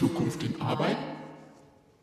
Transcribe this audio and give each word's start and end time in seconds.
Zukunft 0.00 0.42
in 0.42 0.58
Arbeit? 0.62 0.96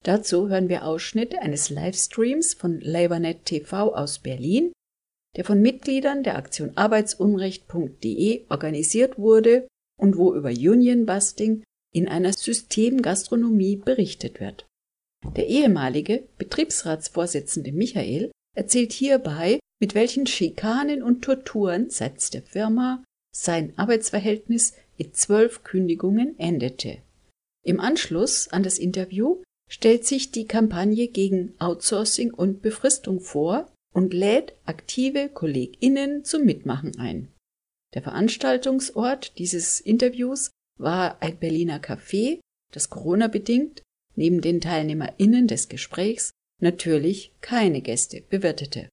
Dazu 0.04 0.48
hören 0.48 0.68
wir 0.68 0.84
Ausschnitte 0.84 1.42
eines 1.42 1.70
Livestreams 1.70 2.54
von 2.54 2.80
LabourNet 2.80 3.44
TV 3.44 3.94
aus 3.94 4.20
Berlin, 4.20 4.72
der 5.36 5.44
von 5.44 5.60
Mitgliedern 5.60 6.22
der 6.22 6.36
Aktion 6.36 6.76
Arbeitsunrecht.de 6.76 8.46
organisiert 8.48 9.18
wurde 9.18 9.66
und 9.98 10.16
wo 10.16 10.34
über 10.34 10.50
Union 10.50 11.04
Busting 11.04 11.64
in 11.92 12.08
einer 12.08 12.32
Systemgastronomie 12.32 13.76
berichtet 13.76 14.40
wird. 14.40 14.66
Der 15.36 15.48
ehemalige 15.48 16.28
Betriebsratsvorsitzende 16.38 17.72
Michael 17.72 18.30
erzählt 18.56 18.92
hierbei, 18.92 19.60
mit 19.80 19.94
welchen 19.94 20.26
Schikanen 20.26 21.02
und 21.02 21.22
Torturen 21.22 21.90
seitens 21.90 22.30
der 22.30 22.42
Firma 22.42 23.04
sein 23.42 23.72
Arbeitsverhältnis 23.78 24.74
in 24.98 25.14
zwölf 25.14 25.64
Kündigungen 25.64 26.38
endete. 26.38 26.98
Im 27.64 27.80
Anschluss 27.80 28.48
an 28.48 28.62
das 28.62 28.78
Interview 28.78 29.42
stellt 29.70 30.06
sich 30.06 30.30
die 30.30 30.46
Kampagne 30.46 31.08
gegen 31.08 31.54
Outsourcing 31.58 32.32
und 32.32 32.60
Befristung 32.60 33.20
vor 33.20 33.72
und 33.94 34.12
lädt 34.12 34.54
aktive 34.66 35.28
KollegInnen 35.28 36.24
zum 36.24 36.44
Mitmachen 36.44 36.98
ein. 36.98 37.32
Der 37.94 38.02
Veranstaltungsort 38.02 39.38
dieses 39.38 39.80
Interviews 39.80 40.50
war 40.78 41.22
ein 41.22 41.38
Berliner 41.38 41.80
Café, 41.80 42.40
das 42.72 42.90
Corona-bedingt 42.90 43.82
neben 44.16 44.40
den 44.40 44.60
TeilnehmerInnen 44.60 45.46
des 45.46 45.68
Gesprächs 45.68 46.30
natürlich 46.60 47.32
keine 47.40 47.80
Gäste 47.80 48.20
bewirtete. 48.20 48.88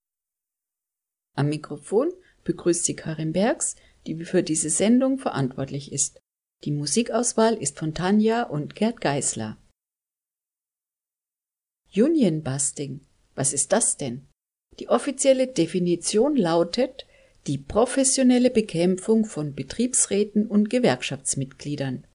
Am 1.35 1.49
Mikrofon 1.49 2.13
begrüßt 2.45 2.85
sie 2.85 2.95
Karin 2.95 3.33
Bergs, 3.33 3.75
die 4.07 4.25
für 4.25 4.41
diese 4.41 4.69
Sendung 4.69 5.19
verantwortlich 5.19 5.91
ist. 5.91 6.19
Die 6.63 6.71
Musikauswahl 6.71 7.55
ist 7.55 7.77
von 7.77 7.93
Tanja 7.93 8.43
und 8.43 8.75
Gerd 8.75 9.01
Geisler. 9.01 9.57
Union 11.95 12.41
Busting. 12.41 13.01
Was 13.35 13.53
ist 13.53 13.71
das 13.71 13.97
denn? 13.97 14.27
Die 14.79 14.89
offizielle 14.89 15.47
Definition 15.47 16.35
lautet 16.35 17.05
die 17.45 17.57
professionelle 17.57 18.49
Bekämpfung 18.49 19.25
von 19.25 19.53
Betriebsräten 19.53 20.47
und 20.47 20.69
Gewerkschaftsmitgliedern. 20.69 22.05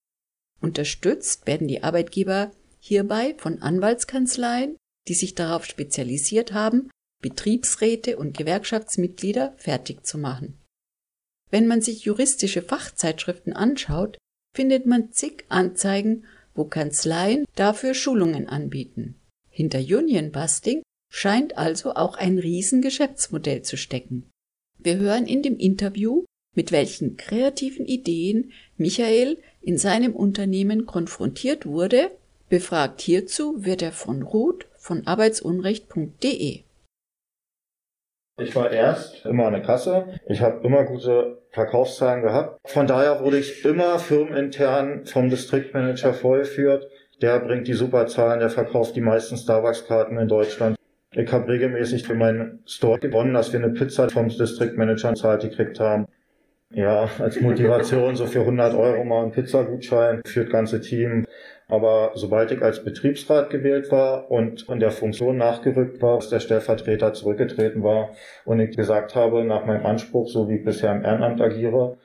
Unterstützt 0.61 1.47
werden 1.47 1.69
die 1.69 1.83
Arbeitgeber 1.83 2.53
hierbei 2.79 3.35
von 3.39 3.63
Anwaltskanzleien, 3.63 4.77
die 5.09 5.15
sich 5.15 5.35
darauf 5.35 5.65
spezialisiert 5.65 6.53
haben, 6.53 6.91
Betriebsräte 7.23 8.19
und 8.19 8.37
Gewerkschaftsmitglieder 8.37 9.55
fertig 9.57 10.05
zu 10.05 10.19
machen. 10.19 10.62
Wenn 11.53 11.67
man 11.67 11.83
sich 11.83 12.05
juristische 12.05 12.63
Fachzeitschriften 12.63 13.53
anschaut, 13.53 14.17
findet 14.57 14.87
man 14.87 15.13
zig 15.13 15.45
Anzeigen, 15.51 16.25
wo 16.55 16.65
Kanzleien 16.65 17.45
dafür 17.55 17.93
Schulungen 17.93 18.49
anbieten. 18.49 19.21
Hinter 19.51 19.79
Union 19.79 20.33
Busting 20.33 20.83
scheint 21.13 21.59
also 21.59 21.95
auch 21.95 22.17
ein 22.17 22.39
Riesengeschäftsmodell 22.39 23.61
zu 23.61 23.77
stecken. 23.77 24.31
Wir 24.79 24.97
hören 24.97 25.27
in 25.27 25.43
dem 25.43 25.59
Interview, 25.59 26.25
mit 26.57 26.73
welchen 26.73 27.19
kreativen 27.19 27.85
Ideen 27.85 28.53
Michael 28.79 29.37
in 29.61 29.77
seinem 29.77 30.17
Unternehmen 30.17 30.87
konfrontiert 30.87 31.67
wurde. 31.67 32.13
Befragt 32.49 33.03
hierzu 33.03 33.63
wird 33.63 33.83
er 33.83 33.93
von 33.93 34.23
Ruth 34.23 34.67
von 34.79 35.07
arbeitsunrecht.de. 35.07 36.63
Ich 38.39 38.57
war 38.57 38.71
erst 38.71 39.27
immer 39.27 39.47
an 39.47 39.53
der 39.53 39.63
Kasse. 39.63 40.19
Ich 40.27 40.41
habe 40.41 40.67
immer 40.67 40.85
gute 40.85 41.42
Verkaufszahlen 41.53 42.23
gehabt. 42.23 42.59
Von 42.65 42.87
daher 42.87 43.21
wurde 43.21 43.39
ich 43.39 43.65
immer 43.65 43.99
firmenintern 43.99 45.05
vom 45.05 45.29
Distriktmanager 45.29 46.15
vorgeführt. 46.15 46.89
Der 47.21 47.39
bringt 47.41 47.69
die 47.69 47.75
Superzahlen, 47.75 48.41
der 48.41 48.51
verkauft 48.51 48.97
die 48.97 49.01
meisten 49.01 49.37
Starbucks-Karten 49.37 50.19
in 50.19 50.29
Deutschland. 50.29 50.77
Ich 51.15 51.31
habe 51.31 51.49
regelmäßig 51.49 52.05
für 52.05 52.15
meinen 52.15 52.63
Store 52.67 52.99
gewonnen, 52.99 53.35
dass 53.35 53.53
wir 53.53 53.61
eine 53.63 53.75
Pizza 53.75 54.09
vom 54.09 54.29
Distriktmanager 54.29 55.15
zahlt 55.15 55.43
gekriegt 55.43 55.79
haben. 55.79 56.07
Ja, 56.75 57.11
als 57.19 57.39
Motivation 57.39 58.17
so 58.17 58.27
für 58.27 58.41
100 58.41 58.75
Euro 58.75 59.05
mal 59.05 59.25
ein 59.25 59.31
Pizzagutschein 59.31 60.23
für 60.25 60.45
das 60.45 60.53
ganze 60.53 60.81
Team. 60.81 61.27
Aber 61.73 62.11
sobald 62.13 62.51
ich 62.51 62.61
als 62.61 62.85
Betriebsrat 62.85 63.49
gewählt 63.49 63.91
war 63.91 64.31
und 64.31 64.69
in 64.69 64.79
der 64.79 64.91
Funktion 64.91 65.39
nachgerückt 65.39 66.03
war, 66.03 66.17
dass 66.17 66.29
der 66.29 66.41
Stellvertreter 66.41 67.15
zurückgetreten 67.15 67.83
war 67.83 68.11
und 68.45 68.61
ich 68.61 68.77
gesagt 68.77 69.15
habe, 69.15 69.43
nach 69.43 69.65
meinem 69.65 69.87
Anspruch, 69.87 70.29
so 70.29 70.51
wie 70.51 70.57
ich 70.57 70.65
bisher 70.67 70.93
im 70.95 71.03
Ehrenamt 71.03 71.41
agiere, 71.41 71.97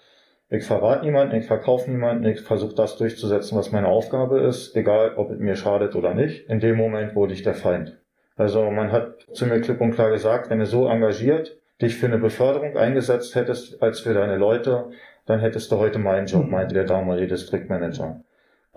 ich 0.50 0.64
verrate 0.64 1.04
niemanden, 1.04 1.36
ich 1.36 1.48
verkaufe 1.48 1.92
niemanden, 1.92 2.24
ich 2.24 2.40
versuche 2.40 2.76
das 2.76 2.96
durchzusetzen, 2.96 3.58
was 3.58 3.74
meine 3.74 3.90
Aufgabe 3.90 4.40
ist, 4.40 4.74
egal 4.74 5.16
ob 5.18 5.32
es 5.32 5.40
mir 5.40 5.58
schadet 5.58 5.98
oder 5.98 6.14
nicht. 6.14 6.50
In 6.50 6.62
dem 6.62 6.78
Moment 6.78 7.14
wurde 7.14 7.34
ich 7.34 7.44
der 7.44 7.54
Feind. 7.54 7.98
Also 8.38 8.72
man 8.72 8.94
hat 8.94 9.28
zu 9.34 9.48
mir 9.48 9.60
klipp 9.60 9.82
und 9.82 9.92
klar 9.92 10.12
gesagt, 10.12 10.50
wenn 10.50 10.60
du 10.60 10.66
so 10.66 10.88
engagiert 10.88 11.58
dich 11.82 11.98
für 11.98 12.06
eine 12.06 12.20
Beförderung 12.20 12.78
eingesetzt 12.78 13.36
hättest 13.36 13.84
als 13.84 14.00
für 14.00 14.14
deine 14.14 14.38
Leute, 14.38 14.92
dann 15.26 15.42
hättest 15.42 15.70
du 15.74 15.78
heute 15.78 16.00
meinen 16.00 16.26
Job, 16.26 16.48
meinte 16.48 16.74
der 16.74 16.86
damalige 16.86 17.28
Distriktmanager. 17.28 18.22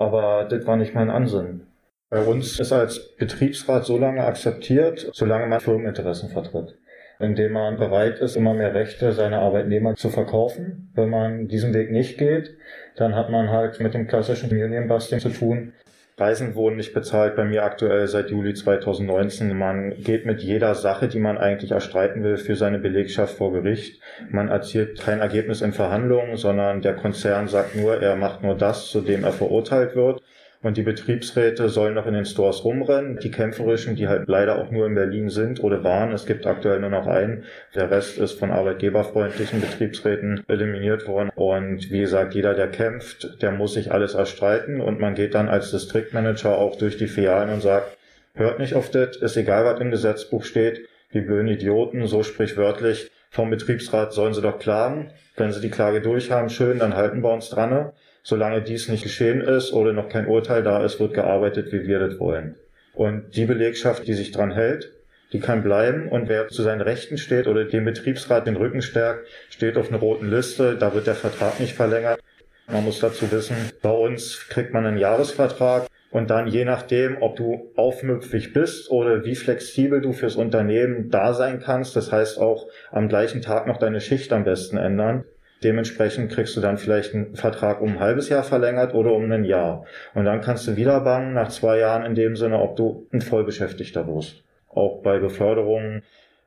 Aber 0.01 0.47
das 0.51 0.67
war 0.67 0.77
nicht 0.77 0.95
mein 0.95 1.11
Ansinnen. 1.11 1.67
Bei 2.09 2.25
uns 2.25 2.59
ist 2.59 2.73
als 2.73 3.15
Betriebsrat 3.17 3.85
so 3.85 3.99
lange 3.99 4.25
akzeptiert, 4.25 5.11
solange 5.13 5.47
man 5.47 5.61
Firmeninteressen 5.61 6.31
vertritt 6.31 6.77
indem 7.21 7.53
man 7.53 7.77
bereit 7.77 8.19
ist, 8.19 8.35
immer 8.35 8.55
mehr 8.55 8.75
Rechte 8.75 9.13
seiner 9.13 9.41
Arbeitnehmer 9.41 9.95
zu 9.95 10.09
verkaufen. 10.09 10.91
Wenn 10.95 11.11
man 11.11 11.49
diesen 11.49 11.75
Weg 11.75 11.93
nicht 11.93 12.19
geht, 12.19 12.57
dann 12.97 13.15
hat 13.15 13.31
man 13.31 13.51
halt 13.51 13.79
mit 13.79 13.95
dem 13.95 14.09
klassischen 14.09 14.51
Union-Busting 14.51 15.21
zu 15.21 15.29
tun. 15.29 15.75
Reisen 16.21 16.55
wurden 16.55 16.77
nicht 16.77 16.93
bezahlt 16.93 17.35
bei 17.35 17.45
mir 17.45 17.65
aktuell 17.65 18.07
seit 18.07 18.31
Juli 18.31 18.53
2019. 18.53 19.57
Man 19.57 19.95
geht 20.03 20.27
mit 20.27 20.43
jeder 20.43 20.75
Sache, 20.75 21.09
die 21.09 21.19
man 21.19 21.39
eigentlich 21.39 21.71
erstreiten 21.71 22.23
will, 22.23 22.37
für 22.37 22.57
seine 22.57 22.79
Belegschaft 22.79 23.39
vor 23.39 23.53
Gericht. 23.53 24.03
Man 24.29 24.49
erzielt 24.49 25.01
kein 25.01 25.21
Ergebnis 25.21 25.63
in 25.63 25.73
Verhandlungen, 25.73 26.37
sondern 26.37 26.83
der 26.83 26.95
Konzern 26.95 27.49
sagt 27.49 27.75
nur, 27.75 28.03
er 28.03 28.17
macht 28.17 28.43
nur 28.43 28.55
das, 28.55 28.91
zu 28.91 29.01
dem 29.01 29.25
er 29.25 29.33
verurteilt 29.33 29.97
wird. 29.97 30.23
Und 30.63 30.77
die 30.77 30.83
Betriebsräte 30.83 31.71
sollen 31.71 31.95
noch 31.95 32.07
in 32.07 32.13
den 32.13 32.27
Stores 32.27 32.65
rumrennen. 32.65 33.19
Die 33.19 33.31
kämpferischen, 33.31 33.97
die 33.97 34.09
halt 34.09 34.29
leider 34.29 34.59
auch 34.59 34.71
nur 34.71 34.87
in 34.87 34.95
Berlin 34.95 35.31
sind 35.31 35.65
oder 35.65 35.83
waren. 35.85 36.13
Es 36.13 36.27
gibt 36.27 36.47
aktuell 36.47 36.81
nur 36.81 36.91
noch 36.91 37.07
einen. 37.07 37.45
Der 37.75 37.91
Rest 37.91 38.19
ist 38.19 38.39
von 38.39 38.51
arbeitgeberfreundlichen 38.51 39.63
Betriebsräten 39.63 40.45
eliminiert 40.49 41.09
worden. 41.09 41.31
Und 41.35 41.91
wie 41.91 42.01
gesagt, 42.01 42.35
jeder, 42.35 42.53
der 42.53 42.69
kämpft, 42.69 43.41
der 43.41 43.53
muss 43.53 43.73
sich 43.73 43.91
alles 43.91 44.13
erstreiten. 44.13 44.83
Und 44.83 45.01
man 45.01 45.15
geht 45.15 45.35
dann 45.35 45.49
als 45.49 45.71
Distriktmanager 45.71 46.59
auch 46.59 46.77
durch 46.77 46.99
die 46.99 47.09
Filialen 47.09 47.49
und 47.49 47.63
sagt, 47.63 47.97
hört 48.35 48.59
nicht 48.59 48.75
auf 48.75 48.91
das, 48.91 49.17
ist 49.17 49.39
egal, 49.39 49.65
was 49.65 49.81
im 49.81 49.91
Gesetzbuch 49.91 50.45
steht. 50.45 50.87
Die 51.15 51.23
blöden 51.23 51.49
Idioten, 51.49 52.07
so 52.07 52.23
sprichwörtlich, 52.23 53.11
vom 53.31 53.49
Betriebsrat 53.49 54.13
sollen 54.13 54.35
sie 54.35 54.43
doch 54.43 54.59
klagen. 54.59 55.11
Wenn 55.37 55.53
sie 55.53 55.61
die 55.63 55.71
Klage 55.71 56.03
durch 56.03 56.31
haben, 56.31 56.51
schön, 56.51 56.79
dann 56.79 56.97
halten 56.97 57.23
wir 57.23 57.33
uns 57.33 57.49
dran. 57.49 57.93
Solange 58.23 58.63
dies 58.63 58.89
nicht 58.89 59.03
geschehen 59.03 59.41
ist 59.41 59.73
oder 59.73 59.93
noch 59.93 60.09
kein 60.09 60.27
Urteil 60.27 60.63
da 60.63 60.85
ist, 60.85 61.01
wird 61.01 61.15
gearbeitet, 61.15 61.73
wie 61.73 61.87
wir 61.87 61.99
das 61.99 62.19
wollen. 62.19 62.57
Und 62.95 63.37
die 63.37 63.47
Belegschaft, 63.47 64.07
die 64.07 64.15
sich 64.15 64.31
dran 64.31 64.53
hält, 64.53 64.91
die 65.33 65.41
kann 65.41 65.63
bleiben 65.63 66.09
und 66.09 66.29
wer 66.29 66.49
zu 66.49 66.63
seinen 66.63 66.81
Rechten 66.81 67.17
steht 67.17 67.47
oder 67.47 67.65
dem 67.65 67.85
Betriebsrat 67.85 68.47
den 68.47 68.57
Rücken 68.57 68.83
stärkt, 68.83 69.27
steht 69.49 69.77
auf 69.77 69.89
einer 69.89 70.01
roten 70.01 70.29
Liste, 70.29 70.77
da 70.77 70.93
wird 70.93 71.07
der 71.07 71.15
Vertrag 71.15 71.61
nicht 71.61 71.75
verlängert. 71.75 72.21
Man 72.67 72.85
muss 72.85 73.01
dazu 73.01 73.31
wissen, 73.31 73.57
bei 73.83 73.91
uns 73.91 74.49
kriegt 74.49 74.73
man 74.73 74.87
einen 74.87 74.99
Jahresvertrag 74.99 75.87
und 76.11 76.31
dann 76.31 76.49
je 76.49 76.65
nachdem, 76.65 77.23
ob 77.23 77.37
du 77.37 77.71
aufmüpfig 77.77 78.53
bist 78.53 78.91
oder 78.91 79.25
wie 79.25 79.37
flexibel 79.37 80.01
du 80.01 80.13
fürs 80.13 80.37
Unternehmen 80.37 81.11
da 81.11 81.33
sein 81.33 81.61
kannst, 81.61 81.95
das 81.95 82.11
heißt 82.11 82.39
auch 82.39 82.67
am 82.91 83.09
gleichen 83.09 83.43
Tag 83.43 83.67
noch 83.67 83.79
deine 83.79 84.01
Schicht 84.01 84.33
am 84.33 84.45
besten 84.45 84.77
ändern. 84.77 85.25
Dementsprechend 85.63 86.33
kriegst 86.33 86.57
du 86.57 86.61
dann 86.61 86.79
vielleicht 86.79 87.15
einen 87.15 87.37
Vertrag 87.37 87.81
um 87.81 87.95
ein 87.95 88.01
halbes 88.01 88.29
Jahr 88.29 88.43
verlängert 88.43 88.95
oder 88.95 89.13
um 89.13 89.31
ein 89.31 89.45
Jahr. 89.45 89.85
Und 90.15 90.25
dann 90.25 90.41
kannst 90.41 90.67
du 90.67 90.77
wieder 90.77 91.01
bangen 91.01 91.35
nach 91.35 91.49
zwei 91.49 91.79
Jahren 91.79 92.05
in 92.05 92.15
dem 92.15 92.37
Sinne, 92.37 92.61
ob 92.61 92.77
du 92.77 93.07
ein 93.13 93.21
Vollbeschäftigter 93.21 94.07
wirst. 94.07 94.43
Auch 94.69 95.03
bei 95.03 95.19
Beförderungen 95.19 96.03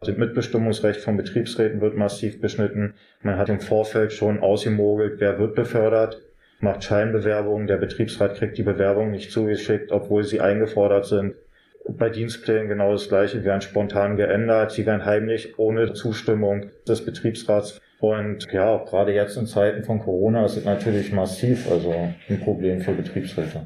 das 0.05 0.17
Mitbestimmungsrecht 0.17 0.99
von 0.99 1.15
Betriebsräten 1.15 1.79
wird 1.79 1.95
massiv 1.95 2.41
beschnitten. 2.41 2.95
Man 3.21 3.37
hat 3.37 3.47
im 3.47 3.61
Vorfeld 3.61 4.11
schon 4.11 4.39
ausgemogelt, 4.39 5.19
wer 5.19 5.39
wird 5.39 5.55
befördert, 5.55 6.21
macht 6.59 6.83
Scheinbewerbungen. 6.83 7.67
Der 7.67 7.77
Betriebsrat 7.77 8.35
kriegt 8.35 8.57
die 8.57 8.63
Bewerbung 8.63 9.11
nicht 9.11 9.31
zugeschickt, 9.31 9.93
obwohl 9.93 10.25
sie 10.25 10.41
eingefordert 10.41 11.05
sind. 11.05 11.35
Bei 11.87 12.09
Dienstplänen 12.09 12.67
genau 12.67 12.91
das 12.91 13.07
Gleiche, 13.07 13.45
werden 13.45 13.61
spontan 13.61 14.17
geändert. 14.17 14.71
Sie 14.71 14.85
werden 14.85 15.05
heimlich 15.05 15.57
ohne 15.57 15.93
Zustimmung 15.93 16.71
des 16.87 17.05
Betriebsrats. 17.05 17.79
Und 18.03 18.51
ja, 18.51 18.67
auch 18.67 18.85
gerade 18.85 19.13
jetzt 19.13 19.37
in 19.37 19.45
Zeiten 19.45 19.85
von 19.85 19.99
Corona 19.99 20.43
ist 20.43 20.57
es 20.57 20.65
natürlich 20.65 21.13
massiv, 21.13 21.71
also 21.71 21.95
ein 22.27 22.39
Problem 22.41 22.81
für 22.81 22.91
Betriebsräte. 22.91 23.65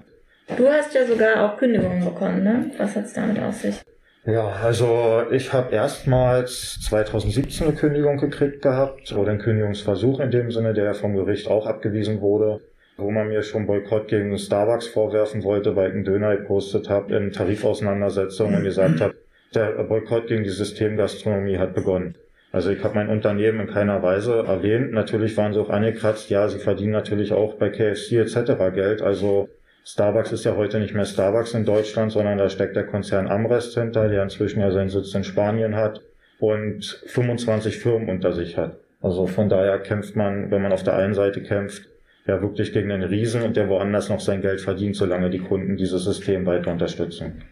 Du 0.55 0.67
hast 0.67 0.93
ja 0.93 1.07
sogar 1.07 1.43
auch 1.43 1.57
Kündigungen 1.57 2.05
bekommen, 2.05 2.43
ne? 2.43 2.69
Was 2.77 2.95
hat's 2.95 3.13
damit 3.13 3.41
auf 3.41 3.55
sich? 3.55 3.81
Ja, 4.27 4.47
also 4.63 5.23
ich 5.31 5.53
habe 5.53 5.73
erstmals 5.73 6.79
2017 6.81 7.65
eine 7.65 7.75
Kündigung 7.75 8.17
gekriegt 8.17 8.61
gehabt 8.61 9.11
oder 9.11 9.31
einen 9.31 9.39
Kündigungsversuch 9.39 10.19
in 10.19 10.29
dem 10.29 10.51
Sinne, 10.51 10.75
der 10.75 10.93
vom 10.93 11.15
Gericht 11.15 11.49
auch 11.49 11.65
abgewiesen 11.65 12.21
wurde, 12.21 12.61
wo 12.97 13.09
man 13.09 13.29
mir 13.29 13.41
schon 13.41 13.65
Boykott 13.65 14.07
gegen 14.07 14.37
Starbucks 14.37 14.85
vorwerfen 14.85 15.43
wollte, 15.43 15.75
weil 15.75 15.87
ich 15.87 15.95
einen 15.95 16.05
Döner 16.05 16.37
gepostet 16.37 16.91
habe 16.91 17.15
in 17.15 17.31
Tarifauseinandersetzungen 17.31 18.57
und 18.57 18.63
gesagt 18.65 19.01
habe, 19.01 19.15
der 19.55 19.83
Boykott 19.83 20.27
gegen 20.27 20.43
die 20.43 20.51
Systemgastronomie 20.51 21.57
hat 21.57 21.73
begonnen. 21.73 22.13
Also 22.51 22.71
ich 22.71 22.83
habe 22.83 22.95
mein 22.95 23.09
Unternehmen 23.09 23.61
in 23.61 23.67
keiner 23.67 24.01
Weise 24.01 24.43
erwähnt. 24.47 24.93
Natürlich 24.93 25.35
waren 25.37 25.53
sie 25.53 25.59
auch 25.59 25.69
angekratzt. 25.69 26.29
Ja, 26.29 26.47
sie 26.47 26.59
verdienen 26.59 26.91
natürlich 26.91 27.33
auch 27.33 27.55
bei 27.55 27.69
KFC 27.69 28.13
etc. 28.13 28.73
Geld. 28.73 29.01
Also 29.01 29.49
Starbucks 29.83 30.31
ist 30.31 30.45
ja 30.45 30.55
heute 30.55 30.79
nicht 30.79 30.93
mehr 30.93 31.05
Starbucks 31.05 31.53
in 31.53 31.65
Deutschland, 31.65 32.11
sondern 32.11 32.37
da 32.37 32.49
steckt 32.49 32.75
der 32.75 32.85
Konzern 32.85 33.27
Amrest 33.27 33.77
hinter, 33.77 34.09
der 34.09 34.23
inzwischen 34.23 34.61
ja 34.61 34.71
seinen 34.71 34.89
Sitz 34.89 35.13
in 35.13 35.23
Spanien 35.23 35.75
hat 35.75 36.01
und 36.39 36.83
25 37.07 37.77
Firmen 37.77 38.09
unter 38.09 38.33
sich 38.33 38.57
hat. 38.57 38.77
Also 39.01 39.27
von 39.27 39.49
daher 39.49 39.79
kämpft 39.79 40.15
man, 40.15 40.51
wenn 40.51 40.61
man 40.61 40.71
auf 40.71 40.83
der 40.83 40.95
einen 40.95 41.13
Seite 41.13 41.41
kämpft, 41.41 41.87
ja 42.25 42.41
wirklich 42.41 42.73
gegen 42.73 42.91
einen 42.91 43.03
Riesen 43.03 43.43
und 43.43 43.55
der 43.55 43.69
woanders 43.69 44.09
noch 44.09 44.19
sein 44.19 44.41
Geld 44.41 44.59
verdient, 44.61 44.95
solange 44.95 45.29
die 45.29 45.39
Kunden 45.39 45.77
dieses 45.77 46.03
System 46.03 46.45
weiter 46.45 46.71
unterstützen. 46.71 47.43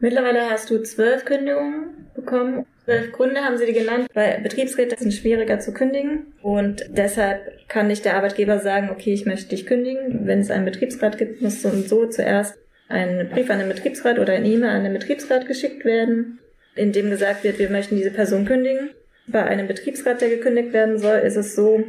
Mittlerweile 0.00 0.50
hast 0.50 0.70
du 0.70 0.82
zwölf 0.82 1.24
Kündigungen 1.24 2.10
bekommen 2.14 2.66
Zwölf 2.90 3.12
Gründe 3.12 3.42
haben 3.42 3.56
sie 3.56 3.66
dir 3.66 3.72
genannt, 3.72 4.08
weil 4.14 4.40
Betriebsräte 4.40 4.96
sind 4.98 5.14
schwieriger 5.14 5.60
zu 5.60 5.72
kündigen 5.72 6.34
und 6.42 6.84
deshalb 6.88 7.68
kann 7.68 7.86
nicht 7.86 8.04
der 8.04 8.16
Arbeitgeber 8.16 8.58
sagen, 8.58 8.90
okay, 8.90 9.12
ich 9.12 9.26
möchte 9.26 9.50
dich 9.50 9.64
kündigen. 9.64 10.26
Wenn 10.26 10.40
es 10.40 10.50
einen 10.50 10.64
Betriebsrat 10.64 11.16
gibt, 11.16 11.40
muss 11.40 11.62
so 11.62 11.68
und 11.68 11.88
so 11.88 12.06
zuerst 12.06 12.58
ein 12.88 13.28
Brief 13.32 13.48
an 13.48 13.60
den 13.60 13.68
Betriebsrat 13.68 14.18
oder 14.18 14.32
ein 14.32 14.44
E-Mail 14.44 14.70
an 14.70 14.82
den 14.82 14.92
Betriebsrat 14.92 15.46
geschickt 15.46 15.84
werden, 15.84 16.40
in 16.74 16.90
dem 16.90 17.10
gesagt 17.10 17.44
wird, 17.44 17.60
wir 17.60 17.70
möchten 17.70 17.94
diese 17.94 18.10
Person 18.10 18.44
kündigen. 18.44 18.90
Bei 19.28 19.44
einem 19.44 19.68
Betriebsrat, 19.68 20.20
der 20.20 20.30
gekündigt 20.30 20.72
werden 20.72 20.98
soll, 20.98 21.18
ist 21.18 21.36
es 21.36 21.54
so, 21.54 21.84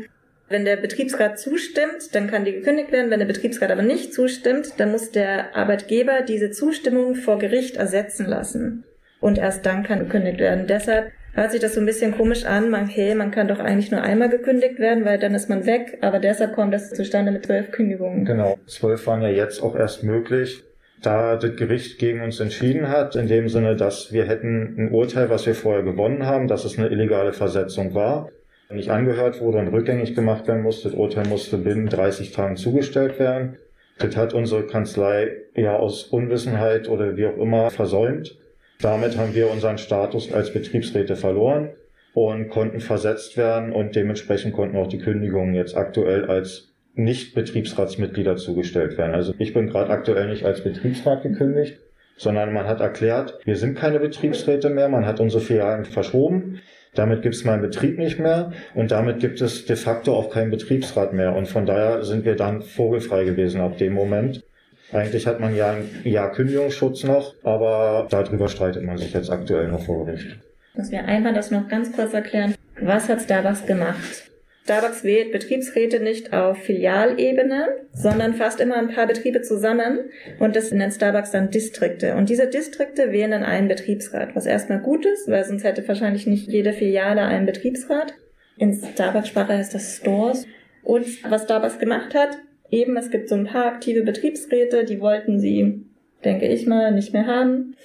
wenn 0.52 0.66
der 0.66 0.78
Betriebsrat 0.78 1.40
zustimmt, 1.40 2.14
dann 2.14 2.30
kann 2.30 2.46
die 2.46 2.54
gekündigt 2.54 2.92
werden. 2.92 3.12
Wenn 3.12 3.20
der 3.20 3.28
Betriebsrat 3.28 3.72
aber 3.72 3.82
nicht 3.82 4.14
zustimmt, 4.14 4.74
dann 4.78 4.92
muss 4.92 5.12
der 5.12 5.56
Arbeitgeber 5.56 6.22
diese 6.22 6.52
Zustimmung 6.52 7.16
vor 7.16 7.40
Gericht 7.40 7.78
ersetzen 7.78 8.26
lassen 8.26 8.84
und 9.20 9.38
erst 9.38 9.66
dann 9.66 9.84
kann 9.84 10.00
gekündigt 10.00 10.40
werden. 10.40 10.68
Deshalb 10.68 11.12
hört 11.34 11.52
sich 11.52 11.62
das 11.62 11.76
so 11.76 11.80
ein 11.80 11.86
bisschen 11.86 12.18
komisch 12.18 12.46
an. 12.46 12.70
Man, 12.70 12.88
hey, 12.88 13.16
man 13.16 13.32
kann 13.32 13.48
doch 13.48 13.60
eigentlich 13.60 13.92
nur 13.92 14.02
einmal 14.02 14.30
gekündigt 14.30 14.80
werden, 14.80 15.06
weil 15.06 15.20
dann 15.20 15.34
ist 15.34 15.50
man 15.50 15.66
weg. 15.66 15.98
Aber 16.02 16.20
deshalb 16.20 16.54
kommt 16.54 16.74
das 16.74 16.92
zustande 16.92 17.32
mit 17.32 17.46
zwölf 17.46 17.72
Kündigungen. 17.72 18.26
Genau, 18.26 18.60
zwölf 18.68 19.08
waren 19.08 19.22
ja 19.22 19.30
jetzt 19.30 19.62
auch 19.62 19.76
erst 19.76 20.04
möglich, 20.04 20.64
da 21.02 21.36
das 21.36 21.56
Gericht 21.56 21.98
gegen 22.00 22.22
uns 22.22 22.40
entschieden 22.40 22.90
hat, 22.90 23.16
in 23.16 23.28
dem 23.28 23.50
Sinne, 23.50 23.76
dass 23.76 24.12
wir 24.12 24.26
hätten 24.26 24.76
ein 24.78 24.92
Urteil, 24.92 25.30
was 25.30 25.46
wir 25.46 25.56
vorher 25.56 25.84
gewonnen 25.84 26.26
haben, 26.26 26.48
dass 26.48 26.66
es 26.66 26.78
eine 26.78 26.90
illegale 26.90 27.34
Versetzung 27.34 27.94
war, 27.94 28.30
nicht 28.74 28.90
angehört 28.90 29.42
wurde 29.42 29.60
und 29.60 29.70
rückgängig 29.70 30.16
gemacht 30.16 30.48
werden 30.48 30.64
musste. 30.64 30.90
Das 30.90 30.98
Urteil 30.98 31.28
musste 31.28 31.58
binnen 31.58 31.88
30 31.88 32.32
Tagen 32.32 32.56
zugestellt 32.56 33.20
werden. 33.20 33.58
Das 34.00 34.16
hat 34.16 34.34
unsere 34.34 34.66
Kanzlei 34.66 35.32
ja 35.56 35.76
aus 35.78 36.04
Unwissenheit 36.06 36.90
oder 36.90 37.16
wie 37.18 37.28
auch 37.28 37.38
immer 37.38 37.70
versäumt. 37.70 38.38
Damit 38.82 39.18
haben 39.18 39.36
wir 39.36 39.52
unseren 39.52 39.78
Status 39.78 40.34
als 40.34 40.52
Betriebsräte 40.52 41.16
verloren 41.16 41.70
und 42.14 42.50
konnten 42.50 42.80
versetzt 42.80 43.38
werden 43.38 43.72
und 43.72 43.96
dementsprechend 43.96 44.54
konnten 44.54 44.78
auch 44.78 44.88
die 44.88 44.98
Kündigungen 45.00 45.54
jetzt 45.54 45.78
aktuell 45.78 46.26
als 46.26 46.72
nicht 46.94 47.36
Betriebsratsmitglieder 47.36 48.36
zugestellt 48.36 48.98
werden. 48.98 49.14
Also 49.14 49.34
ich 49.38 49.54
bin 49.54 49.68
gerade 49.68 49.92
aktuell 49.92 50.28
nicht 50.28 50.46
als 50.46 50.62
Betriebsrat 50.62 51.24
gekündigt, 51.24 51.80
sondern 52.18 52.54
man 52.54 52.68
hat 52.68 52.82
erklärt, 52.82 53.40
wir 53.46 53.56
sind 53.56 53.78
keine 53.78 54.00
Betriebsräte 54.00 54.70
mehr, 54.70 54.90
man 54.90 55.06
hat 55.06 55.20
unsere 55.20 55.42
Filialen 55.42 55.86
verschoben. 55.86 56.60
Damit 56.94 57.22
gibt 57.22 57.36
es 57.36 57.46
meinen 57.46 57.62
Betrieb 57.62 57.98
nicht 57.98 58.20
mehr 58.20 58.52
und 58.76 58.92
damit 58.92 59.20
gibt 59.20 59.40
es 59.40 59.66
de 59.66 59.78
facto 59.78 60.14
auch 60.14 60.30
keinen 60.30 60.52
Betriebsrat 60.52 61.14
mehr. 61.14 61.36
Und 61.36 61.48
von 61.48 61.66
daher 61.66 62.04
sind 62.04 62.26
wir 62.26 62.36
dann 62.36 62.62
vogelfrei 62.62 63.24
gewesen 63.24 63.62
ab 63.62 63.78
dem 63.78 63.94
Moment. 63.94 64.44
Eigentlich 64.92 65.26
hat 65.26 65.40
man 65.40 65.56
ja 65.56 65.72
ein 65.72 65.90
Jahr 66.04 66.32
Kündigungsschutz 66.32 67.06
noch, 67.06 67.34
aber 67.44 68.08
darüber 68.10 68.50
streitet 68.50 68.84
man 68.84 68.98
sich 68.98 69.14
jetzt 69.14 69.30
aktuell 69.30 69.70
noch 69.70 69.86
vor 69.86 70.06
Gericht. 70.06 70.38
Muss 70.74 70.92
wir 70.92 71.06
einfach 71.06 71.34
das 71.34 71.50
noch 71.50 71.68
ganz 71.70 71.94
kurz 71.94 72.14
erklären. 72.14 72.56
Was 72.82 73.08
hat 73.08 73.22
Starbucks 73.22 73.66
gemacht? 73.66 74.31
Starbucks 74.64 75.04
wählt 75.04 75.32
Betriebsräte 75.32 76.00
nicht 76.00 76.34
auf 76.34 76.58
Filialebene, 76.58 77.88
sondern 77.94 78.36
fasst 78.36 78.60
immer 78.62 78.76
ein 78.76 78.90
paar 78.90 79.08
Betriebe 79.08 79.42
zusammen 79.42 80.12
und 80.40 80.56
das 80.56 80.72
nennt 80.72 80.94
Starbucks 80.94 81.32
dann 81.32 81.50
Distrikte. 81.50 82.16
Und 82.16 82.30
diese 82.30 82.48
Distrikte 82.48 83.12
wählen 83.12 83.32
dann 83.32 83.44
einen 83.44 83.68
Betriebsrat, 83.68 84.36
was 84.36 84.46
erstmal 84.46 84.80
gut 84.80 85.06
ist, 85.06 85.28
weil 85.28 85.44
sonst 85.44 85.64
hätte 85.64 85.88
wahrscheinlich 85.88 86.28
nicht 86.28 86.48
jede 86.48 86.74
Filiale 86.74 87.24
einen 87.24 87.48
Betriebsrat. 87.48 88.14
In 88.58 88.74
Starbucks-Sprache 88.74 89.54
heißt 89.54 89.74
das 89.74 89.98
Stores. 89.98 90.46
Und 90.84 91.06
was 91.30 91.44
Starbucks 91.44 91.80
gemacht 91.80 92.14
hat, 92.14 92.38
eben, 92.70 92.96
es 92.98 93.10
gibt 93.10 93.30
so 93.30 93.36
ein 93.36 93.46
paar 93.46 93.66
aktive 93.66 94.04
Betriebsräte, 94.04 94.86
die 94.86 95.02
wollten 95.02 95.40
sie, 95.40 95.86
denke 96.24 96.48
ich 96.48 96.68
mal, 96.68 96.92
nicht 96.92 97.14
mehr 97.14 97.26
haben. 97.26 97.76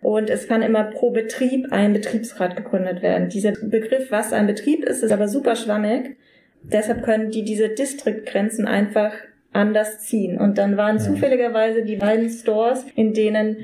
Und 0.00 0.30
es 0.30 0.46
kann 0.46 0.62
immer 0.62 0.84
pro 0.84 1.10
Betrieb 1.10 1.66
ein 1.70 1.92
Betriebsrat 1.92 2.56
gegründet 2.56 3.02
werden. 3.02 3.28
Dieser 3.28 3.52
Begriff, 3.52 4.10
was 4.10 4.32
ein 4.32 4.46
Betrieb 4.46 4.84
ist, 4.84 5.02
ist 5.02 5.12
aber 5.12 5.28
super 5.28 5.56
schwammig. 5.56 6.16
Deshalb 6.62 7.02
können 7.02 7.30
die 7.30 7.44
diese 7.44 7.68
Distriktgrenzen 7.68 8.66
einfach 8.66 9.12
anders 9.52 10.00
ziehen. 10.00 10.38
Und 10.38 10.58
dann 10.58 10.76
waren 10.76 10.98
zufälligerweise 10.98 11.82
die 11.82 11.96
beiden 11.96 12.28
Stores, 12.30 12.84
in 12.94 13.12
denen 13.12 13.56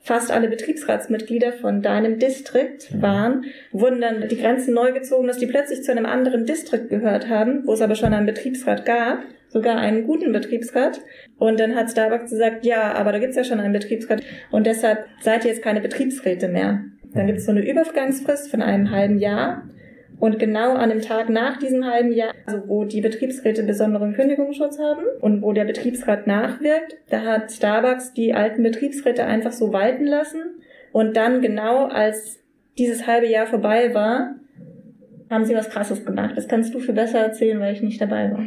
fast 0.00 0.30
alle 0.30 0.48
Betriebsratsmitglieder 0.48 1.52
von 1.52 1.82
deinem 1.82 2.18
Distrikt 2.18 3.00
waren, 3.00 3.44
wurden 3.70 4.00
dann 4.00 4.28
die 4.28 4.38
Grenzen 4.38 4.74
neu 4.74 4.92
gezogen, 4.92 5.26
dass 5.26 5.38
die 5.38 5.46
plötzlich 5.46 5.82
zu 5.82 5.92
einem 5.92 6.06
anderen 6.06 6.46
Distrikt 6.46 6.88
gehört 6.88 7.28
haben, 7.28 7.66
wo 7.66 7.72
es 7.72 7.82
aber 7.82 7.94
schon 7.94 8.14
einen 8.14 8.26
Betriebsrat 8.26 8.86
gab 8.86 9.24
sogar 9.50 9.76
einen 9.76 10.06
guten 10.06 10.32
Betriebsrat. 10.32 11.00
Und 11.38 11.60
dann 11.60 11.74
hat 11.74 11.90
Starbucks 11.90 12.30
gesagt, 12.30 12.64
ja, 12.64 12.94
aber 12.94 13.12
da 13.12 13.18
gibt's 13.18 13.36
ja 13.36 13.44
schon 13.44 13.60
einen 13.60 13.72
Betriebsrat 13.72 14.22
und 14.50 14.66
deshalb 14.66 15.06
seid 15.20 15.44
ihr 15.44 15.50
jetzt 15.50 15.62
keine 15.62 15.80
Betriebsräte 15.80 16.48
mehr. 16.48 16.84
Dann 17.12 17.26
gibt's 17.26 17.44
so 17.44 17.50
eine 17.50 17.68
Übergangsfrist 17.68 18.50
von 18.50 18.62
einem 18.62 18.90
halben 18.90 19.18
Jahr. 19.18 19.64
Und 20.20 20.38
genau 20.38 20.74
an 20.74 20.90
dem 20.90 21.00
Tag 21.00 21.30
nach 21.30 21.58
diesem 21.58 21.84
halben 21.84 22.12
Jahr, 22.12 22.34
also 22.46 22.68
wo 22.68 22.84
die 22.84 23.00
Betriebsräte 23.00 23.62
besonderen 23.62 24.12
Kündigungsschutz 24.12 24.78
haben 24.78 25.02
und 25.20 25.40
wo 25.42 25.52
der 25.54 25.64
Betriebsrat 25.64 26.26
nachwirkt, 26.26 26.96
da 27.08 27.22
hat 27.22 27.50
Starbucks 27.50 28.12
die 28.12 28.34
alten 28.34 28.62
Betriebsräte 28.62 29.24
einfach 29.24 29.52
so 29.52 29.72
walten 29.72 30.06
lassen. 30.06 30.60
Und 30.92 31.16
dann 31.16 31.40
genau 31.40 31.86
als 31.86 32.38
dieses 32.76 33.06
halbe 33.06 33.28
Jahr 33.28 33.46
vorbei 33.46 33.94
war, 33.94 34.34
haben 35.30 35.44
sie 35.44 35.54
was 35.54 35.70
Krasses 35.70 36.04
gemacht. 36.04 36.36
Das 36.36 36.48
kannst 36.48 36.74
du 36.74 36.80
viel 36.80 36.94
besser 36.94 37.20
erzählen, 37.20 37.58
weil 37.58 37.72
ich 37.72 37.82
nicht 37.82 38.00
dabei 38.00 38.30
war. 38.30 38.44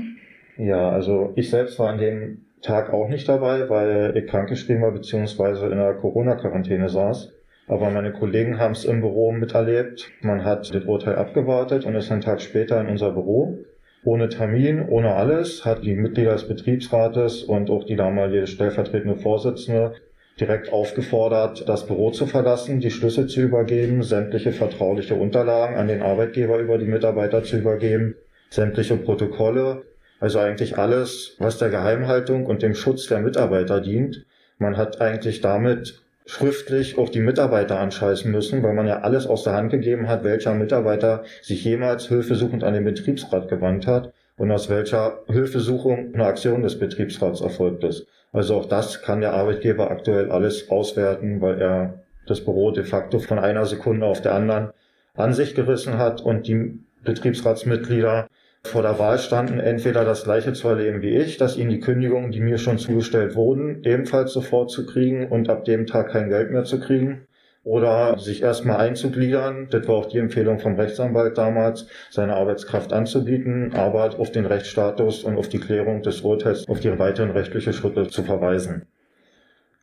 Ja, 0.57 0.89
also 0.89 1.33
ich 1.35 1.49
selbst 1.49 1.79
war 1.79 1.89
an 1.89 1.97
dem 1.97 2.45
Tag 2.61 2.93
auch 2.93 3.09
nicht 3.09 3.27
dabei, 3.27 3.69
weil 3.69 4.15
ich 4.15 4.27
krankgeschrieben 4.27 4.83
war 4.83 4.91
beziehungsweise 4.91 5.67
in 5.67 5.77
der 5.77 5.95
Corona-Quarantäne 5.95 6.87
saß. 6.87 7.33
Aber 7.67 7.89
meine 7.89 8.11
Kollegen 8.11 8.59
haben 8.59 8.73
es 8.73 8.85
im 8.85 9.01
Büro 9.01 9.31
miterlebt. 9.31 10.11
Man 10.21 10.43
hat 10.43 10.73
das 10.73 10.83
Urteil 10.83 11.15
abgewartet 11.15 11.85
und 11.85 11.95
ist 11.95 12.11
einen 12.11 12.21
Tag 12.21 12.41
später 12.41 12.79
in 12.81 12.87
unser 12.87 13.11
Büro. 13.11 13.59
Ohne 14.03 14.27
Termin, 14.27 14.85
ohne 14.89 15.15
alles, 15.15 15.63
hat 15.63 15.85
die 15.85 15.95
Mitglieder 15.95 16.33
des 16.33 16.47
Betriebsrates 16.47 17.43
und 17.43 17.69
auch 17.69 17.85
die 17.85 17.95
damalige 17.95 18.47
stellvertretende 18.47 19.15
Vorsitzende 19.15 19.93
direkt 20.39 20.73
aufgefordert, 20.73 21.67
das 21.69 21.85
Büro 21.85 22.11
zu 22.11 22.25
verlassen, 22.25 22.79
die 22.79 22.91
Schlüssel 22.91 23.27
zu 23.27 23.41
übergeben, 23.41 24.03
sämtliche 24.03 24.51
vertrauliche 24.51 25.15
Unterlagen 25.15 25.75
an 25.75 25.87
den 25.87 26.01
Arbeitgeber 26.01 26.57
über 26.57 26.77
die 26.77 26.87
Mitarbeiter 26.87 27.43
zu 27.43 27.57
übergeben, 27.57 28.15
sämtliche 28.49 28.97
Protokolle 28.97 29.83
Also 30.19 30.39
eigentlich 30.39 30.77
alles, 30.77 31.35
was 31.39 31.57
der 31.57 31.69
Geheimhaltung 31.69 32.45
und 32.45 32.61
dem 32.61 32.75
Schutz 32.75 33.07
der 33.07 33.19
Mitarbeiter 33.19 33.81
dient. 33.81 34.25
Man 34.57 34.77
hat 34.77 35.01
eigentlich 35.01 35.41
damit 35.41 36.02
schriftlich 36.25 36.97
auch 36.97 37.09
die 37.09 37.19
Mitarbeiter 37.19 37.79
anscheißen 37.79 38.31
müssen, 38.31 38.63
weil 38.63 38.73
man 38.73 38.87
ja 38.87 39.01
alles 39.01 39.27
aus 39.27 39.43
der 39.43 39.53
Hand 39.53 39.71
gegeben 39.71 40.07
hat, 40.07 40.23
welcher 40.23 40.53
Mitarbeiter 40.53 41.23
sich 41.41 41.63
jemals 41.63 42.07
hilfesuchend 42.07 42.63
an 42.63 42.73
den 42.73 42.85
Betriebsrat 42.85 43.49
gewandt 43.49 43.87
hat 43.87 44.13
und 44.37 44.51
aus 44.51 44.69
welcher 44.69 45.19
Hilfesuchung 45.27 46.13
eine 46.13 46.25
Aktion 46.25 46.63
des 46.63 46.79
Betriebsrats 46.79 47.41
erfolgt 47.41 47.83
ist. 47.83 48.07
Also 48.31 48.55
auch 48.55 48.65
das 48.65 49.01
kann 49.01 49.21
der 49.21 49.33
Arbeitgeber 49.33 49.91
aktuell 49.91 50.31
alles 50.31 50.69
auswerten, 50.69 51.41
weil 51.41 51.61
er 51.61 52.03
das 52.25 52.41
Büro 52.41 52.71
de 52.71 52.83
facto 52.83 53.19
von 53.19 53.37
einer 53.37 53.65
Sekunde 53.65 54.05
auf 54.05 54.21
der 54.21 54.33
anderen 54.33 54.71
an 55.15 55.33
sich 55.33 55.55
gerissen 55.55 55.97
hat 55.97 56.21
und 56.21 56.47
die 56.47 56.79
Betriebsratsmitglieder 57.03 58.27
vor 58.65 58.81
der 58.81 58.97
Wahl 58.97 59.19
standen, 59.19 59.59
entweder 59.59 60.05
das 60.05 60.23
gleiche 60.23 60.53
zu 60.53 60.67
erleben 60.67 61.01
wie 61.01 61.15
ich, 61.15 61.37
dass 61.37 61.57
ihnen 61.57 61.69
die 61.69 61.79
Kündigungen, 61.79 62.31
die 62.31 62.39
mir 62.39 62.57
schon 62.57 62.77
zugestellt 62.77 63.35
wurden, 63.35 63.83
ebenfalls 63.83 64.33
sofort 64.33 64.71
zu 64.71 64.85
kriegen 64.85 65.27
und 65.27 65.49
ab 65.49 65.65
dem 65.65 65.85
Tag 65.85 66.11
kein 66.11 66.29
Geld 66.29 66.49
mehr 66.51 66.63
zu 66.63 66.79
kriegen, 66.79 67.27
oder 67.63 68.17
sich 68.17 68.41
erstmal 68.41 68.77
einzugliedern, 68.77 69.67
das 69.69 69.87
war 69.87 69.95
auch 69.95 70.07
die 70.07 70.17
Empfehlung 70.17 70.59
vom 70.59 70.75
Rechtsanwalt 70.75 71.37
damals, 71.37 71.87
seine 72.09 72.35
Arbeitskraft 72.35 72.91
anzubieten, 72.91 73.73
aber 73.73 74.19
auf 74.19 74.31
den 74.31 74.45
Rechtsstatus 74.45 75.23
und 75.23 75.37
auf 75.37 75.47
die 75.47 75.59
Klärung 75.59 76.01
des 76.01 76.21
Urteils, 76.21 76.67
auf 76.67 76.81
die 76.81 76.97
weiteren 76.99 77.31
rechtliche 77.31 77.71
Schritte 77.71 78.07
zu 78.07 78.23
verweisen. 78.23 78.85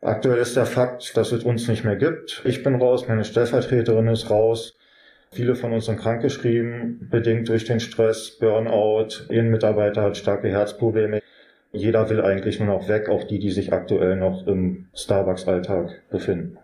Aktuell 0.02 0.38
ist 0.38 0.56
der 0.56 0.66
Fakt, 0.66 1.16
dass 1.16 1.32
es 1.32 1.44
uns 1.44 1.68
nicht 1.68 1.84
mehr 1.84 1.96
gibt. 1.96 2.42
Ich 2.44 2.62
bin 2.62 2.74
raus, 2.74 3.08
meine 3.08 3.24
Stellvertreterin 3.24 4.08
ist 4.08 4.30
raus. 4.30 4.76
Viele 5.32 5.54
von 5.54 5.72
uns 5.72 5.86
sind 5.86 6.00
krankgeschrieben, 6.00 7.08
bedingt 7.08 7.48
durch 7.48 7.64
den 7.64 7.78
Stress, 7.78 8.36
Burnout. 8.40 9.28
Ein 9.30 9.50
Mitarbeiter 9.50 10.02
hat 10.02 10.16
starke 10.16 10.48
Herzprobleme. 10.48 11.22
Jeder 11.72 12.10
will 12.10 12.20
eigentlich 12.20 12.58
nur 12.58 12.66
noch 12.66 12.88
weg, 12.88 13.08
auch 13.08 13.22
die, 13.22 13.38
die 13.38 13.52
sich 13.52 13.72
aktuell 13.72 14.16
noch 14.16 14.48
im 14.48 14.86
Starbucks-Alltag 14.92 16.02
befinden. 16.10 16.58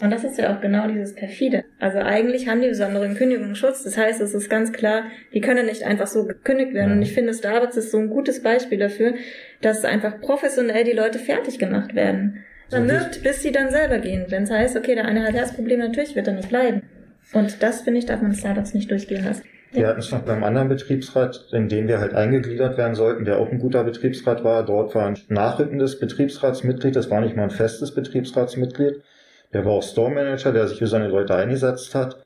Und 0.00 0.10
das 0.10 0.22
ist 0.22 0.38
ja 0.38 0.54
auch 0.54 0.60
genau 0.60 0.86
dieses 0.86 1.14
perfide. 1.16 1.64
Also 1.80 1.98
eigentlich 1.98 2.46
haben 2.46 2.60
die 2.60 2.68
besonderen 2.68 3.16
Kündigungsschutz. 3.16 3.82
Das 3.82 3.96
heißt, 3.96 4.20
es 4.20 4.32
ist 4.32 4.48
ganz 4.48 4.72
klar, 4.72 5.04
die 5.32 5.40
können 5.40 5.66
nicht 5.66 5.82
einfach 5.82 6.06
so 6.06 6.24
gekündigt 6.24 6.72
werden. 6.72 6.92
Und 6.92 7.02
ich 7.02 7.14
finde, 7.14 7.34
Starbucks 7.34 7.76
ist 7.76 7.90
so 7.90 7.98
ein 7.98 8.10
gutes 8.10 8.42
Beispiel 8.44 8.78
dafür, 8.78 9.14
dass 9.60 9.84
einfach 9.84 10.20
professionell 10.20 10.84
die 10.84 10.92
Leute 10.92 11.18
fertig 11.18 11.58
gemacht 11.58 11.96
werden. 11.96 12.44
Man 12.70 12.88
wirkt, 12.88 13.22
bis 13.22 13.42
sie 13.42 13.52
dann 13.52 13.70
selber 13.70 13.98
gehen. 13.98 14.26
Wenn 14.28 14.44
es 14.44 14.50
heißt, 14.50 14.76
okay, 14.76 14.94
der 14.94 15.04
eine 15.04 15.24
hat 15.24 15.34
Herzprobleme, 15.34 15.86
natürlich 15.86 16.14
wird 16.14 16.28
er 16.28 16.34
nicht 16.34 16.48
bleiben. 16.48 16.82
Und 17.32 17.62
das, 17.62 17.82
finde 17.82 17.98
ich, 17.98 18.06
darf 18.06 18.22
man 18.22 18.34
Startups 18.34 18.74
nicht 18.74 18.90
durchgehen 18.90 19.24
lassen. 19.24 19.42
Wir 19.72 19.88
hatten 19.88 19.98
es 19.98 20.12
noch 20.12 20.20
beim 20.20 20.44
anderen 20.44 20.68
Betriebsrat, 20.68 21.48
in 21.50 21.68
den 21.68 21.88
wir 21.88 21.98
halt 21.98 22.14
eingegliedert 22.14 22.78
werden 22.78 22.94
sollten, 22.94 23.24
der 23.24 23.38
auch 23.38 23.50
ein 23.50 23.58
guter 23.58 23.82
Betriebsrat 23.82 24.44
war. 24.44 24.64
Dort 24.64 24.94
war 24.94 25.06
ein 25.06 25.18
nachrückendes 25.28 25.98
Betriebsratsmitglied, 25.98 26.94
das 26.94 27.10
war 27.10 27.20
nicht 27.20 27.34
mal 27.34 27.42
ein 27.42 27.50
festes 27.50 27.92
Betriebsratsmitglied. 27.92 29.02
Der 29.52 29.64
war 29.64 29.72
auch 29.72 29.82
Store 29.82 30.12
Manager, 30.12 30.52
der 30.52 30.68
sich 30.68 30.78
für 30.78 30.86
seine 30.86 31.08
Leute 31.08 31.34
eingesetzt 31.34 31.94
hat. 31.96 32.24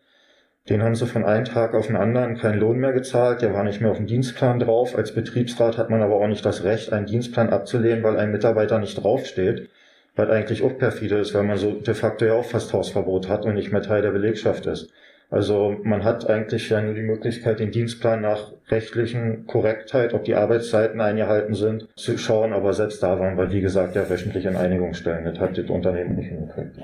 Den 0.68 0.82
haben 0.82 0.94
sie 0.94 1.06
von 1.06 1.24
einem 1.24 1.46
Tag 1.46 1.74
auf 1.74 1.86
den 1.86 1.96
anderen 1.96 2.36
keinen 2.36 2.60
Lohn 2.60 2.78
mehr 2.78 2.92
gezahlt, 2.92 3.40
der 3.40 3.54
war 3.54 3.64
nicht 3.64 3.80
mehr 3.80 3.90
auf 3.90 3.96
dem 3.96 4.06
Dienstplan 4.06 4.58
drauf. 4.58 4.94
Als 4.94 5.14
Betriebsrat 5.14 5.78
hat 5.78 5.88
man 5.88 6.02
aber 6.02 6.16
auch 6.16 6.26
nicht 6.26 6.44
das 6.44 6.64
Recht, 6.64 6.92
einen 6.92 7.06
Dienstplan 7.06 7.48
abzulehnen, 7.48 8.02
weil 8.02 8.18
ein 8.18 8.30
Mitarbeiter 8.30 8.78
nicht 8.78 9.02
draufsteht. 9.02 9.70
Was 10.18 10.30
eigentlich 10.30 10.64
auch 10.64 10.76
perfide 10.76 11.18
ist, 11.18 11.32
weil 11.32 11.44
man 11.44 11.58
so 11.58 11.70
de 11.70 11.94
facto 11.94 12.24
ja 12.24 12.32
auch 12.32 12.44
fast 12.44 12.72
Hausverbot 12.72 13.28
hat 13.28 13.44
und 13.44 13.54
nicht 13.54 13.70
mehr 13.70 13.82
Teil 13.82 14.02
der 14.02 14.10
Belegschaft 14.10 14.66
ist. 14.66 14.92
Also 15.30 15.76
man 15.84 16.02
hat 16.02 16.28
eigentlich 16.28 16.68
ja 16.70 16.82
nur 16.82 16.94
die 16.94 17.02
Möglichkeit, 17.02 17.60
den 17.60 17.70
Dienstplan 17.70 18.22
nach 18.22 18.50
rechtlichen 18.68 19.46
Korrektheit, 19.46 20.14
ob 20.14 20.24
die 20.24 20.34
Arbeitszeiten 20.34 21.00
eingehalten 21.00 21.54
sind, 21.54 21.86
zu 21.94 22.18
schauen. 22.18 22.52
Aber 22.52 22.72
selbst 22.72 23.00
da 23.00 23.20
waren 23.20 23.38
wir, 23.38 23.52
wie 23.52 23.60
gesagt, 23.60 23.94
ja 23.94 24.10
wöchentlich 24.10 24.44
in 24.44 24.56
Einigungsstellen. 24.56 25.24
Das 25.24 25.38
hat 25.38 25.56
das 25.56 25.70
Unternehmen 25.70 26.16
nicht 26.16 26.30
hingekriegt. 26.30 26.80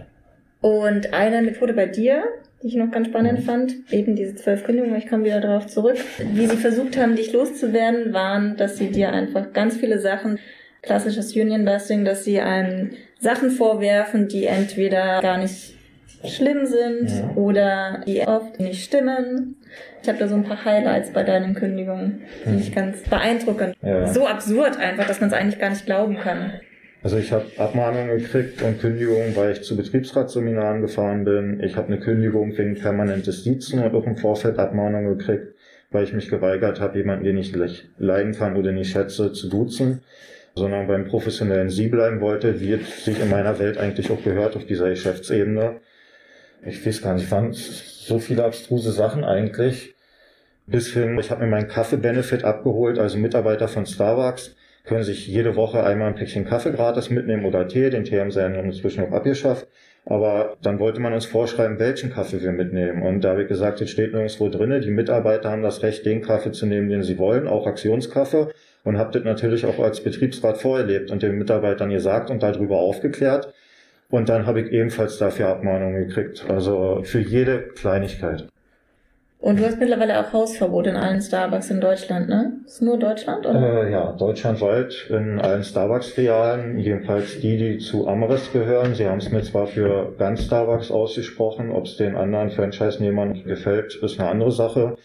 Und 0.60 1.12
eine 1.12 1.42
Methode 1.42 1.72
bei 1.72 1.86
dir, 1.86 2.22
die 2.62 2.68
ich 2.68 2.76
noch 2.76 2.92
ganz 2.92 3.08
spannend 3.08 3.40
mhm. 3.40 3.42
fand, 3.42 3.74
eben 3.90 4.14
diese 4.14 4.36
zwölf 4.36 4.62
Kündigungen, 4.62 4.96
ich 4.96 5.08
komme 5.08 5.24
wieder 5.24 5.40
darauf 5.40 5.66
zurück, 5.66 5.96
wie 6.34 6.46
sie 6.46 6.56
versucht 6.56 6.96
haben, 6.96 7.16
dich 7.16 7.32
loszuwerden, 7.32 8.12
waren, 8.12 8.56
dass 8.56 8.76
sie 8.76 8.92
dir 8.92 9.12
einfach 9.12 9.52
ganz 9.52 9.76
viele 9.76 9.98
Sachen, 9.98 10.38
klassisches 10.82 11.34
Union 11.34 11.64
Busting, 11.64 12.04
dass 12.04 12.24
sie 12.24 12.40
einem 12.40 12.90
Sachen 13.24 13.50
vorwerfen, 13.50 14.28
die 14.28 14.44
entweder 14.44 15.20
gar 15.20 15.38
nicht 15.38 15.74
schlimm 16.24 16.66
sind 16.66 17.08
ja. 17.08 17.32
oder 17.34 18.02
die 18.06 18.20
oft 18.20 18.60
nicht 18.60 18.84
stimmen. 18.84 19.56
Ich 20.02 20.08
habe 20.08 20.18
da 20.18 20.28
so 20.28 20.34
ein 20.34 20.44
paar 20.44 20.64
Highlights 20.64 21.10
bei 21.10 21.22
deinen 21.22 21.54
Kündigungen, 21.54 22.22
die 22.44 22.50
hm. 22.50 22.58
ich 22.58 22.74
ganz 22.74 23.02
beeindruckend. 23.02 23.76
Ja. 23.82 24.06
So 24.06 24.26
absurd 24.26 24.78
einfach, 24.78 25.06
dass 25.06 25.20
man 25.20 25.30
es 25.30 25.34
eigentlich 25.34 25.58
gar 25.58 25.70
nicht 25.70 25.86
glauben 25.86 26.18
kann. 26.18 26.52
Also 27.02 27.18
ich 27.18 27.32
habe 27.32 27.44
Abmahnungen 27.58 28.18
gekriegt 28.18 28.62
und 28.62 28.80
Kündigungen, 28.80 29.34
weil 29.36 29.52
ich 29.52 29.62
zu 29.62 29.76
Betriebsratsseminaren 29.76 30.80
gefahren 30.80 31.24
bin. 31.24 31.60
Ich 31.62 31.76
habe 31.76 31.88
eine 31.88 32.00
Kündigung 32.00 32.56
wegen 32.56 32.74
permanentes 32.74 33.42
Diezen 33.42 33.82
und 33.82 33.94
auch 33.94 34.06
im 34.06 34.16
Vorfeld 34.16 34.58
Abmahnungen 34.58 35.18
gekriegt, 35.18 35.54
weil 35.90 36.04
ich 36.04 36.12
mich 36.12 36.28
geweigert 36.28 36.80
habe, 36.80 36.96
jemanden, 36.98 37.24
den 37.24 37.36
ich 37.36 37.54
leiden 37.98 38.32
kann 38.32 38.56
oder 38.56 38.72
nicht 38.72 38.92
schätze, 38.92 39.32
zu 39.32 39.48
duzen 39.48 40.02
sondern 40.54 40.86
beim 40.86 41.06
professionellen 41.06 41.68
Sie 41.68 41.88
bleiben 41.88 42.20
wollte, 42.20 42.60
wie 42.60 42.72
es 42.72 43.04
sich 43.04 43.20
in 43.20 43.30
meiner 43.30 43.58
Welt 43.58 43.78
eigentlich 43.78 44.10
auch 44.10 44.22
gehört 44.22 44.56
auf 44.56 44.66
dieser 44.66 44.88
Geschäftsebene. 44.88 45.80
Ich 46.64 46.86
weiß 46.86 47.02
gar 47.02 47.14
nicht, 47.14 47.30
waren 47.30 47.52
so 47.52 48.18
viele 48.18 48.44
abstruse 48.44 48.92
Sachen 48.92 49.24
eigentlich. 49.24 49.94
Bis 50.66 50.92
hin, 50.94 51.18
ich 51.18 51.30
habe 51.30 51.44
mir 51.44 51.50
meinen 51.50 51.68
Kaffee-Benefit 51.68 52.44
abgeholt, 52.44 52.98
also 52.98 53.18
Mitarbeiter 53.18 53.68
von 53.68 53.84
Starbucks 53.84 54.54
können 54.84 55.02
sich 55.02 55.26
jede 55.26 55.56
Woche 55.56 55.82
einmal 55.82 56.08
ein 56.08 56.14
Päckchen 56.14 56.44
Kaffee 56.44 56.72
gratis 56.72 57.10
mitnehmen 57.10 57.44
oder 57.44 57.66
Tee. 57.68 57.90
Den 57.90 58.04
Tee 58.04 58.20
haben 58.20 58.30
sie 58.30 58.40
ja 58.40 58.46
inzwischen 58.46 59.04
auch 59.04 59.12
abgeschafft. 59.12 59.66
Aber 60.06 60.58
dann 60.62 60.78
wollte 60.78 61.00
man 61.00 61.14
uns 61.14 61.24
vorschreiben, 61.24 61.78
welchen 61.78 62.12
Kaffee 62.12 62.42
wir 62.42 62.52
mitnehmen. 62.52 63.02
Und 63.02 63.22
da 63.22 63.30
habe 63.30 63.42
ich 63.42 63.48
gesagt, 63.48 63.80
jetzt 63.80 63.90
steht 63.90 64.12
nirgendwo 64.12 64.50
drinne. 64.50 64.80
Die 64.80 64.90
Mitarbeiter 64.90 65.50
haben 65.50 65.62
das 65.62 65.82
Recht, 65.82 66.04
den 66.04 66.20
Kaffee 66.20 66.52
zu 66.52 66.66
nehmen, 66.66 66.90
den 66.90 67.02
sie 67.02 67.16
wollen, 67.16 67.48
auch 67.48 67.66
Aktionskaffee 67.66 68.48
und 68.84 68.98
habe 68.98 69.12
das 69.12 69.24
natürlich 69.24 69.66
auch 69.66 69.78
als 69.78 70.02
Betriebsrat 70.02 70.58
vorerlebt 70.58 71.10
und 71.10 71.22
den 71.22 71.36
Mitarbeitern 71.36 71.90
gesagt 71.90 72.30
und 72.30 72.42
darüber 72.42 72.78
aufgeklärt. 72.78 73.52
Und 74.10 74.28
dann 74.28 74.46
habe 74.46 74.60
ich 74.60 74.70
ebenfalls 74.70 75.18
dafür 75.18 75.48
Abmahnungen 75.48 76.06
gekriegt. 76.06 76.44
Also 76.48 77.00
für 77.02 77.20
jede 77.20 77.60
Kleinigkeit. 77.74 78.46
Und 79.44 79.58
du 79.58 79.66
hast 79.66 79.78
mittlerweile 79.78 80.18
auch 80.20 80.32
Hausverbot 80.32 80.86
in 80.86 80.96
allen 80.96 81.20
Starbucks 81.20 81.70
in 81.70 81.78
Deutschland, 81.78 82.30
ne? 82.30 82.60
Ist 82.64 82.80
nur 82.80 82.98
Deutschland, 82.98 83.44
oder? 83.44 83.84
Äh, 83.84 83.92
ja, 83.92 84.12
deutschlandweit 84.12 85.10
in 85.10 85.38
allen 85.38 85.62
Starbucks-Filialen, 85.62 86.78
jedenfalls 86.78 87.40
die, 87.40 87.58
die 87.58 87.78
zu 87.78 88.08
Amrest 88.08 88.54
gehören. 88.54 88.94
Sie 88.94 89.06
haben 89.06 89.18
es 89.18 89.30
mir 89.30 89.42
zwar 89.42 89.66
für 89.66 90.14
ganz 90.18 90.44
Starbucks 90.44 90.90
ausgesprochen, 90.90 91.72
ob 91.72 91.84
es 91.84 91.98
den 91.98 92.16
anderen 92.16 92.48
Franchise-Nehmern 92.48 93.44
gefällt, 93.44 93.96
ist 93.96 94.18
eine 94.18 94.30
andere 94.30 94.50
Sache. 94.50 94.96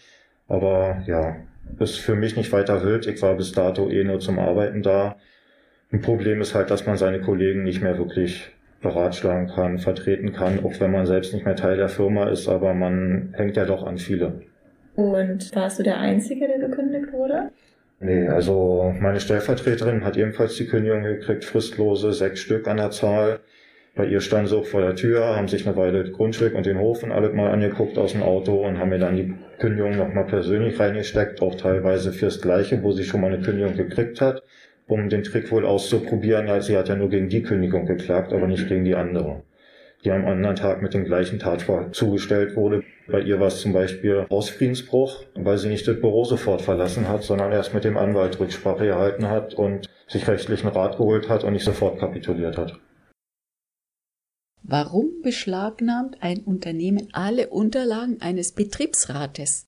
Aber 0.48 1.02
ja, 1.06 1.36
ist 1.78 1.98
für 1.98 2.14
mich 2.14 2.36
nicht 2.36 2.52
weiter 2.52 2.82
wild. 2.84 3.06
Ich 3.06 3.22
war 3.22 3.36
bis 3.36 3.52
dato 3.52 3.88
eh 3.90 4.04
nur 4.04 4.20
zum 4.20 4.38
Arbeiten 4.38 4.82
da. 4.82 5.16
Ein 5.92 6.00
Problem 6.00 6.40
ist 6.40 6.54
halt, 6.54 6.70
dass 6.70 6.86
man 6.86 6.96
seine 6.96 7.20
Kollegen 7.20 7.64
nicht 7.64 7.82
mehr 7.82 7.98
wirklich 7.98 8.50
beratschlagen 8.80 9.48
kann, 9.48 9.78
vertreten 9.78 10.32
kann, 10.32 10.64
auch 10.64 10.80
wenn 10.80 10.90
man 10.90 11.06
selbst 11.06 11.34
nicht 11.34 11.44
mehr 11.44 11.56
Teil 11.56 11.76
der 11.76 11.88
Firma 11.88 12.28
ist, 12.28 12.48
aber 12.48 12.72
man 12.74 13.34
hängt 13.36 13.56
ja 13.56 13.64
doch 13.64 13.86
an 13.86 13.98
viele. 13.98 14.42
Und 14.96 15.54
warst 15.54 15.78
du 15.78 15.82
der 15.82 15.98
Einzige, 15.98 16.46
der 16.48 16.58
gekündigt 16.58 17.12
wurde? 17.12 17.50
Nee, 18.00 18.28
also 18.28 18.94
meine 18.98 19.20
Stellvertreterin 19.20 20.04
hat 20.04 20.16
ebenfalls 20.16 20.56
die 20.56 20.66
Kündigung 20.66 21.02
gekriegt, 21.02 21.44
fristlose, 21.44 22.12
sechs 22.12 22.40
Stück 22.40 22.66
an 22.66 22.78
der 22.78 22.90
Zahl. 22.90 23.40
Bei 24.00 24.06
ihr 24.06 24.22
stand 24.22 24.48
sie 24.48 24.56
auch 24.56 24.64
vor 24.64 24.80
der 24.80 24.96
Tür, 24.96 25.36
haben 25.36 25.46
sich 25.46 25.66
eine 25.66 25.76
Weile 25.76 26.10
Grundstück 26.10 26.54
und 26.54 26.64
den 26.64 26.78
Hof 26.78 27.02
und 27.02 27.12
alles 27.12 27.34
mal 27.34 27.50
angeguckt 27.50 27.98
aus 27.98 28.12
dem 28.12 28.22
Auto 28.22 28.66
und 28.66 28.78
haben 28.78 28.88
mir 28.88 28.98
dann 28.98 29.14
die 29.14 29.34
Kündigung 29.58 29.98
nochmal 29.98 30.24
persönlich 30.24 30.80
reingesteckt, 30.80 31.42
auch 31.42 31.54
teilweise 31.54 32.10
fürs 32.10 32.40
Gleiche, 32.40 32.82
wo 32.82 32.92
sie 32.92 33.04
schon 33.04 33.20
mal 33.20 33.30
eine 33.30 33.42
Kündigung 33.42 33.76
gekriegt 33.76 34.22
hat, 34.22 34.42
um 34.86 35.10
den 35.10 35.22
Trick 35.22 35.52
wohl 35.52 35.66
auszuprobieren. 35.66 36.46
Ja, 36.46 36.62
sie 36.62 36.78
hat 36.78 36.88
ja 36.88 36.96
nur 36.96 37.10
gegen 37.10 37.28
die 37.28 37.42
Kündigung 37.42 37.84
geklagt, 37.84 38.32
aber 38.32 38.46
nicht 38.46 38.68
gegen 38.68 38.86
die 38.86 38.94
andere 38.94 39.42
die 40.02 40.10
am 40.10 40.24
anderen 40.26 40.56
Tag 40.56 40.80
mit 40.80 40.94
dem 40.94 41.04
gleichen 41.04 41.38
Tatfall 41.38 41.90
zugestellt 41.90 42.56
wurde. 42.56 42.82
Bei 43.06 43.20
ihr 43.20 43.38
war 43.38 43.48
es 43.48 43.60
zum 43.60 43.74
Beispiel 43.74 44.24
Hausfriedensbruch, 44.30 45.24
weil 45.34 45.58
sie 45.58 45.68
nicht 45.68 45.86
das 45.86 46.00
Büro 46.00 46.24
sofort 46.24 46.62
verlassen 46.62 47.06
hat, 47.06 47.22
sondern 47.22 47.52
erst 47.52 47.74
mit 47.74 47.84
dem 47.84 47.98
Anwalt 47.98 48.40
Rücksprache 48.40 48.86
erhalten 48.86 49.28
hat 49.28 49.52
und 49.52 49.90
sich 50.08 50.26
rechtlichen 50.26 50.68
Rat 50.68 50.96
geholt 50.96 51.28
hat 51.28 51.44
und 51.44 51.52
nicht 51.52 51.66
sofort 51.66 51.98
kapituliert 51.98 52.56
hat. 52.56 52.80
Warum 54.62 55.22
beschlagnahmt 55.22 56.22
ein 56.22 56.44
Unternehmen 56.44 57.08
alle 57.12 57.48
Unterlagen 57.48 58.20
eines 58.20 58.52
Betriebsrates? 58.52 59.66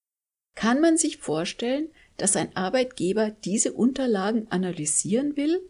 Kann 0.54 0.80
man 0.80 0.96
sich 0.96 1.16
vorstellen, 1.16 1.88
dass 2.18 2.37
ein 2.37 2.54
Arbeitgeber 2.56 3.30
diese 3.30 3.72
Unterlagen 3.72 4.46
analysieren 4.50 5.37
will? 5.37 5.61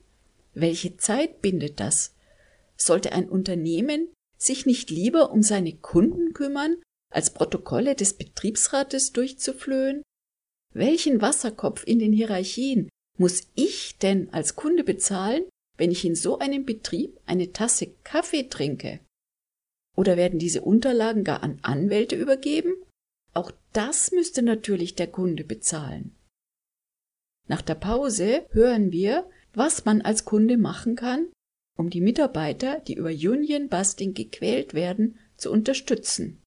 Welche 0.54 0.96
Zeit 0.96 1.40
bindet 1.40 1.80
das? 1.80 2.14
Sollte 2.76 3.12
ein 3.12 3.28
Unternehmen 3.28 4.08
sich 4.36 4.66
nicht 4.66 4.90
lieber 4.90 5.30
um 5.30 5.42
seine 5.42 5.72
Kunden 5.76 6.32
kümmern, 6.32 6.76
als 7.10 7.32
Protokolle 7.32 7.94
des 7.94 8.14
Betriebsrates 8.14 9.12
durchzuflöhen? 9.12 10.02
Welchen 10.74 11.20
Wasserkopf 11.20 11.84
in 11.86 11.98
den 11.98 12.12
Hierarchien 12.12 12.88
Muss 13.18 13.46
ich 13.54 13.98
denn 13.98 14.32
als 14.32 14.56
Kunde 14.56 14.84
bezahlen, 14.84 15.44
wenn 15.76 15.90
ich 15.90 16.04
in 16.04 16.14
so 16.14 16.38
einem 16.38 16.64
Betrieb 16.64 17.20
eine 17.26 17.52
Tasse 17.52 17.94
Kaffee 18.04 18.48
trinke? 18.48 19.00
Oder 19.96 20.16
werden 20.16 20.38
diese 20.38 20.62
Unterlagen 20.62 21.24
gar 21.24 21.42
an 21.42 21.58
Anwälte 21.62 22.16
übergeben? 22.16 22.74
Auch 23.34 23.52
das 23.72 24.12
müsste 24.12 24.42
natürlich 24.42 24.94
der 24.94 25.06
Kunde 25.06 25.44
bezahlen. 25.44 26.14
Nach 27.48 27.62
der 27.62 27.74
Pause 27.74 28.46
hören 28.50 28.92
wir, 28.92 29.28
was 29.54 29.84
man 29.84 30.00
als 30.02 30.24
Kunde 30.24 30.56
machen 30.56 30.96
kann, 30.96 31.28
um 31.76 31.90
die 31.90 32.00
Mitarbeiter, 32.00 32.80
die 32.80 32.94
über 32.94 33.10
Union 33.10 33.68
Busting 33.68 34.14
gequält 34.14 34.74
werden, 34.74 35.18
zu 35.36 35.50
unterstützen. 35.50 36.42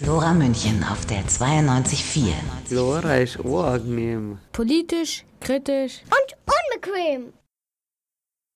Lora 0.00 0.32
München 0.32 0.84
auf 0.84 1.06
der 1.06 1.24
92.4. 1.24 2.32
Lora 2.70 3.16
ist 3.16 3.40
angenehm. 3.40 4.38
Politisch, 4.52 5.24
kritisch 5.40 6.02
und 6.04 6.36
unbequem. 6.46 7.32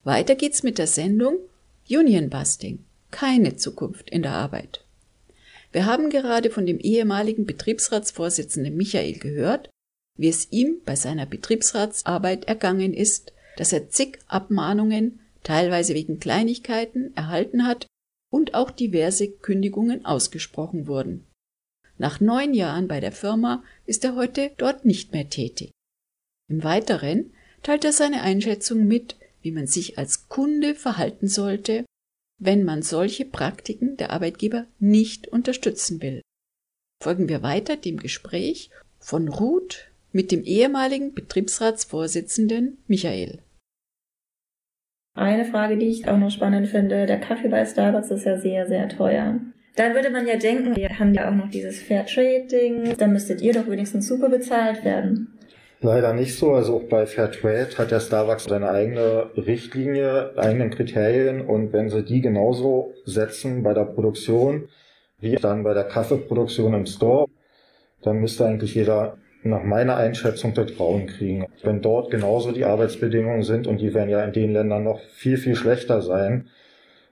Weiter 0.05 0.37
geht's 0.37 0.63
mit 0.63 0.79
der 0.79 0.87
Sendung 0.87 1.39
Union 1.97 2.31
Busting. 2.31 2.85
Keine 3.11 3.57
Zukunft 3.57 4.09
in 4.09 4.23
der 4.23 4.33
Arbeit. 4.33 4.83
Wir 5.73 5.85
haben 5.85 6.09
gerade 6.09 6.49
von 6.49 6.65
dem 6.65 6.79
ehemaligen 6.79 7.45
Betriebsratsvorsitzenden 7.45 8.75
Michael 8.75 9.19
gehört, 9.19 9.69
wie 10.19 10.29
es 10.29 10.51
ihm 10.51 10.81
bei 10.87 10.97
seiner 10.97 11.27
Betriebsratsarbeit 11.27 12.45
ergangen 12.45 12.95
ist, 12.95 13.35
dass 13.59 13.75
er 13.75 13.91
zig 13.91 14.19
Abmahnungen, 14.27 15.21
teilweise 15.43 15.95
wegen 15.95 16.19
Kleinigkeiten, 16.19 17.15
erhalten 17.15 17.67
hat 17.67 17.87
und 18.31 18.55
auch 18.55 18.71
diverse 18.71 19.31
Kündigungen 19.31 20.07
ausgesprochen 20.07 20.87
wurden. 20.87 21.27
Nach 21.99 22.21
neun 22.21 22.55
Jahren 22.55 22.89
bei 22.89 23.01
der 23.01 23.13
Firma 23.13 23.63
ist 23.85 24.05
er 24.05 24.17
heute 24.17 24.53
dort 24.57 24.87
nicht 24.87 25.13
mehr 25.13 25.29
tätig. 25.29 25.73
Im 26.49 26.65
Weiteren 26.65 27.33
teilt 27.63 27.85
er 27.85 27.93
seine 27.93 28.23
Einschätzung 28.23 28.87
mit, 28.87 29.17
wie 29.43 29.53
man 29.53 29.67
sich 29.67 29.99
als 29.99 30.29
Kunde 30.29 30.75
verhalten 30.75 31.29
sollte, 31.29 31.85
wenn 32.39 32.65
man 32.65 32.83
solche 32.83 33.25
Praktiken 33.25 33.97
der 33.97 34.11
Arbeitgeber 34.11 34.67
nicht 34.79 35.29
unterstützen 35.29 36.03
will. 36.03 36.23
Folgen 37.03 37.29
wir 37.29 37.43
weiter 37.43 37.77
dem 37.77 37.99
Gespräch 37.99 38.71
von 38.99 39.29
Ruth 39.29 39.89
mit 40.13 40.31
dem 40.31 40.43
ehemaligen 40.45 41.15
Betriebsratsvorsitzenden 41.15 42.79
Michael. 42.87 43.41
Eine 45.15 45.45
Frage, 45.45 45.77
die 45.77 45.89
ich 45.89 46.09
auch 46.09 46.19
noch 46.19 46.31
spannend 46.31 46.69
finde, 46.69 47.07
der 47.07 47.21
Kaffee 47.21 47.49
bei 47.49 47.65
Starbucks 47.67 48.11
ist 48.11 48.25
ja 48.25 48.39
sehr, 48.39 48.67
sehr 48.67 48.89
teuer. 48.89 49.41
Dann 49.77 49.95
würde 49.95 50.11
man 50.11 50.27
ja 50.27 50.37
denken, 50.37 50.77
wir 50.77 50.99
haben 50.99 51.15
ja 51.15 51.29
auch 51.31 51.35
noch 51.35 51.51
dieses 51.51 51.81
Fair 51.81 52.07
Trading, 52.07 52.95
da 52.97 53.07
müsstet 53.07 53.41
ihr 53.41 53.53
doch 53.53 53.69
wenigstens 53.69 54.07
super 54.07 54.29
bezahlt 54.29 54.85
werden. 54.85 55.39
Leider 55.83 56.13
nicht 56.13 56.39
so. 56.39 56.53
Also 56.53 56.77
auch 56.77 56.85
bei 56.85 57.07
Fairtrade 57.07 57.77
hat 57.77 57.91
der 57.91 57.99
Starbucks 57.99 58.45
seine 58.45 58.71
eigene 58.71 59.31
Richtlinie, 59.37 60.33
eigenen 60.37 60.71
Kriterien 60.71 61.41
und 61.41 61.73
wenn 61.73 61.91
sie 61.91 62.05
die 62.05 62.21
genauso 62.21 62.95
setzen 63.05 63.63
bei 63.65 63.75
der 63.75 63.85
Produktion 63.85 64.69
wie 65.19 65.37
dann 65.37 65.63
bei 65.63 65.75
der 65.75 65.85
Kaffeeproduktion 65.85 66.75
im 66.75 66.87
Store, 66.87 67.27
dann 68.03 68.19
müsste 68.19 68.47
eigentlich 68.47 68.75
jeder 68.75 69.19
nach 69.45 69.63
meiner 69.63 69.97
Einschätzung 69.97 70.55
Vertrauen 70.55 71.07
kriegen. 71.07 71.47
Wenn 71.63 71.83
dort 71.83 72.11
genauso 72.11 72.53
die 72.53 72.65
Arbeitsbedingungen 72.65 73.43
sind 73.43 73.67
und 73.67 73.81
die 73.81 73.93
werden 73.93 74.09
ja 74.09 74.25
in 74.25 74.33
den 74.33 74.53
Ländern 74.53 74.85
noch 74.85 75.01
viel, 75.01 75.37
viel 75.37 75.57
schlechter 75.57 76.01
sein, 76.01 76.49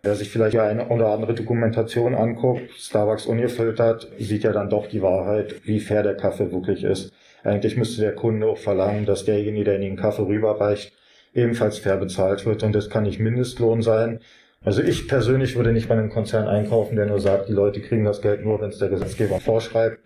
Wer 0.03 0.15
sich 0.15 0.31
vielleicht 0.31 0.57
eine 0.57 0.89
oder 0.89 1.09
andere 1.09 1.35
Dokumentation 1.35 2.15
anguckt, 2.15 2.71
Starbucks 2.71 3.27
ungefiltert, 3.27 4.11
sieht 4.19 4.45
ja 4.45 4.53
dann 4.53 4.71
doch 4.71 4.87
die 4.87 5.03
Wahrheit, 5.03 5.57
wie 5.65 5.79
fair 5.79 6.03
der 6.03 6.15
Kaffee 6.15 6.51
wirklich 6.51 6.85
ist. 6.85 7.13
Eigentlich 7.43 7.77
müsste 7.77 8.03
der 8.03 8.15
Kunde 8.15 8.47
auch 8.47 8.59
verlangen, 8.59 9.07
dass 9.07 9.25
derjenige, 9.25 9.65
der 9.65 9.79
den 9.79 9.97
Kaffee 9.97 10.27
rüberreicht, 10.27 10.93
ebenfalls 11.35 11.79
fair 11.79 11.97
bezahlt 11.97 12.45
wird 12.47 12.63
und 12.63 12.75
das 12.75 12.91
kann 12.91 13.05
nicht 13.05 13.21
Mindestlohn 13.21 13.83
sein. 13.83 14.21
Also 14.63 14.83
ich 14.83 15.09
persönlich 15.09 15.57
würde 15.57 15.73
nicht 15.73 15.89
bei 15.89 15.95
einem 15.95 16.11
Konzern 16.11 16.47
einkaufen, 16.47 16.97
der 16.97 17.07
nur 17.07 17.21
sagt, 17.21 17.49
die 17.49 17.55
Leute 17.55 17.81
kriegen 17.81 18.05
das 18.05 18.21
Geld 18.21 18.45
nur, 18.45 18.61
wenn 18.61 18.71
es 18.71 18.79
der 18.79 18.89
Gesetzgeber 18.91 19.41
vorschreibt 19.41 20.01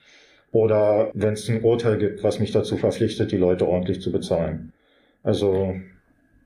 oder 0.52 1.10
wenn 1.14 1.32
es 1.32 1.48
ein 1.48 1.62
Urteil 1.62 1.98
gibt, 1.98 2.22
was 2.22 2.38
mich 2.38 2.52
dazu 2.52 2.76
verpflichtet, 2.76 3.32
die 3.32 3.36
Leute 3.36 3.66
ordentlich 3.66 4.00
zu 4.00 4.12
bezahlen. 4.12 4.72
Also 5.24 5.74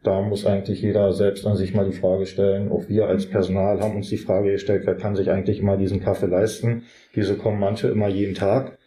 da 0.02 0.22
muss 0.22 0.46
eigentlich 0.46 0.80
jeder 0.80 1.12
selbst 1.12 1.44
an 1.46 1.56
sich 1.56 1.74
mal 1.74 1.84
die 1.84 1.96
Frage 1.96 2.24
stellen. 2.24 2.70
Auch 2.70 2.88
wir 2.88 3.08
als 3.08 3.26
Personal 3.26 3.80
haben 3.80 3.96
uns 3.96 4.08
die 4.08 4.16
Frage 4.16 4.52
gestellt, 4.52 4.84
wer 4.86 4.94
kann 4.94 5.16
sich 5.16 5.30
eigentlich 5.30 5.58
immer 5.58 5.76
diesen 5.76 6.00
Kaffee 6.00 6.26
leisten? 6.26 6.84
Diese 7.14 7.36
kommen 7.36 7.60
manche 7.60 7.88
immer 7.88 8.08
jeden 8.08 8.34
Tag. 8.34 8.77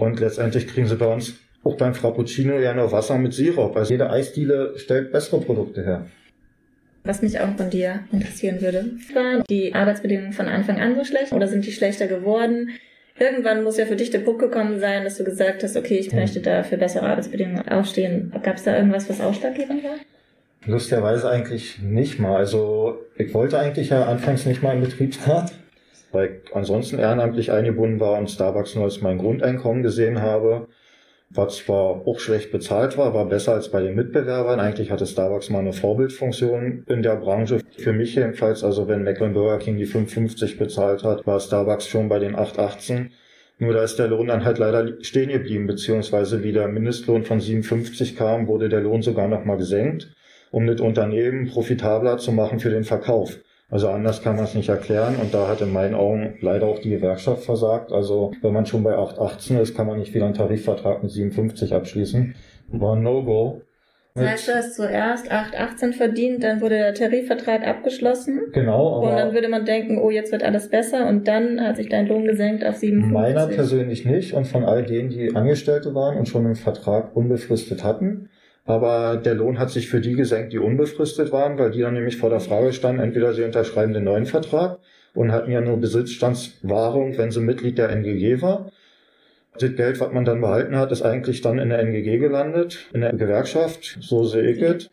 Und 0.00 0.18
letztendlich 0.18 0.66
kriegen 0.66 0.86
sie 0.86 0.96
bei 0.96 1.06
uns 1.06 1.34
auch 1.62 1.76
beim 1.76 1.94
Frappuccino 1.94 2.58
ja 2.58 2.72
nur 2.72 2.90
Wasser 2.90 3.18
mit 3.18 3.34
Sirup. 3.34 3.76
Also 3.76 3.92
jede 3.92 4.08
Eisdiele 4.08 4.72
stellt 4.76 5.12
bessere 5.12 5.40
Produkte 5.40 5.84
her. 5.84 6.06
Was 7.04 7.20
mich 7.20 7.38
auch 7.38 7.54
von 7.56 7.68
dir 7.68 8.00
interessieren 8.10 8.62
würde, 8.62 8.86
waren 9.14 9.44
die 9.48 9.74
Arbeitsbedingungen 9.74 10.32
von 10.32 10.48
Anfang 10.48 10.80
an 10.80 10.96
so 10.96 11.04
schlecht 11.04 11.32
oder 11.32 11.48
sind 11.48 11.66
die 11.66 11.72
schlechter 11.72 12.06
geworden? 12.06 12.70
Irgendwann 13.18 13.62
muss 13.62 13.76
ja 13.76 13.84
für 13.84 13.96
dich 13.96 14.10
der 14.10 14.20
Punkt 14.20 14.40
gekommen 14.40 14.80
sein, 14.80 15.04
dass 15.04 15.18
du 15.18 15.24
gesagt 15.24 15.62
hast, 15.62 15.76
okay, 15.76 15.98
ich 15.98 16.12
möchte 16.14 16.40
da 16.40 16.62
für 16.62 16.78
bessere 16.78 17.06
Arbeitsbedingungen 17.06 17.68
aufstehen. 17.68 18.32
Gab 18.42 18.56
es 18.56 18.62
da 18.62 18.76
irgendwas, 18.76 19.10
was 19.10 19.20
ausschlaggebend 19.20 19.84
war? 19.84 19.96
Lustigerweise 20.64 21.28
eigentlich 21.28 21.80
nicht 21.82 22.18
mal. 22.18 22.36
Also 22.36 22.98
ich 23.16 23.34
wollte 23.34 23.58
eigentlich 23.58 23.90
ja 23.90 24.04
anfangs 24.04 24.46
nicht 24.46 24.62
mal 24.62 24.74
im 24.74 24.80
Betriebsrat, 24.80 25.52
weil 26.12 26.40
ich 26.44 26.54
ansonsten 26.54 26.98
ehrenamtlich 26.98 27.52
eingebunden 27.52 28.00
war 28.00 28.18
und 28.18 28.30
Starbucks 28.30 28.74
nur 28.74 28.84
als 28.84 29.00
mein 29.00 29.18
Grundeinkommen 29.18 29.82
gesehen 29.82 30.20
habe. 30.22 30.68
Was 31.32 31.58
zwar 31.58 32.06
auch 32.06 32.18
schlecht 32.18 32.50
bezahlt 32.50 32.98
war, 32.98 33.14
war 33.14 33.26
besser 33.26 33.52
als 33.52 33.70
bei 33.70 33.80
den 33.80 33.94
Mitbewerbern. 33.94 34.58
Eigentlich 34.58 34.90
hatte 34.90 35.06
Starbucks 35.06 35.48
mal 35.50 35.60
eine 35.60 35.72
Vorbildfunktion 35.72 36.84
in 36.88 37.02
der 37.02 37.16
Branche. 37.16 37.60
Für 37.78 37.92
mich 37.92 38.16
jedenfalls, 38.16 38.64
also 38.64 38.88
wenn 38.88 39.04
Mecklenburger 39.04 39.58
King 39.58 39.76
die 39.76 39.86
5,50 39.86 40.58
bezahlt 40.58 41.04
hat, 41.04 41.26
war 41.26 41.38
Starbucks 41.38 41.86
schon 41.86 42.08
bei 42.08 42.18
den 42.18 42.34
8,18. 42.34 43.10
Nur 43.58 43.74
da 43.74 43.84
ist 43.84 43.98
der 43.98 44.08
Lohn 44.08 44.26
dann 44.26 44.44
halt 44.44 44.58
leider 44.58 45.02
stehen 45.02 45.28
geblieben, 45.28 45.66
beziehungsweise 45.66 46.42
wie 46.42 46.52
der 46.52 46.66
Mindestlohn 46.66 47.24
von 47.24 47.40
57 47.40 48.16
kam, 48.16 48.48
wurde 48.48 48.68
der 48.68 48.80
Lohn 48.80 49.02
sogar 49.02 49.28
nochmal 49.28 49.58
gesenkt 49.58 50.08
um 50.50 50.66
das 50.66 50.80
Unternehmen 50.80 51.48
profitabler 51.48 52.18
zu 52.18 52.32
machen 52.32 52.60
für 52.60 52.70
den 52.70 52.84
Verkauf. 52.84 53.38
Also 53.70 53.88
anders 53.88 54.22
kann 54.22 54.36
man 54.36 54.44
es 54.44 54.54
nicht 54.54 54.68
erklären 54.68 55.16
und 55.16 55.32
da 55.32 55.46
hat 55.46 55.60
in 55.60 55.72
meinen 55.72 55.94
Augen 55.94 56.34
leider 56.40 56.66
auch 56.66 56.80
die 56.80 56.90
Gewerkschaft 56.90 57.44
versagt. 57.44 57.92
Also 57.92 58.32
wenn 58.42 58.52
man 58.52 58.66
schon 58.66 58.82
bei 58.82 58.96
8,18 58.96 59.60
ist, 59.60 59.76
kann 59.76 59.86
man 59.86 59.98
nicht 59.98 60.12
wieder 60.12 60.24
einen 60.24 60.34
Tarifvertrag 60.34 61.02
mit 61.02 61.12
57 61.12 61.72
abschließen. 61.72 62.34
War 62.72 62.96
ein 62.96 63.02
No-Go. 63.02 63.62
Das 64.14 64.26
heißt, 64.26 64.48
du 64.48 64.54
hast 64.54 64.74
zuerst 64.74 65.30
8,18 65.30 65.92
verdient, 65.92 66.42
dann 66.42 66.60
wurde 66.60 66.76
der 66.76 66.94
Tarifvertrag 66.94 67.64
abgeschlossen. 67.66 68.40
Genau. 68.52 68.96
Aber 68.96 69.10
und 69.10 69.16
dann 69.16 69.34
würde 69.34 69.48
man 69.48 69.64
denken, 69.64 69.98
oh, 69.98 70.10
jetzt 70.10 70.32
wird 70.32 70.42
alles 70.42 70.68
besser 70.68 71.06
und 71.06 71.28
dann 71.28 71.60
hat 71.60 71.76
sich 71.76 71.88
dein 71.88 72.08
Lohn 72.08 72.24
gesenkt 72.24 72.64
auf 72.64 72.76
57. 72.76 73.12
Meiner 73.12 73.46
persönlich 73.46 74.04
nicht 74.04 74.34
und 74.34 74.48
von 74.48 74.64
all 74.64 74.84
denen, 74.84 75.10
die 75.10 75.34
Angestellte 75.36 75.94
waren 75.94 76.18
und 76.18 76.28
schon 76.28 76.44
einen 76.44 76.56
Vertrag 76.56 77.14
unbefristet 77.14 77.84
hatten, 77.84 78.30
aber 78.64 79.16
der 79.16 79.34
Lohn 79.34 79.58
hat 79.58 79.70
sich 79.70 79.88
für 79.88 80.00
die 80.00 80.14
gesenkt, 80.14 80.52
die 80.52 80.58
unbefristet 80.58 81.32
waren, 81.32 81.58
weil 81.58 81.70
die 81.70 81.80
dann 81.80 81.94
nämlich 81.94 82.16
vor 82.16 82.30
der 82.30 82.40
Frage 82.40 82.72
standen, 82.72 83.02
entweder 83.02 83.32
sie 83.32 83.44
unterschreiben 83.44 83.92
den 83.92 84.04
neuen 84.04 84.26
Vertrag 84.26 84.78
und 85.14 85.32
hatten 85.32 85.50
ja 85.50 85.60
nur 85.60 85.78
Besitzstandswahrung, 85.78 87.18
wenn 87.18 87.30
sie 87.30 87.40
Mitglied 87.40 87.78
der 87.78 87.90
NGG 87.90 88.42
war. 88.42 88.70
Das 89.58 89.74
Geld, 89.74 90.00
was 90.00 90.12
man 90.12 90.24
dann 90.24 90.40
behalten 90.40 90.76
hat, 90.76 90.92
ist 90.92 91.02
eigentlich 91.02 91.40
dann 91.40 91.58
in 91.58 91.70
der 91.70 91.80
NGG 91.80 92.18
gelandet, 92.18 92.88
in 92.92 93.00
der 93.00 93.12
Gewerkschaft, 93.12 93.98
so 94.00 94.24
sehe 94.24 94.50
ich 94.50 94.62
es, 94.62 94.88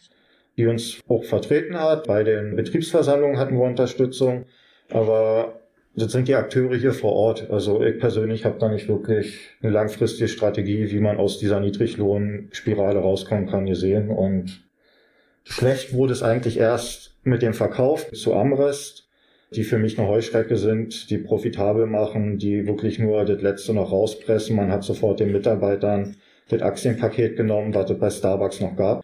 die 0.58 0.66
uns 0.66 1.00
auch 1.08 1.24
vertreten 1.24 1.80
hat. 1.80 2.08
Bei 2.08 2.24
den 2.24 2.56
Betriebsversammlungen 2.56 3.38
hatten 3.38 3.56
wir 3.56 3.64
Unterstützung, 3.64 4.46
aber 4.90 5.60
das 5.98 6.12
sind 6.12 6.28
die 6.28 6.36
Akteure 6.36 6.76
hier 6.76 6.94
vor 6.94 7.14
Ort. 7.14 7.50
Also 7.50 7.84
ich 7.84 8.00
persönlich 8.00 8.46
habe 8.46 8.60
da 8.60 8.70
nicht 8.70 8.88
wirklich 8.88 9.40
eine 9.64 9.72
langfristige 9.72 10.28
Strategie, 10.28 10.92
wie 10.92 11.00
man 11.00 11.18
aus 11.18 11.40
dieser 11.40 11.60
Niedriglohnspirale 11.60 13.00
rauskommen 13.00 13.48
kann, 13.48 13.66
gesehen. 13.66 14.10
Und 14.10 14.64
schlecht 15.44 15.94
wurde 15.94 16.14
es 16.14 16.22
eigentlich 16.22 16.60
erst 16.60 17.16
mit 17.24 17.42
dem 17.42 17.56
Verkauf 17.56 18.12
zu 18.12 18.36
Amrest, 18.36 19.10
die 19.52 19.64
für 19.64 19.80
mich 19.80 19.98
eine 19.98 20.08
Heuschrecke 20.08 20.58
sind, 20.58 21.10
die 21.10 21.18
profitabel 21.18 21.88
machen, 21.88 22.38
die 22.38 22.68
wirklich 22.68 23.00
nur 23.00 23.26
das 23.26 23.42
Letzte 23.42 23.74
noch 23.74 23.92
rauspressen. 23.92 24.56
Man 24.56 24.72
hat 24.72 24.84
sofort 24.84 25.20
den 25.20 25.32
Mitarbeitern 25.32 26.16
das 26.50 26.62
Aktienpaket 26.62 27.38
genommen, 27.38 27.74
was 27.74 27.90
es 27.90 27.98
bei 27.98 28.12
Starbucks 28.12 28.62
noch 28.62 28.76
gab. 28.76 29.04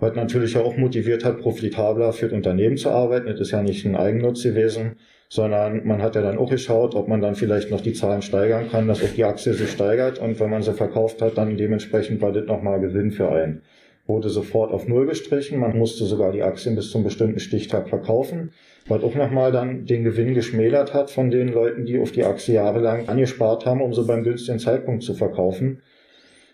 Was 0.00 0.14
natürlich 0.14 0.56
auch 0.56 0.76
motiviert 0.76 1.24
hat, 1.24 1.38
profitabler 1.38 2.12
für 2.12 2.26
das 2.26 2.34
Unternehmen 2.34 2.76
zu 2.76 2.90
arbeiten. 2.90 3.26
Das 3.26 3.38
ist 3.38 3.52
ja 3.52 3.62
nicht 3.62 3.84
ein 3.84 3.96
Eigennutz 3.96 4.42
gewesen 4.42 4.96
sondern 5.32 5.86
man 5.86 6.02
hat 6.02 6.16
ja 6.16 6.22
dann 6.22 6.38
auch 6.38 6.50
geschaut, 6.50 6.96
ob 6.96 7.06
man 7.06 7.20
dann 7.20 7.36
vielleicht 7.36 7.70
noch 7.70 7.80
die 7.80 7.92
Zahlen 7.92 8.20
steigern 8.20 8.68
kann, 8.68 8.88
dass 8.88 9.02
auch 9.02 9.14
die 9.14 9.24
Aktie 9.24 9.54
sich 9.54 9.70
steigert 9.70 10.18
und 10.18 10.40
wenn 10.40 10.50
man 10.50 10.62
sie 10.62 10.74
verkauft 10.74 11.22
hat, 11.22 11.38
dann 11.38 11.56
dementsprechend 11.56 12.20
war 12.20 12.32
das 12.32 12.46
nochmal 12.46 12.80
Gewinn 12.80 13.12
für 13.12 13.30
einen. 13.30 13.62
Wurde 14.06 14.28
sofort 14.28 14.72
auf 14.72 14.88
Null 14.88 15.06
gestrichen, 15.06 15.60
man 15.60 15.78
musste 15.78 16.04
sogar 16.04 16.32
die 16.32 16.42
Aktien 16.42 16.74
bis 16.74 16.90
zum 16.90 17.04
bestimmten 17.04 17.38
Stichtag 17.38 17.88
verkaufen, 17.88 18.50
was 18.88 19.04
auch 19.04 19.14
nochmal 19.14 19.52
dann 19.52 19.86
den 19.86 20.02
Gewinn 20.02 20.34
geschmälert 20.34 20.94
hat 20.94 21.12
von 21.12 21.30
den 21.30 21.46
Leuten, 21.46 21.86
die 21.86 22.00
auf 22.00 22.10
die 22.10 22.24
Aktie 22.24 22.56
jahrelang 22.56 23.08
angespart 23.08 23.66
haben, 23.66 23.82
um 23.82 23.94
sie 23.94 24.02
beim 24.02 24.24
günstigen 24.24 24.58
Zeitpunkt 24.58 25.04
zu 25.04 25.14
verkaufen. 25.14 25.80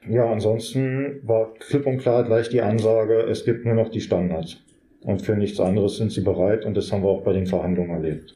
Ja, 0.08 0.30
ansonsten 0.30 1.20
war 1.22 1.54
klipp 1.54 1.86
und 1.86 1.98
klar 1.98 2.24
gleich 2.24 2.48
die 2.48 2.60
Ansage, 2.60 3.20
es 3.22 3.44
gibt 3.44 3.64
nur 3.64 3.74
noch 3.74 3.90
die 3.90 4.00
Standards. 4.00 4.58
Und 5.02 5.22
für 5.22 5.36
nichts 5.36 5.60
anderes 5.60 5.96
sind 5.96 6.12
sie 6.12 6.22
bereit 6.22 6.64
und 6.64 6.76
das 6.76 6.92
haben 6.92 7.02
wir 7.02 7.08
auch 7.08 7.22
bei 7.22 7.32
den 7.32 7.46
Verhandlungen 7.46 7.90
erlebt. 7.90 8.34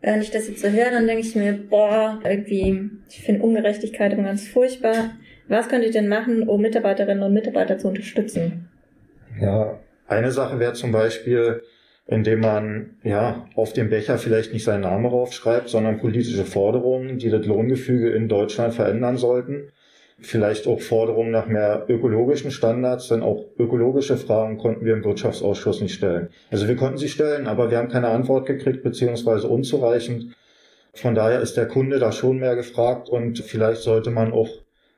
Wenn 0.00 0.20
ich 0.20 0.30
das 0.30 0.48
jetzt 0.48 0.60
so 0.60 0.68
höre, 0.68 0.90
dann 0.90 1.06
denke 1.06 1.26
ich 1.26 1.34
mir, 1.34 1.52
boah, 1.52 2.20
irgendwie, 2.24 2.90
ich 3.08 3.22
finde 3.22 3.42
Ungerechtigkeit 3.42 4.12
immer 4.12 4.24
ganz 4.24 4.46
furchtbar. 4.46 5.12
Was 5.48 5.68
könnte 5.68 5.86
ich 5.86 5.92
denn 5.92 6.08
machen, 6.08 6.48
um 6.48 6.60
Mitarbeiterinnen 6.60 7.22
und 7.22 7.32
Mitarbeiter 7.32 7.78
zu 7.78 7.88
unterstützen? 7.88 8.68
Ja, 9.40 9.80
eine 10.06 10.30
Sache 10.30 10.58
wäre 10.58 10.74
zum 10.74 10.92
Beispiel, 10.92 11.62
indem 12.06 12.40
man 12.40 12.96
ja 13.02 13.48
auf 13.54 13.72
dem 13.72 13.90
Becher 13.90 14.18
vielleicht 14.18 14.52
nicht 14.52 14.64
seinen 14.64 14.82
Namen 14.82 15.06
raufschreibt, 15.06 15.68
sondern 15.68 15.98
politische 15.98 16.44
Forderungen, 16.44 17.18
die 17.18 17.30
das 17.30 17.44
Lohngefüge 17.46 18.10
in 18.10 18.28
Deutschland 18.28 18.74
verändern 18.74 19.16
sollten. 19.16 19.72
Vielleicht 20.18 20.66
auch 20.66 20.80
Forderungen 20.80 21.30
nach 21.30 21.46
mehr 21.46 21.84
ökologischen 21.88 22.50
Standards, 22.50 23.08
denn 23.08 23.22
auch 23.22 23.44
ökologische 23.58 24.16
Fragen 24.16 24.56
konnten 24.56 24.84
wir 24.86 24.94
im 24.94 25.04
Wirtschaftsausschuss 25.04 25.82
nicht 25.82 25.94
stellen. 25.94 26.30
Also 26.50 26.68
wir 26.68 26.76
konnten 26.76 26.96
sie 26.96 27.10
stellen, 27.10 27.46
aber 27.46 27.70
wir 27.70 27.76
haben 27.76 27.88
keine 27.88 28.08
Antwort 28.08 28.46
gekriegt, 28.46 28.82
beziehungsweise 28.82 29.46
unzureichend. 29.46 30.34
Von 30.94 31.14
daher 31.14 31.40
ist 31.40 31.58
der 31.58 31.68
Kunde 31.68 31.98
da 31.98 32.12
schon 32.12 32.38
mehr 32.38 32.56
gefragt 32.56 33.10
und 33.10 33.40
vielleicht 33.40 33.82
sollte 33.82 34.10
man 34.10 34.32
auch 34.32 34.48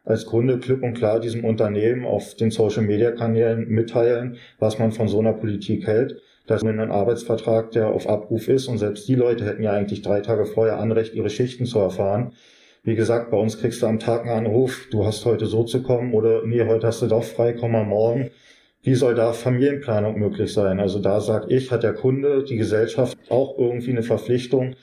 als 0.05 0.25
Kunde 0.25 0.59
klipp 0.59 0.85
und 0.85 0.95
klar 0.95 1.19
diesem 1.19 1.45
Unternehmen 1.45 2.07
auf 2.07 2.35
den 2.35 2.53
Social 2.53 2.85
Media 2.85 3.11
Kanälen 3.11 3.69
mitteilen, 3.69 4.37
was 4.61 4.79
man 4.79 4.93
von 4.93 5.09
so 5.09 5.19
einer 5.19 5.33
Politik 5.33 5.87
hält. 5.87 6.23
Dass 6.47 6.63
man 6.63 6.79
einen 6.79 6.93
Arbeitsvertrag, 6.93 7.73
der 7.73 7.89
auf 7.89 8.09
Abruf 8.09 8.49
ist 8.49 8.69
und 8.69 8.79
selbst 8.79 9.07
die 9.07 9.17
Leute 9.17 9.45
hätten 9.45 9.63
ja 9.63 9.73
eigentlich 9.73 10.01
drei 10.01 10.21
Tage 10.21 10.47
vorher 10.47 10.79
Anrecht, 10.79 11.15
ihre 11.15 11.29
Schichten 11.29 11.67
zu 11.67 11.79
erfahren. 11.81 12.33
Wie 12.83 12.95
gesagt, 12.95 13.31
bei 13.31 13.37
uns 13.37 13.61
kriegst 13.61 13.83
du 13.83 13.87
am 13.87 13.99
Tag 13.99 14.23
einen 14.23 14.47
Anruf, 14.47 14.87
du 14.91 15.05
hast 15.05 15.25
heute 15.25 15.47
so 15.47 15.65
zu 15.65 15.83
kommen 15.83 16.15
oder 16.15 16.47
nee, 16.47 16.65
heute 16.65 16.87
hast 16.87 17.03
du 17.03 17.07
doch 17.07 17.25
frei, 17.25 17.53
komm 17.53 17.73
mal 17.73 17.85
morgen. 17.85 18.31
Wie 18.83 18.95
soll 18.95 19.15
da 19.15 19.33
Familienplanung 19.33 20.19
möglich 20.19 20.53
sein? 20.53 20.81
Also 20.81 21.01
da 21.01 21.21
sag 21.21 21.51
ich, 21.51 21.71
hat 21.71 21.83
der 21.83 21.93
Kunde, 21.93 22.45
die 22.45 22.57
Gesellschaft 22.57 23.19
auch 23.29 23.59
irgendwie 23.59 23.91
eine 23.91 24.03
Verpflichtung, 24.03 24.77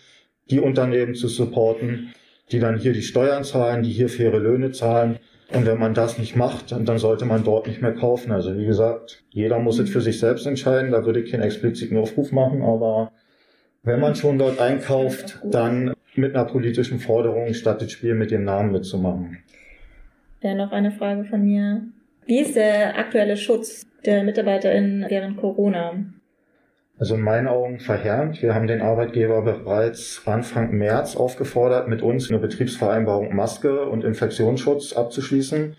die 0.50 0.60
Unternehmen 0.60 1.16
zu 1.16 1.28
supporten, 1.28 2.14
die 2.52 2.60
dann 2.60 2.78
hier 2.78 2.94
die 2.94 3.02
Steuern 3.02 3.44
zahlen, 3.44 3.82
die 3.82 3.92
hier 3.92 4.10
faire 4.10 4.40
Löhne 4.40 4.72
zahlen. 4.72 5.18
Und 5.54 5.66
wenn 5.66 5.80
man 5.80 5.94
das 5.94 6.18
nicht 6.18 6.36
macht, 6.36 6.72
dann 6.72 6.98
sollte 6.98 7.26
man 7.26 7.44
dort 7.44 7.68
nicht 7.68 7.82
mehr 7.82 7.94
kaufen. 7.94 8.32
Also 8.32 8.56
wie 8.58 8.66
gesagt, 8.66 9.24
jeder 9.30 9.60
muss 9.60 9.80
es 9.80 9.90
für 9.90 10.02
sich 10.02 10.20
selbst 10.20 10.46
entscheiden. 10.46 10.92
Da 10.92 11.06
würde 11.06 11.22
ich 11.22 11.32
keinen 11.32 11.44
expliziten 11.44 11.98
Aufruf 11.98 12.32
machen, 12.32 12.62
aber 12.62 13.12
wenn 13.82 14.00
man 14.00 14.16
schon 14.16 14.38
dort 14.38 14.60
einkauft, 14.60 15.40
dann 15.44 15.95
mit 16.18 16.36
einer 16.36 16.46
politischen 16.46 17.00
Forderung 17.00 17.54
statt 17.54 17.82
das 17.82 17.92
Spiel 17.92 18.16
mit 18.16 18.32
dem 18.32 18.44
Namen 18.44 18.72
mitzumachen. 18.72 19.38
Ja, 20.42 20.54
noch 20.54 20.72
eine 20.72 20.92
Frage 20.92 21.26
von 21.26 21.44
mir. 21.44 21.82
Wie 22.26 22.40
ist 22.40 22.56
der 22.56 22.98
aktuelle 22.98 23.38
Schutz 23.38 23.86
der 24.06 24.24
MitarbeiterInnen 24.24 25.06
während 25.10 25.38
Corona? 25.38 25.94
Also 26.98 27.16
in 27.16 27.22
meinen 27.22 27.48
Augen 27.48 27.80
verheerend. 27.80 28.42
Wir 28.42 28.56
haben 28.56 28.68
den 28.68 28.82
Arbeitgeber 28.82 29.42
bereits 29.42 30.22
Anfang 30.26 30.72
März 30.72 31.16
aufgefordert, 31.16 31.88
mit 31.90 32.02
uns 32.02 32.30
eine 32.30 32.40
Betriebsvereinbarung 32.40 33.36
Maske 33.36 33.86
und 33.86 34.04
Infektionsschutz 34.04 34.94
abzuschließen. 34.94 35.76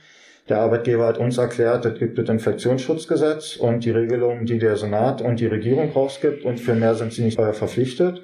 Der 0.48 0.58
Arbeitgeber 0.58 1.06
hat 1.06 1.18
uns 1.18 1.38
erklärt, 1.38 1.84
es 1.86 1.98
gibt 1.98 2.18
das 2.18 2.28
Infektionsschutzgesetz 2.28 3.56
und 3.56 3.84
die 3.84 3.90
Regelungen, 3.90 4.46
die 4.46 4.58
der 4.58 4.76
Senat 4.76 5.22
und 5.22 5.40
die 5.40 5.46
Regierung 5.46 5.90
rausgibt 5.90 6.44
und 6.44 6.60
für 6.60 6.74
mehr 6.74 6.94
sind 6.94 7.12
sie 7.12 7.24
nicht 7.24 7.36
verpflichtet. 7.36 8.22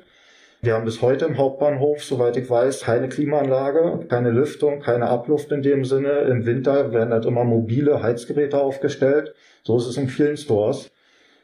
Wir 0.65 0.75
haben 0.75 0.85
bis 0.85 1.03
heute 1.03 1.25
im 1.25 1.39
Hauptbahnhof, 1.39 2.05
soweit 2.05 2.37
ich 2.37 2.49
weiß, 2.49 2.83
keine 2.83 3.09
Klimaanlage, 3.09 4.07
keine 4.09 4.31
Lüftung, 4.31 4.79
keine 4.79 5.09
Abluft 5.09 5.51
in 5.51 5.61
dem 5.61 5.85
Sinne. 5.85 6.21
Im 6.31 6.47
Winter 6.47 6.93
werden 6.93 7.13
halt 7.13 7.25
immer 7.25 7.43
mobile 7.43 8.01
Heizgeräte 8.01 8.61
aufgestellt. 8.61 9.35
So 9.65 9.77
ist 9.77 9.87
es 9.87 9.97
in 9.97 10.07
vielen 10.07 10.37
Stores. 10.37 10.93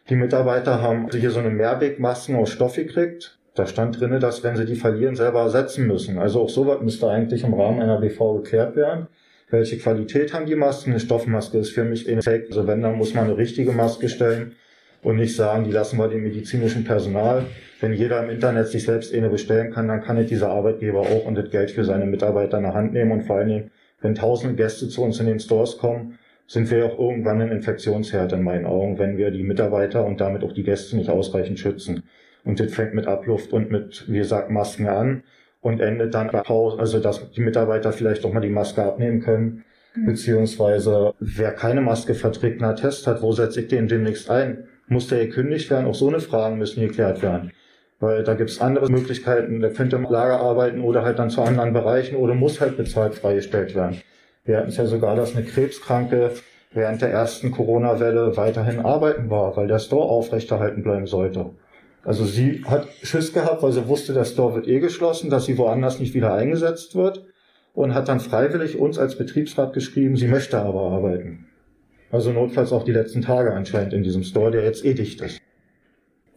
Die 0.08 0.14
Mitarbeiter 0.14 0.80
haben 0.80 1.08
hier 1.10 1.32
so 1.32 1.40
eine 1.40 1.50
Mehrwegmasken 1.50 2.36
aus 2.36 2.50
Stoff 2.50 2.76
gekriegt. 2.76 3.40
Da 3.56 3.66
stand 3.66 3.98
drinne, 3.98 4.20
dass 4.20 4.44
wenn 4.44 4.54
sie 4.54 4.66
die 4.66 4.76
verlieren, 4.76 5.16
selber 5.16 5.40
ersetzen 5.40 5.88
müssen. 5.88 6.20
Also 6.20 6.42
auch 6.42 6.48
sowas 6.48 6.80
müsste 6.80 7.10
eigentlich 7.10 7.42
im 7.42 7.54
Rahmen 7.54 7.82
einer 7.82 7.98
BV 7.98 8.34
geklärt 8.34 8.76
werden. 8.76 9.08
Welche 9.50 9.78
Qualität 9.78 10.32
haben 10.32 10.46
die 10.46 10.54
Masken? 10.54 10.90
Eine 10.90 11.00
Stoffmaske 11.00 11.58
ist 11.58 11.70
für 11.70 11.82
mich 11.82 12.08
ein 12.08 12.22
Fake. 12.22 12.46
Also 12.50 12.68
wenn, 12.68 12.82
dann 12.82 12.94
muss 12.94 13.14
man 13.14 13.24
eine 13.24 13.36
richtige 13.36 13.72
Maske 13.72 14.08
stellen 14.08 14.54
und 15.02 15.16
nicht 15.16 15.34
sagen, 15.34 15.64
die 15.64 15.72
lassen 15.72 15.98
wir 15.98 16.06
dem 16.06 16.22
medizinischen 16.22 16.84
Personal. 16.84 17.46
Wenn 17.80 17.92
jeder 17.92 18.22
im 18.22 18.30
Internet 18.30 18.68
sich 18.68 18.84
selbst 18.84 19.14
eine 19.14 19.30
bestellen 19.30 19.72
kann, 19.72 19.86
dann 19.86 20.02
kann 20.02 20.16
nicht 20.16 20.30
dieser 20.30 20.50
Arbeitgeber 20.50 21.00
auch 21.00 21.24
und 21.26 21.36
das 21.36 21.50
Geld 21.50 21.70
für 21.70 21.84
seine 21.84 22.06
Mitarbeiter 22.06 22.58
in 22.58 22.64
der 22.64 22.74
Hand 22.74 22.92
nehmen. 22.92 23.12
Und 23.12 23.22
vor 23.22 23.36
allen 23.36 23.48
Dingen, 23.48 23.70
wenn 24.00 24.14
tausende 24.14 24.56
Gäste 24.56 24.88
zu 24.88 25.02
uns 25.02 25.20
in 25.20 25.26
den 25.26 25.38
Stores 25.38 25.78
kommen, 25.78 26.18
sind 26.48 26.70
wir 26.70 26.86
auch 26.86 26.98
irgendwann 26.98 27.40
ein 27.40 27.52
Infektionsherd 27.52 28.32
in 28.32 28.42
meinen 28.42 28.66
Augen, 28.66 28.98
wenn 28.98 29.16
wir 29.16 29.30
die 29.30 29.44
Mitarbeiter 29.44 30.04
und 30.04 30.20
damit 30.20 30.42
auch 30.42 30.52
die 30.52 30.64
Gäste 30.64 30.96
nicht 30.96 31.10
ausreichend 31.10 31.60
schützen. 31.60 32.02
Und 32.44 32.58
das 32.58 32.72
fängt 32.72 32.94
mit 32.94 33.06
Abluft 33.06 33.52
und 33.52 33.70
mit, 33.70 34.04
wie 34.08 34.18
gesagt, 34.18 34.50
Masken 34.50 34.88
an 34.88 35.22
und 35.60 35.80
endet 35.80 36.14
dann 36.14 36.30
bei 36.30 36.40
Pause, 36.40 36.78
also 36.78 36.98
dass 36.98 37.30
die 37.32 37.42
Mitarbeiter 37.42 37.92
vielleicht 37.92 38.24
auch 38.24 38.32
mal 38.32 38.40
die 38.40 38.48
Maske 38.48 38.82
abnehmen 38.82 39.20
können. 39.20 39.64
Mhm. 39.94 40.06
Beziehungsweise, 40.06 41.12
wer 41.20 41.52
keine 41.52 41.82
Maske 41.82 42.14
verträgt, 42.14 42.62
einen 42.62 42.76
Test 42.76 43.06
hat, 43.06 43.22
wo 43.22 43.32
setze 43.32 43.60
ich 43.60 43.68
den 43.68 43.86
demnächst 43.86 44.30
ein? 44.30 44.64
Muss 44.86 45.08
der 45.08 45.26
gekündigt 45.26 45.70
werden? 45.70 45.86
Auch 45.86 45.94
so 45.94 46.08
eine 46.08 46.20
Fragen 46.20 46.58
müssen 46.58 46.80
geklärt 46.80 47.22
werden. 47.22 47.52
Weil 48.00 48.22
da 48.22 48.34
gibt's 48.34 48.60
andere 48.60 48.90
Möglichkeiten, 48.90 49.60
der 49.60 49.72
könnte 49.72 49.96
im 49.96 50.04
Lager 50.04 50.40
arbeiten 50.40 50.80
oder 50.80 51.02
halt 51.02 51.18
dann 51.18 51.30
zu 51.30 51.42
anderen 51.42 51.72
Bereichen 51.72 52.16
oder 52.16 52.34
muss 52.34 52.60
halt 52.60 52.76
bezahlt 52.76 53.14
freigestellt 53.14 53.74
werden. 53.74 54.00
Wir 54.44 54.58
hatten 54.58 54.68
es 54.68 54.76
ja 54.76 54.86
sogar, 54.86 55.16
dass 55.16 55.34
eine 55.34 55.44
Krebskranke 55.44 56.30
während 56.72 57.02
der 57.02 57.10
ersten 57.10 57.50
Corona-Welle 57.50 58.36
weiterhin 58.36 58.80
arbeiten 58.80 59.30
war, 59.30 59.56
weil 59.56 59.66
der 59.66 59.78
Store 59.78 60.08
aufrechterhalten 60.08 60.82
bleiben 60.82 61.06
sollte. 61.06 61.50
Also 62.04 62.24
sie 62.24 62.64
hat 62.64 62.86
Schiss 63.02 63.32
gehabt, 63.32 63.62
weil 63.62 63.72
sie 63.72 63.88
wusste, 63.88 64.14
der 64.14 64.24
Store 64.24 64.54
wird 64.54 64.68
eh 64.68 64.78
geschlossen, 64.78 65.30
dass 65.30 65.46
sie 65.46 65.58
woanders 65.58 65.98
nicht 65.98 66.14
wieder 66.14 66.32
eingesetzt 66.32 66.94
wird 66.94 67.26
und 67.74 67.94
hat 67.94 68.08
dann 68.08 68.20
freiwillig 68.20 68.78
uns 68.78 68.98
als 68.98 69.18
Betriebsrat 69.18 69.72
geschrieben, 69.72 70.16
sie 70.16 70.28
möchte 70.28 70.58
aber 70.58 70.82
arbeiten. 70.92 71.46
Also 72.10 72.32
notfalls 72.32 72.72
auch 72.72 72.84
die 72.84 72.92
letzten 72.92 73.22
Tage 73.22 73.52
anscheinend 73.52 73.92
in 73.92 74.02
diesem 74.02 74.22
Store, 74.22 74.50
der 74.50 74.64
jetzt 74.64 74.84
eh 74.84 74.94
dicht 74.94 75.20
ist. 75.20 75.37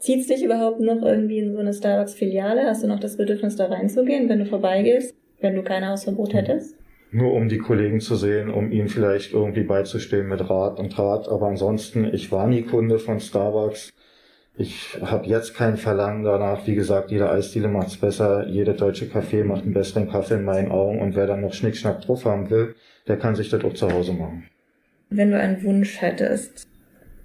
Zieht's 0.01 0.27
dich 0.27 0.43
überhaupt 0.43 0.81
noch 0.81 1.01
irgendwie 1.01 1.39
in 1.39 1.53
so 1.53 1.59
eine 1.59 1.73
Starbucks-Filiale? 1.73 2.63
Hast 2.65 2.83
du 2.83 2.87
noch 2.87 2.99
das 2.99 3.17
Bedürfnis, 3.17 3.55
da 3.55 3.67
reinzugehen, 3.67 4.27
wenn 4.27 4.39
du 4.39 4.45
vorbeigehst, 4.45 5.15
wenn 5.39 5.55
du 5.55 5.63
kein 5.63 5.87
Hausverbot 5.87 6.33
hättest? 6.33 6.75
nur 7.11 7.33
um 7.33 7.49
die 7.49 7.57
Kollegen 7.57 7.99
zu 7.99 8.15
sehen, 8.15 8.49
um 8.49 8.71
ihnen 8.71 8.87
vielleicht 8.87 9.33
irgendwie 9.33 9.63
beizustehen 9.63 10.27
mit 10.27 10.49
Rat 10.49 10.79
und 10.79 10.93
Tat. 10.93 11.27
Aber 11.27 11.47
ansonsten, 11.47 12.05
ich 12.05 12.31
war 12.31 12.47
nie 12.47 12.63
Kunde 12.63 12.99
von 12.99 13.19
Starbucks. 13.19 13.91
Ich 14.57 14.97
habe 15.01 15.27
jetzt 15.27 15.55
kein 15.55 15.77
Verlangen 15.77 16.23
danach. 16.23 16.65
Wie 16.67 16.75
gesagt, 16.75 17.11
jede 17.11 17.29
Eisdiele 17.29 17.67
macht's 17.67 17.97
besser, 17.97 18.47
jeder 18.47 18.73
deutsche 18.73 19.07
Kaffee 19.07 19.43
macht 19.43 19.63
einen 19.63 19.73
besseren 19.73 20.09
Kaffee 20.09 20.35
in 20.35 20.43
meinen 20.43 20.71
Augen. 20.71 21.01
Und 21.01 21.15
wer 21.15 21.27
dann 21.27 21.41
noch 21.41 21.53
Schnickschnack 21.53 22.01
drauf 22.01 22.25
haben 22.25 22.49
will, 22.49 22.75
der 23.07 23.17
kann 23.17 23.35
sich 23.35 23.49
das 23.49 23.63
auch 23.63 23.73
zu 23.73 23.91
Hause 23.91 24.13
machen. 24.13 24.45
Wenn 25.09 25.31
du 25.31 25.39
einen 25.39 25.63
Wunsch 25.63 26.01
hättest, 26.01 26.65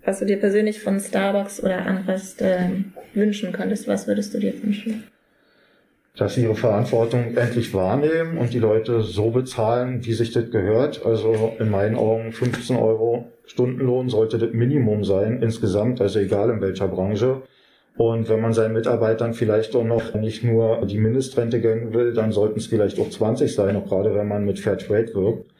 was 0.07 0.21
du 0.21 0.25
dir 0.25 0.39
persönlich 0.39 0.81
von 0.81 0.99
Starbucks 0.99 1.63
oder 1.63 1.85
anderes 1.85 2.41
äh, 2.41 2.71
wünschen 3.13 3.53
könntest, 3.53 3.87
was 3.87 4.07
würdest 4.07 4.33
du 4.33 4.39
dir 4.39 4.55
wünschen? 4.63 5.05
dass 6.17 6.35
sie 6.35 6.43
ihre 6.43 6.55
Verantwortung 6.55 7.37
endlich 7.37 7.75
wahrnehmen 7.75 8.39
und 8.39 8.53
die 8.53 8.59
Leute 8.59 9.03
so 9.03 9.31
bezahlen, 9.31 10.05
wie 10.07 10.15
sich 10.15 10.33
das 10.33 10.51
gehört. 10.51 11.05
Also 11.05 11.55
in 11.59 11.71
meinen 11.71 11.95
Augen 11.95 12.33
15 12.33 12.77
Euro 12.77 13.31
Stundenlohn 13.45 14.09
sollte 14.09 14.39
das 14.39 14.53
Minimum 14.53 15.05
sein 15.05 15.43
insgesamt, 15.43 16.01
also 16.01 16.19
egal 16.19 16.51
in 16.51 16.61
welcher 16.61 16.89
Branche. 16.89 17.43
Und 17.97 18.29
wenn 18.29 18.41
man 18.41 18.53
seinen 18.53 18.75
Mitarbeitern 18.75 19.35
vielleicht 19.35 19.75
auch 19.75 19.85
noch 19.85 20.15
nicht 20.15 20.43
nur 20.43 20.85
die 20.87 20.99
Mindestrente 20.99 21.61
gönnen 21.61 21.95
will, 21.95 22.13
dann 22.13 22.33
sollten 22.33 22.59
es 22.59 22.67
vielleicht 22.67 22.99
auch 22.99 23.09
20 23.09 23.55
sein, 23.55 23.77
auch 23.77 23.87
gerade 23.87 24.15
wenn 24.15 24.29
man 24.29 24.45
mit 24.45 24.59
Fair 24.59 24.79
Trade 24.79 25.15
wirkt. 25.15 25.51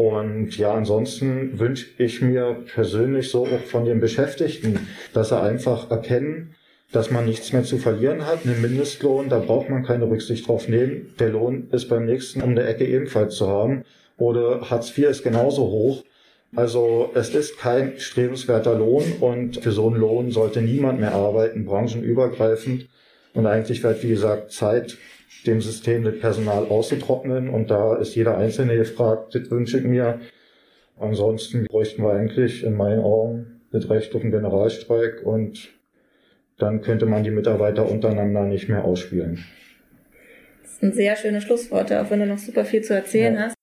Und 0.00 0.56
ja, 0.56 0.72
ansonsten 0.72 1.58
wünsche 1.58 1.84
ich 1.98 2.22
mir 2.22 2.64
persönlich 2.72 3.28
so 3.28 3.44
auch 3.44 3.60
von 3.66 3.84
den 3.84 4.00
Beschäftigten, 4.00 4.88
dass 5.12 5.28
sie 5.28 5.38
einfach 5.38 5.90
erkennen, 5.90 6.54
dass 6.90 7.10
man 7.10 7.26
nichts 7.26 7.52
mehr 7.52 7.64
zu 7.64 7.76
verlieren 7.76 8.24
hat. 8.24 8.46
Einen 8.46 8.62
Mindestlohn, 8.62 9.28
da 9.28 9.40
braucht 9.40 9.68
man 9.68 9.84
keine 9.84 10.08
Rücksicht 10.08 10.48
drauf 10.48 10.68
nehmen. 10.68 11.14
Der 11.18 11.28
Lohn 11.28 11.68
ist 11.70 11.90
beim 11.90 12.06
nächsten 12.06 12.40
um 12.40 12.56
der 12.56 12.66
Ecke 12.66 12.86
ebenfalls 12.86 13.34
zu 13.34 13.46
haben. 13.48 13.84
Oder 14.16 14.70
Hartz 14.70 14.96
IV 14.96 15.10
ist 15.10 15.22
genauso 15.22 15.64
hoch. 15.64 16.02
Also 16.56 17.10
es 17.12 17.34
ist 17.34 17.58
kein 17.58 17.98
strebenswerter 17.98 18.78
Lohn 18.78 19.04
und 19.20 19.62
für 19.62 19.70
so 19.70 19.86
einen 19.86 20.00
Lohn 20.00 20.30
sollte 20.30 20.62
niemand 20.62 20.98
mehr 20.98 21.12
arbeiten, 21.12 21.66
branchenübergreifend. 21.66 22.88
Und 23.34 23.44
eigentlich 23.44 23.82
wird, 23.82 24.02
wie 24.02 24.08
gesagt, 24.08 24.50
Zeit, 24.50 24.96
dem 25.46 25.60
System 25.60 26.04
das 26.04 26.18
Personal 26.18 26.66
auszutrocknen. 26.66 27.48
Und 27.48 27.70
da 27.70 27.96
ist 27.96 28.14
jeder 28.14 28.36
Einzelne 28.36 28.76
gefragt, 28.76 29.34
das 29.34 29.50
wünsche 29.50 29.78
ich 29.78 29.84
mir. 29.84 30.20
Ansonsten 30.98 31.64
bräuchten 31.64 32.02
wir 32.02 32.12
eigentlich 32.12 32.62
in 32.62 32.74
meinen 32.74 33.00
Augen 33.00 33.62
das 33.72 33.88
Recht 33.88 34.14
auf 34.14 34.22
einen 34.22 34.32
Generalstreik 34.32 35.24
und 35.24 35.70
dann 36.58 36.82
könnte 36.82 37.06
man 37.06 37.24
die 37.24 37.30
Mitarbeiter 37.30 37.88
untereinander 37.88 38.44
nicht 38.44 38.68
mehr 38.68 38.84
ausspielen. 38.84 39.44
Das 40.62 40.78
sind 40.78 40.94
sehr 40.94 41.16
schöne 41.16 41.40
Schlussworte, 41.40 42.02
auch 42.02 42.10
wenn 42.10 42.20
du 42.20 42.26
noch 42.26 42.38
super 42.38 42.64
viel 42.64 42.82
zu 42.82 42.94
erzählen 42.94 43.34
ja. 43.34 43.40
hast. 43.44 43.54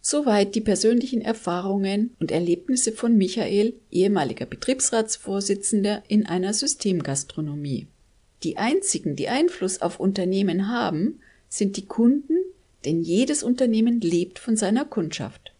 Soweit 0.00 0.54
die 0.54 0.62
persönlichen 0.62 1.20
Erfahrungen 1.20 2.16
und 2.18 2.32
Erlebnisse 2.32 2.90
von 2.90 3.16
Michael, 3.16 3.74
ehemaliger 3.90 4.46
Betriebsratsvorsitzender 4.46 6.02
in 6.08 6.26
einer 6.26 6.54
Systemgastronomie. 6.54 7.86
Die 8.42 8.56
einzigen, 8.56 9.16
die 9.16 9.28
Einfluss 9.28 9.82
auf 9.82 10.00
Unternehmen 10.00 10.68
haben, 10.68 11.20
sind 11.48 11.76
die 11.76 11.86
Kunden, 11.86 12.36
denn 12.84 13.02
jedes 13.02 13.42
Unternehmen 13.42 14.00
lebt 14.00 14.38
von 14.38 14.56
seiner 14.56 14.84
Kundschaft. 14.84 15.52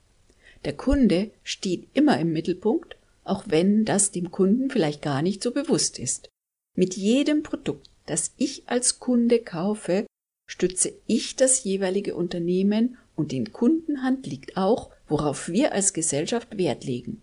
Der 0.65 0.75
Kunde 0.75 1.31
steht 1.43 1.89
immer 1.95 2.19
im 2.19 2.33
Mittelpunkt, 2.33 2.97
auch 3.25 3.45
wenn 3.47 3.85
das 3.85 4.11
dem 4.11 4.31
Kunden 4.31 4.71
vielleicht 4.71 5.03
gar 5.03 5.23
nicht 5.23 5.43
so 5.43 5.53
bewusst 5.53 5.99
ist. 5.99 6.29
Mit 6.77 6.97
jedem 6.97 7.43
Produkt, 7.43 7.89
das 8.07 8.33
ich 8.37 8.69
als 8.69 8.99
Kunde 8.99 9.41
kaufe, 9.41 10.07
stütze 10.47 10.93
ich 11.07 11.37
das 11.37 11.65
jeweilige 11.65 12.15
Unternehmen 12.15 12.97
und 13.15 13.33
in 13.33 13.53
Kundenhand 13.53 14.27
liegt 14.27 14.57
auch, 14.57 14.91
worauf 15.07 15.49
wir 15.49 15.73
als 15.73 15.93
Gesellschaft 15.93 16.57
Wert 16.57 16.85
legen. 16.85 17.23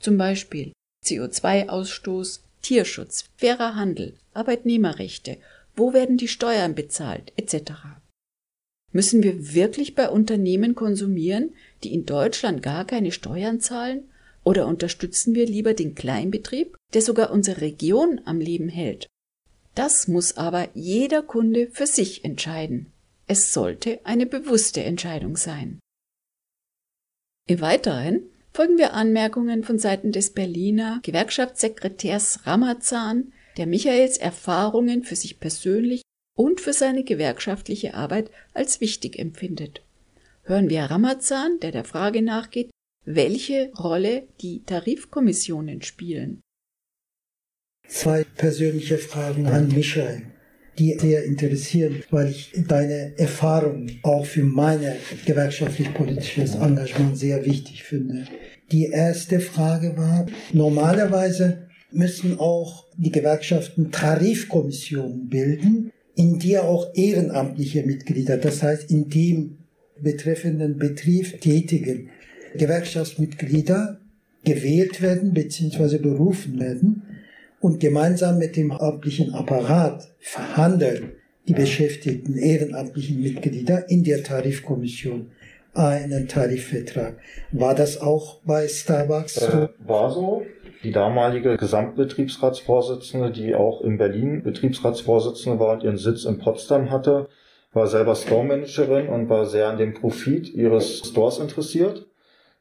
Zum 0.00 0.16
Beispiel 0.16 0.72
CO2-Ausstoß, 1.04 2.40
Tierschutz, 2.62 3.26
fairer 3.36 3.74
Handel, 3.74 4.14
Arbeitnehmerrechte, 4.36 5.38
wo 5.74 5.92
werden 5.92 6.16
die 6.16 6.28
Steuern 6.28 6.74
bezahlt, 6.74 7.32
etc. 7.36 7.72
Müssen 8.92 9.22
wir 9.22 9.54
wirklich 9.54 9.94
bei 9.94 10.08
Unternehmen 10.08 10.74
konsumieren, 10.74 11.54
die 11.84 11.92
in 11.92 12.06
Deutschland 12.06 12.62
gar 12.62 12.84
keine 12.86 13.12
Steuern 13.12 13.60
zahlen? 13.60 14.08
Oder 14.44 14.66
unterstützen 14.66 15.34
wir 15.34 15.44
lieber 15.46 15.74
den 15.74 15.94
Kleinbetrieb, 15.94 16.76
der 16.94 17.02
sogar 17.02 17.30
unsere 17.30 17.60
Region 17.60 18.20
am 18.24 18.40
Leben 18.40 18.68
hält? 18.68 19.08
Das 19.74 20.08
muss 20.08 20.36
aber 20.36 20.68
jeder 20.74 21.22
Kunde 21.22 21.68
für 21.72 21.86
sich 21.86 22.24
entscheiden. 22.24 22.92
Es 23.26 23.52
sollte 23.52 24.00
eine 24.04 24.24
bewusste 24.24 24.82
Entscheidung 24.82 25.36
sein. 25.36 25.80
Im 27.48 27.60
Weiteren 27.60 28.22
folgen 28.52 28.78
wir 28.78 28.94
Anmerkungen 28.94 29.64
von 29.64 29.78
Seiten 29.78 30.12
des 30.12 30.32
Berliner 30.32 31.00
Gewerkschaftssekretärs 31.02 32.46
Ramazan, 32.46 33.32
der 33.56 33.66
Michaels 33.66 34.18
Erfahrungen 34.18 35.02
für 35.02 35.16
sich 35.16 35.40
persönlich 35.40 36.02
und 36.36 36.60
für 36.60 36.72
seine 36.72 37.04
gewerkschaftliche 37.04 37.94
Arbeit 37.94 38.30
als 38.52 38.80
wichtig 38.80 39.18
empfindet. 39.18 39.82
Hören 40.42 40.68
wir 40.68 40.82
Ramazan, 40.82 41.58
der 41.60 41.72
der 41.72 41.84
Frage 41.84 42.22
nachgeht, 42.22 42.70
welche 43.04 43.72
Rolle 43.72 44.24
die 44.40 44.62
Tarifkommissionen 44.64 45.82
spielen. 45.82 46.40
Zwei 47.88 48.24
persönliche 48.24 48.98
Fragen 48.98 49.46
an 49.46 49.68
Michael, 49.68 50.22
die 50.78 50.98
sehr 50.98 51.24
interessieren, 51.24 52.02
weil 52.10 52.30
ich 52.30 52.52
deine 52.68 53.16
Erfahrung 53.16 53.90
auch 54.02 54.26
für 54.26 54.42
mein 54.42 54.80
gewerkschaftlich-politisches 55.24 56.56
Engagement 56.56 57.16
sehr 57.16 57.44
wichtig 57.44 57.84
finde. 57.84 58.26
Die 58.72 58.86
erste 58.86 59.38
Frage 59.38 59.96
war, 59.96 60.26
normalerweise 60.52 61.65
müssen 61.96 62.38
auch 62.38 62.86
die 62.96 63.10
Gewerkschaften 63.10 63.90
Tarifkommissionen 63.90 65.28
bilden, 65.28 65.92
in 66.14 66.38
der 66.38 66.64
auch 66.64 66.94
ehrenamtliche 66.94 67.82
Mitglieder, 67.82 68.36
das 68.38 68.62
heißt 68.62 68.90
in 68.90 69.08
dem 69.08 69.58
betreffenden 70.00 70.78
Betrieb 70.78 71.40
tätigen 71.40 72.10
Gewerkschaftsmitglieder 72.54 74.00
gewählt 74.44 75.02
werden 75.02 75.32
bzw. 75.32 75.98
berufen 75.98 76.58
werden 76.60 77.02
und 77.60 77.80
gemeinsam 77.80 78.38
mit 78.38 78.56
dem 78.56 78.72
amtlichen 78.72 79.34
Apparat 79.34 80.08
verhandeln 80.20 81.12
die 81.48 81.54
beschäftigten 81.54 82.36
ehrenamtlichen 82.36 83.22
Mitglieder 83.22 83.88
in 83.88 84.02
der 84.04 84.22
Tarifkommission 84.22 85.30
einen 85.74 86.26
Tarifvertrag. 86.26 87.18
War 87.52 87.74
das 87.74 88.00
auch 88.00 88.40
bei 88.44 88.66
Starbucks 88.66 89.34
so? 89.34 89.46
Äh, 89.46 89.68
war 89.86 90.10
so. 90.10 90.46
Die 90.86 90.92
damalige 90.92 91.56
Gesamtbetriebsratsvorsitzende, 91.56 93.32
die 93.32 93.56
auch 93.56 93.80
in 93.80 93.98
Berlin 93.98 94.44
Betriebsratsvorsitzende 94.44 95.58
war 95.58 95.72
und 95.72 95.82
ihren 95.82 95.96
Sitz 95.96 96.24
in 96.24 96.38
Potsdam 96.38 96.90
hatte, 96.92 97.26
war 97.72 97.88
selber 97.88 98.14
Store-Managerin 98.14 99.08
und 99.08 99.28
war 99.28 99.46
sehr 99.46 99.66
an 99.66 99.78
dem 99.78 99.94
Profit 99.94 100.48
ihres 100.54 100.98
Stores 101.00 101.40
interessiert. 101.40 102.06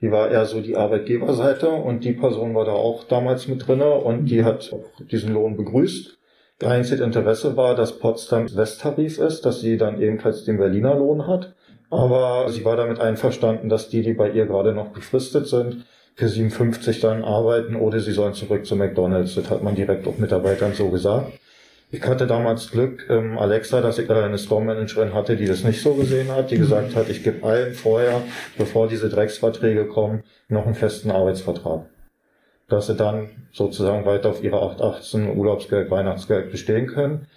Die 0.02 0.10
war 0.10 0.32
eher 0.32 0.46
so 0.46 0.60
die 0.60 0.76
Arbeitgeberseite 0.76 1.70
und 1.70 2.04
die 2.04 2.14
Person 2.14 2.56
war 2.56 2.66
da 2.66 2.72
auch 2.72 3.04
damals 3.04 3.48
mit 3.48 3.68
drinne 3.68 3.94
und 3.94 4.26
die 4.26 4.44
hat 4.44 4.76
diesen 5.12 5.32
Lohn 5.32 5.56
begrüßt. 5.56 6.18
Einzig 6.64 7.02
Interesse 7.02 7.56
war, 7.56 7.76
dass 7.76 8.00
Potsdam 8.00 8.48
Westtarif 8.56 9.20
ist, 9.20 9.46
dass 9.46 9.62
sie 9.62 9.78
dann 9.78 10.02
ebenfalls 10.02 10.46
den 10.46 10.58
Berliner 10.58 10.96
Lohn 10.96 11.28
hat. 11.28 11.54
Aber 11.92 12.50
sie 12.50 12.66
war 12.66 12.76
damit 12.76 13.00
einverstanden, 13.00 13.70
dass 13.70 13.90
die, 13.90 14.02
die 14.02 14.16
bei 14.16 14.32
ihr 14.32 14.48
gerade 14.48 14.74
noch 14.74 14.88
befristet 14.88 15.46
sind, 15.46 15.86
für 16.16 16.30
57 16.30 17.02
dann 17.02 17.24
arbeiten 17.24 17.76
oder 17.76 18.00
sie 18.00 18.14
sollen 18.14 18.34
zurück 18.34 18.66
zu 18.66 18.76
McDonalds. 18.76 19.36
Das 19.36 19.50
hat 19.50 19.64
man 19.64 19.76
direkt 19.76 20.08
auch 20.08 20.18
Mitarbeitern 20.18 20.74
so 20.74 20.90
gesagt. 20.90 21.34
Ich 21.92 22.02
hatte 22.04 22.26
damals 22.26 22.72
Glück, 22.72 23.06
ähm, 23.10 23.38
Alexa, 23.38 23.80
dass 23.82 24.00
ich 24.00 24.10
eine 24.10 24.38
Store-Managerin 24.38 25.14
hatte, 25.14 25.36
die 25.36 25.46
das 25.46 25.64
nicht 25.64 25.82
so 25.82 25.94
gesehen 25.94 26.32
hat, 26.32 26.52
die 26.52 26.58
gesagt 26.58 26.96
hat, 26.96 27.10
ich 27.10 27.24
gebe 27.24 27.46
allen 27.46 27.74
vorher, 27.74 28.22
bevor 28.58 28.88
diese 28.88 29.08
Drecksverträge 29.10 29.86
kommen, 29.86 30.24
noch 30.50 30.66
einen 30.66 30.76
festen 30.76 31.12
Arbeitsvertrag. 31.12 31.86
Dass 32.68 32.88
sie 32.88 32.96
dann 32.96 33.30
sozusagen 33.52 34.06
weiter 34.06 34.30
auf 34.30 34.44
ihre 34.44 34.62
818 34.62 35.38
Urlaubsgeld, 35.38 35.92
Weihnachtsgeld 35.92 36.52
bestehen 36.52 36.88
können. 36.88 37.28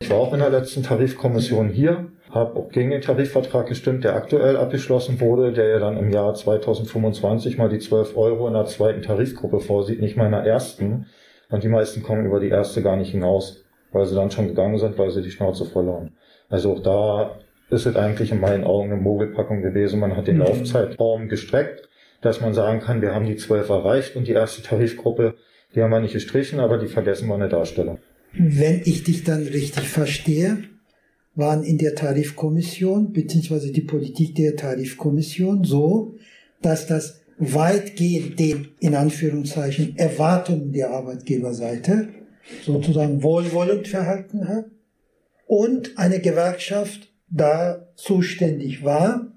Ich 0.00 0.08
war 0.08 0.16
auch 0.16 0.32
in 0.32 0.40
der 0.40 0.50
letzten 0.50 0.82
Tarifkommission 0.82 1.68
hier, 1.68 2.06
habe 2.30 2.58
auch 2.58 2.68
gegen 2.70 2.90
den 2.90 3.00
Tarifvertrag 3.00 3.66
gestimmt, 3.66 4.04
der 4.04 4.14
aktuell 4.14 4.56
abgeschlossen 4.56 5.20
wurde, 5.20 5.52
der 5.52 5.68
ja 5.68 5.78
dann 5.78 5.96
im 5.96 6.10
Jahr 6.10 6.34
2025 6.34 7.56
mal 7.58 7.68
die 7.68 7.78
12 7.78 8.16
Euro 8.16 8.46
in 8.48 8.54
der 8.54 8.66
zweiten 8.66 9.02
Tarifgruppe 9.02 9.60
vorsieht, 9.60 10.00
nicht 10.00 10.16
mal 10.16 10.26
in 10.26 10.32
der 10.32 10.44
ersten. 10.44 11.06
Und 11.50 11.64
die 11.64 11.68
meisten 11.68 12.02
kommen 12.02 12.26
über 12.26 12.40
die 12.40 12.48
erste 12.48 12.82
gar 12.82 12.96
nicht 12.96 13.12
hinaus, 13.12 13.64
weil 13.92 14.04
sie 14.04 14.14
dann 14.14 14.30
schon 14.30 14.48
gegangen 14.48 14.78
sind, 14.78 14.98
weil 14.98 15.10
sie 15.10 15.22
die 15.22 15.30
Schnauze 15.30 15.66
haben. 15.74 16.12
Also 16.50 16.72
auch 16.72 16.82
da 16.82 17.38
ist 17.70 17.86
es 17.86 17.96
eigentlich 17.96 18.30
in 18.30 18.40
meinen 18.40 18.64
Augen 18.64 18.92
eine 18.92 19.00
Mogelpackung 19.00 19.62
gewesen. 19.62 20.00
Man 20.00 20.16
hat 20.16 20.26
den 20.26 20.36
mhm. 20.36 20.42
Laufzeitraum 20.42 21.28
gestreckt, 21.28 21.88
dass 22.20 22.40
man 22.40 22.54
sagen 22.54 22.80
kann, 22.80 23.02
wir 23.02 23.14
haben 23.14 23.26
die 23.26 23.36
zwölf 23.36 23.68
erreicht 23.68 24.16
und 24.16 24.26
die 24.26 24.32
erste 24.32 24.62
Tarifgruppe, 24.62 25.34
die 25.74 25.82
haben 25.82 25.90
wir 25.90 26.00
nicht 26.00 26.14
gestrichen, 26.14 26.60
aber 26.60 26.78
die 26.78 26.86
vergessen 26.86 27.28
wir 27.28 27.34
an 27.34 27.40
der 27.40 27.48
Darstellung. 27.48 27.98
Wenn 28.32 28.82
ich 28.84 29.04
dich 29.04 29.24
dann 29.24 29.42
richtig 29.42 29.88
verstehe, 29.88 30.58
waren 31.38 31.62
in 31.62 31.78
der 31.78 31.94
Tarifkommission 31.94 33.12
beziehungsweise 33.12 33.70
die 33.70 33.82
Politik 33.82 34.34
der 34.34 34.56
Tarifkommission 34.56 35.62
so, 35.62 36.16
dass 36.60 36.88
das 36.88 37.20
weitgehend 37.38 38.40
den, 38.40 38.68
in 38.80 38.96
Anführungszeichen, 38.96 39.96
Erwartungen 39.96 40.72
der 40.72 40.90
Arbeitgeberseite 40.90 42.08
sozusagen 42.66 43.22
wohlwollend 43.22 43.86
verhalten 43.86 44.48
hat 44.48 44.64
und 45.46 45.96
eine 45.96 46.18
Gewerkschaft 46.18 47.12
da 47.30 47.86
zuständig 47.94 48.82
war, 48.82 49.32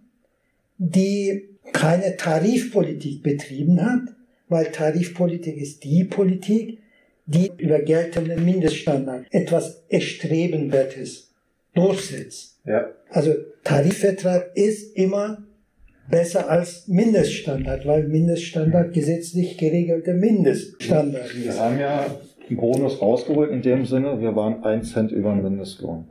die 0.79 1.49
keine 1.71 2.17
Tarifpolitik 2.17 3.21
betrieben 3.21 3.79
hat, 3.79 4.15
weil 4.49 4.71
Tarifpolitik 4.71 5.57
ist 5.57 5.83
die 5.83 6.05
Politik, 6.05 6.79
die 7.27 7.51
über 7.59 7.79
geltenden 7.79 8.43
Mindeststandard 8.43 9.27
etwas 9.29 9.83
Erstrebenwertes 9.87 11.30
durchsetzt. 11.73 12.59
Ja. 12.65 12.89
Also 13.09 13.33
Tarifvertrag 13.63 14.51
ist 14.55 14.95
immer 14.95 15.39
besser 16.09 16.49
als 16.49 16.87
Mindeststandard, 16.87 17.85
weil 17.85 18.07
Mindeststandard 18.07 18.93
gesetzlich 18.93 19.57
geregelte 19.57 20.13
Mindeststandard 20.13 21.25
ist. 21.25 21.45
Wir 21.45 21.59
haben 21.59 21.79
ja 21.79 22.05
einen 22.49 22.57
Bonus 22.57 23.01
rausgeholt 23.01 23.51
in 23.51 23.61
dem 23.61 23.85
Sinne, 23.85 24.19
wir 24.19 24.35
waren 24.35 24.63
ein 24.63 24.83
Cent 24.83 25.11
über 25.11 25.31
dem 25.31 25.43
Mindestlohn. 25.43 26.07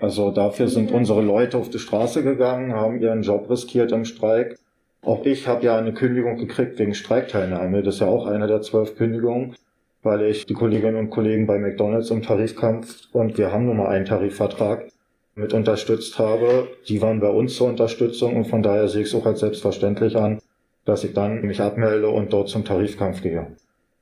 Also 0.00 0.30
dafür 0.30 0.68
sind 0.68 0.90
unsere 0.90 1.22
Leute 1.22 1.56
auf 1.56 1.70
die 1.70 1.78
Straße 1.78 2.22
gegangen, 2.22 2.72
haben 2.72 3.00
ihren 3.00 3.22
Job 3.22 3.48
riskiert 3.48 3.92
im 3.92 4.04
Streik. 4.04 4.58
Auch 5.02 5.24
ich 5.24 5.46
habe 5.46 5.64
ja 5.64 5.78
eine 5.78 5.92
Kündigung 5.92 6.38
gekriegt 6.38 6.78
wegen 6.78 6.94
Streikteilnahme. 6.94 7.82
Das 7.82 7.96
ist 7.96 8.00
ja 8.00 8.06
auch 8.06 8.26
eine 8.26 8.46
der 8.46 8.62
zwölf 8.62 8.96
Kündigungen, 8.96 9.54
weil 10.02 10.22
ich 10.22 10.46
die 10.46 10.54
Kolleginnen 10.54 10.96
und 10.96 11.10
Kollegen 11.10 11.46
bei 11.46 11.58
McDonalds 11.58 12.10
im 12.10 12.22
Tarifkampf 12.22 13.08
und 13.12 13.38
wir 13.38 13.52
haben 13.52 13.66
nur 13.66 13.74
mal 13.74 13.88
einen 13.88 14.06
Tarifvertrag 14.06 14.88
mit 15.34 15.52
unterstützt 15.52 16.18
habe, 16.18 16.68
die 16.88 17.02
waren 17.02 17.20
bei 17.20 17.28
uns 17.28 17.56
zur 17.56 17.68
Unterstützung 17.68 18.36
und 18.36 18.44
von 18.46 18.62
daher 18.62 18.88
sehe 18.88 19.02
ich 19.02 19.08
es 19.08 19.14
auch 19.14 19.26
als 19.26 19.40
selbstverständlich 19.40 20.16
an, 20.16 20.38
dass 20.84 21.04
ich 21.04 21.12
dann 21.12 21.42
mich 21.42 21.60
abmelde 21.60 22.08
und 22.08 22.32
dort 22.32 22.48
zum 22.48 22.64
Tarifkampf 22.64 23.22
gehe. 23.22 23.46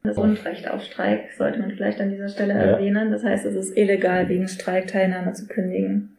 Das 0.04 0.16
Grundrecht 0.16 0.68
auf 0.68 0.82
Streik 0.82 1.32
sollte 1.38 1.60
man 1.60 1.70
vielleicht 1.70 2.00
an 2.00 2.10
dieser 2.10 2.28
Stelle 2.28 2.54
ja. 2.54 2.60
erwähnen. 2.60 3.12
Das 3.12 3.22
heißt, 3.22 3.46
es 3.46 3.54
ist 3.54 3.76
illegal, 3.76 4.28
wegen 4.28 4.48
Streikteilnahme 4.48 5.32
zu 5.32 5.46
kündigen. 5.46 6.16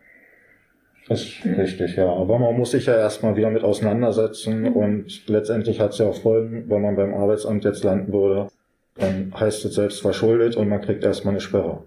Das 1.09 1.21
ist 1.21 1.45
mhm. 1.45 1.55
richtig, 1.55 1.97
ja. 1.97 2.07
Aber 2.07 2.39
man 2.39 2.55
muss 2.55 2.71
sich 2.71 2.85
ja 2.85 2.95
erstmal 2.95 3.35
wieder 3.35 3.49
mit 3.49 3.63
auseinandersetzen 3.63 4.61
mhm. 4.61 4.73
und 4.73 5.27
letztendlich 5.27 5.81
hat 5.81 5.91
es 5.91 5.97
ja 5.97 6.05
auch 6.05 6.15
Folgen, 6.15 6.69
wenn 6.69 6.81
man 6.81 6.95
beim 6.95 7.13
Arbeitsamt 7.13 7.65
jetzt 7.65 7.83
landen 7.83 8.13
würde, 8.13 8.47
dann 8.95 9.33
heißt 9.37 9.65
es 9.65 9.75
selbst 9.75 10.01
verschuldet 10.01 10.55
und 10.55 10.69
man 10.69 10.79
kriegt 10.81 11.03
erstmal 11.03 11.33
eine 11.33 11.41
Sperre. 11.41 11.83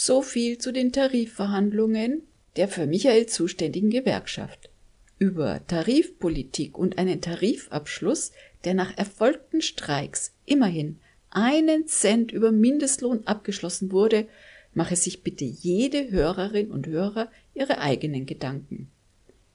So 0.00 0.22
viel 0.22 0.58
zu 0.58 0.72
den 0.72 0.92
Tarifverhandlungen 0.92 2.22
der 2.54 2.68
für 2.68 2.86
Michael 2.86 3.26
zuständigen 3.26 3.90
Gewerkschaft. 3.90 4.70
über 5.18 5.60
Tarifpolitik 5.66 6.78
und 6.78 6.98
einen 6.98 7.20
Tarifabschluss, 7.20 8.30
der 8.62 8.74
nach 8.74 8.96
erfolgten 8.96 9.60
Streiks 9.60 10.32
immerhin 10.46 11.00
einen 11.30 11.88
Cent 11.88 12.30
über 12.30 12.52
Mindestlohn 12.52 13.26
abgeschlossen 13.26 13.90
wurde, 13.90 14.28
mache 14.72 14.94
sich 14.94 15.24
bitte 15.24 15.44
jede 15.44 16.12
Hörerin 16.12 16.70
und 16.70 16.86
Hörer 16.86 17.32
ihre 17.54 17.78
eigenen 17.78 18.26
Gedanken. 18.26 18.92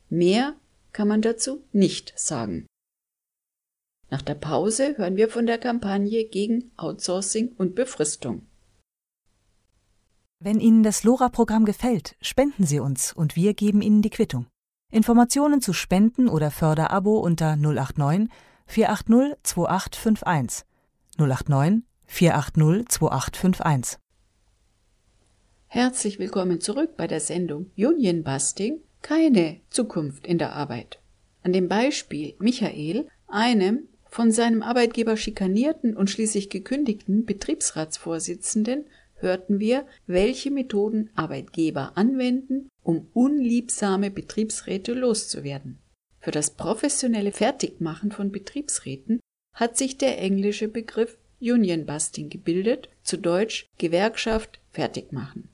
Mehr 0.10 0.58
kann 0.92 1.08
man 1.08 1.22
dazu 1.22 1.64
nicht 1.72 2.12
sagen. 2.18 2.68
Nach 4.10 4.22
der 4.22 4.36
Pause 4.36 4.98
hören 4.98 5.16
wir 5.16 5.30
von 5.30 5.46
der 5.46 5.58
Kampagne 5.58 6.26
gegen 6.26 6.72
Outsourcing 6.76 7.54
und 7.58 7.74
Befristung. 7.74 8.46
Wenn 10.46 10.60
Ihnen 10.60 10.84
das 10.84 11.06
LoRa-Programm 11.06 11.64
gefällt, 11.64 12.18
spenden 12.20 12.66
Sie 12.66 12.82
uns 12.82 13.14
und 13.14 13.38
wir 13.38 13.54
geben 13.54 13.82
Ihnen 13.82 14.02
die 14.02 14.10
Quittung. 14.10 14.48
Informationen 14.92 15.62
zu 15.62 15.72
Spenden 15.72 16.28
oder 16.28 16.52
Förderabo 16.52 17.18
unter 17.18 17.56
089 17.56 18.28
480 18.66 19.38
2851. 19.42 20.66
089 21.18 21.84
480 22.08 22.90
2851. 22.90 24.00
Herzlich 25.68 26.20
willkommen 26.20 26.60
zurück 26.60 26.98
bei 26.98 27.08
der 27.08 27.22
Sendung 27.22 27.72
Union 27.78 28.26
Busting 28.26 28.82
keine 29.02 29.62
Zukunft 29.70 30.28
in 30.28 30.40
der 30.40 30.52
Arbeit. 30.52 31.00
An 31.44 31.54
dem 31.54 31.70
Beispiel 31.70 32.36
Michael, 32.40 33.08
einem 33.28 33.88
von 34.10 34.34
seinem 34.34 34.62
Arbeitgeber 34.62 35.16
schikanierten 35.16 35.96
und 35.96 36.10
schließlich 36.10 36.50
gekündigten 36.50 37.26
Betriebsratsvorsitzenden, 37.26 38.84
hörten 39.24 39.60
wir, 39.60 39.88
welche 40.06 40.52
Methoden 40.52 41.10
Arbeitgeber 41.16 41.94
anwenden, 41.96 42.70
um 42.84 43.08
unliebsame 43.14 44.12
Betriebsräte 44.12 44.94
loszuwerden. 44.94 45.80
Für 46.20 46.32
das 46.32 46.52
professionelle 46.52 47.32
Fertigmachen 47.32 48.12
von 48.12 48.32
Betriebsräten 48.32 49.20
hat 49.56 49.78
sich 49.78 49.98
der 49.98 50.20
englische 50.20 50.68
Begriff 50.68 51.18
Union 51.42 51.86
Busting 51.86 52.30
gebildet, 52.30 52.90
zu 53.02 53.18
Deutsch 53.18 53.68
Gewerkschaft 53.78 54.62
fertigmachen. 54.72 55.50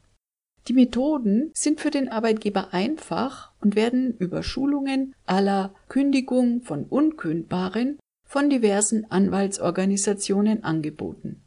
Die 0.68 0.74
Methoden 0.74 1.52
sind 1.56 1.82
für 1.82 1.90
den 1.90 2.10
Arbeitgeber 2.10 2.74
einfach 2.74 3.52
und 3.60 3.76
werden 3.76 4.16
über 4.18 4.44
Schulungen 4.44 5.16
aller 5.26 5.74
Kündigung 5.88 6.62
von 6.62 6.84
Unkündbaren 6.84 7.98
von 8.28 8.52
diversen 8.52 9.10
Anwaltsorganisationen 9.10 10.64
angeboten. 10.64 11.42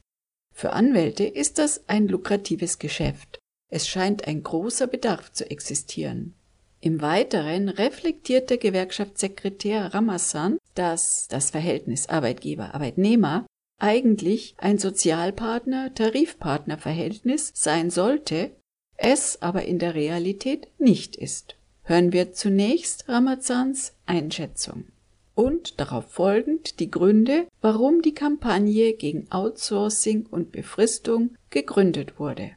Für 0.63 0.73
Anwälte 0.75 1.25
ist 1.25 1.59
das 1.59 1.89
ein 1.89 2.07
lukratives 2.07 2.79
Geschäft. 2.79 3.41
Es 3.69 3.89
scheint 3.89 4.29
ein 4.29 4.45
großer 4.45 4.87
Bedarf 4.87 5.33
zu 5.33 5.51
existieren. 5.51 6.35
Im 6.81 7.01
Weiteren 7.01 7.69
reflektiert 7.69 8.49
der 8.49 8.59
Gewerkschaftssekretär 8.59 9.93
Ramazan, 9.93 10.59
dass 10.77 11.27
das 11.29 11.51
Verhältnis 11.51 12.09
Arbeitgeber-Arbeitnehmer 12.09 13.45
eigentlich 13.81 14.55
ein 14.57 14.79
Sozialpartner-Tarifpartner-Verhältnis 14.79 17.51
sein 17.57 17.91
sollte, 17.91 18.53
es 18.97 19.43
aber 19.43 19.65
in 19.65 19.81
der 19.81 19.97
Realität 19.97 20.69
nicht 20.79 21.17
ist. 21.17 21.57
Hören 21.83 22.13
wir 22.13 22.35
zunächst 22.35 23.09
Ramazans 23.09 23.95
Einschätzung 24.07 24.92
und 25.35 25.81
darauf 25.81 26.11
folgend 26.13 26.81
die 26.81 26.91
Gründe, 26.91 27.47
warum 27.61 28.03
die 28.03 28.15
Kampagne 28.15 28.93
gegen 28.95 29.27
Outsourcing 29.31 30.27
und 30.31 30.53
Befristung 30.53 31.37
gegründet 31.51 32.19
wurde. 32.19 32.53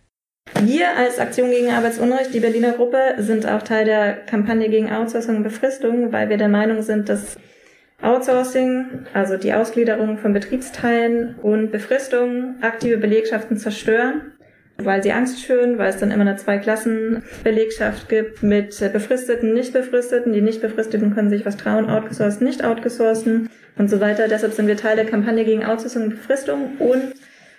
Wir 0.62 0.96
als 0.96 1.20
Aktion 1.20 1.50
gegen 1.50 1.72
Arbeitsunrecht, 1.72 2.34
die 2.34 2.40
Berliner 2.40 2.74
Gruppe, 2.74 3.16
sind 3.18 3.48
auch 3.48 3.62
Teil 3.64 3.86
der 3.86 4.14
Kampagne 4.14 4.70
gegen 4.70 4.92
Outsourcing 4.92 5.38
und 5.38 5.44
Befristung, 5.44 6.12
weil 6.12 6.30
wir 6.30 6.38
der 6.38 6.50
Meinung 6.50 6.82
sind, 6.82 7.10
dass 7.10 7.38
Outsourcing, 8.02 9.08
also 9.14 9.38
die 9.38 9.54
Ausgliederung 9.54 10.18
von 10.18 10.34
Betriebsteilen 10.34 11.36
und 11.42 11.72
Befristung, 11.72 12.56
aktive 12.62 12.98
Belegschaften 12.98 13.58
zerstören 13.58 14.35
weil 14.78 15.02
sie 15.02 15.12
Angst 15.12 15.42
schüren, 15.42 15.78
weil 15.78 15.90
es 15.90 15.98
dann 15.98 16.12
immer 16.12 16.22
eine 16.22 16.36
Zweiklassenbelegschaft 16.36 18.10
gibt 18.10 18.44
mit 18.44 18.78
Befristeten, 18.92 19.54
Nicht-Befristeten. 19.54 20.34
Die 20.34 20.42
Nicht-Befristeten 20.42 21.14
können 21.14 21.30
sich 21.30 21.46
was 21.46 21.58
trauen, 21.58 21.90
outgesourced, 21.90 22.42
nicht 22.42 22.64
outgesourcen 22.64 23.50
und 23.78 23.90
so 23.90 24.02
weiter. 24.02 24.28
Deshalb 24.28 24.54
sind 24.54 24.68
wir 24.68 24.78
Teil 24.78 24.96
der 24.96 25.06
Kampagne 25.06 25.46
gegen 25.46 25.64
Outsourcing 25.64 26.04
und 26.04 26.10
Befristung 26.10 26.78
und 26.80 27.14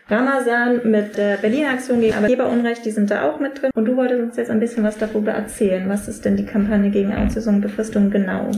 Ramazan 0.08 0.88
mit 0.88 1.16
der 1.16 1.36
Berliner 1.38 1.70
Aktion 1.70 2.00
gegen 2.00 2.14
Arbeitgeberunrecht, 2.14 2.84
die 2.84 2.92
sind 2.92 3.10
da 3.10 3.28
auch 3.28 3.40
mit 3.40 3.60
drin. 3.60 3.70
Und 3.74 3.86
du 3.86 3.96
wolltest 3.96 4.20
uns 4.20 4.36
jetzt 4.36 4.50
ein 4.50 4.60
bisschen 4.60 4.84
was 4.84 4.98
darüber 4.98 5.32
erzählen. 5.32 5.88
Was 5.88 6.06
ist 6.06 6.24
denn 6.24 6.36
die 6.36 6.46
Kampagne 6.46 6.90
gegen 6.90 7.12
Outsourcing 7.12 7.56
und 7.56 7.60
Befristung 7.62 8.10
genau? 8.10 8.50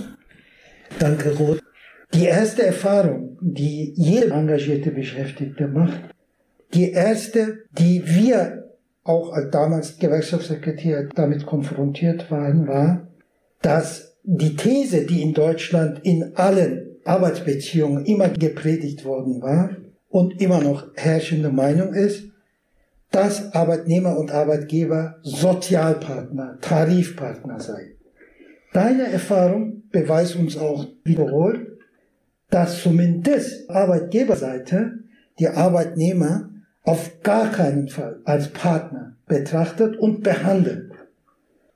Danke, 0.99 1.31
Ruth. 1.37 1.62
Die 2.14 2.25
erste 2.25 2.64
Erfahrung, 2.66 3.38
die 3.40 3.92
jeder 3.97 4.35
engagierte 4.35 4.90
Beschäftigte 4.90 5.68
macht, 5.68 6.01
die 6.74 6.92
erste, 6.92 7.64
die 7.72 8.02
wir 8.04 8.64
auch 9.04 9.33
als 9.33 9.50
damals 9.50 9.98
Gewerkschaftssekretär 9.98 11.09
damit 11.14 11.46
konfrontiert 11.46 12.31
waren, 12.31 12.68
war, 12.68 13.09
dass 13.62 14.18
die 14.22 14.54
These, 14.57 15.07
die 15.07 15.22
in 15.22 15.33
Deutschland 15.33 16.00
in 16.04 16.37
allen 16.37 16.96
Arbeitsbeziehungen 17.04 18.04
immer 18.04 18.28
gepredigt 18.28 19.04
worden 19.07 19.40
war 19.40 19.70
und 20.11 20.40
immer 20.40 20.61
noch 20.61 20.88
herrschende 20.94 21.50
Meinung 21.50 21.94
ist, 21.94 22.24
dass 23.11 23.54
Arbeitnehmer 23.54 24.18
und 24.18 24.31
Arbeitgeber 24.31 25.16
Sozialpartner, 25.22 26.59
Tarifpartner 26.61 27.59
seien. 27.61 27.94
Deine 28.74 29.04
Erfahrung 29.04 29.85
beweist 29.90 30.37
uns 30.37 30.59
auch 30.59 30.87
wiederholt, 31.04 31.78
dass 32.50 32.83
zumindest 32.83 33.70
Arbeitgeberseite 33.70 34.98
die 35.38 35.48
Arbeitnehmer 35.48 36.50
auf 36.88 37.20
gar 37.22 37.53
keinen 37.53 37.88
Fall 37.88 38.18
als 38.24 38.48
Partner 38.48 39.14
betrachtet 39.27 39.98
und 39.98 40.22
behandelt. 40.22 40.90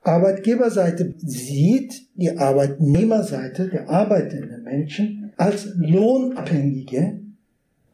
Arbeitgeberseite 0.01 1.13
sieht 1.19 2.07
die 2.15 2.35
Arbeitnehmerseite 2.35 3.67
der 3.67 3.89
arbeitenden 3.89 4.63
Menschen 4.63 5.31
als 5.37 5.67
lohnabhängige, 5.75 7.19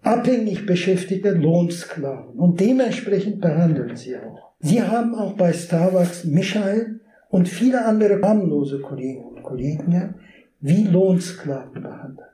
abhängig 0.01 0.65
beschäftigte 0.65 1.31
Lohnsklaven 1.31 2.39
und 2.39 2.61
dementsprechend 2.61 3.41
behandeln 3.41 3.97
sie 3.97 4.15
auch. 4.15 4.53
Sie 4.61 4.81
haben 4.81 5.13
auch 5.13 5.33
bei 5.33 5.51
Starbucks 5.51 6.23
Michael 6.23 7.01
und 7.27 7.49
viele 7.49 7.83
andere 7.83 8.21
harmlose 8.21 8.79
Kollegen 8.79 9.25
und 9.25 9.43
Kollegen 9.43 10.15
wie 10.61 10.85
Lohnsklaven 10.85 11.83
behandelt. 11.83 12.27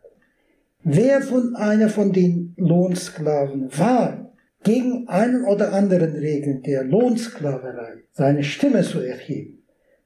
Wer 0.83 1.21
von 1.21 1.55
einer 1.55 1.89
von 1.89 2.11
den 2.11 2.53
Lohnsklaven 2.57 3.75
war, 3.75 4.24
gegen 4.65 5.07
einen 5.07 5.45
oder 5.45 5.73
anderen 5.73 6.15
Regeln 6.15 6.63
der 6.63 6.83
Lohnsklaverei 6.83 8.03
seine 8.11 8.43
Stimme 8.43 8.81
zu 8.81 8.99
erheben, 8.99 9.63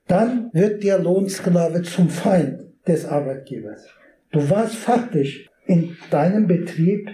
dann 0.08 0.50
wird 0.54 0.84
der 0.84 1.00
Lohnsklave 1.00 1.82
zum 1.82 2.10
Feind 2.10 2.66
des 2.86 3.06
Arbeitgebers. 3.06 3.88
Du 4.32 4.50
warst 4.50 4.76
faktisch 4.76 5.50
in 5.66 5.96
deinem 6.12 6.46
Betrieb 6.46 7.10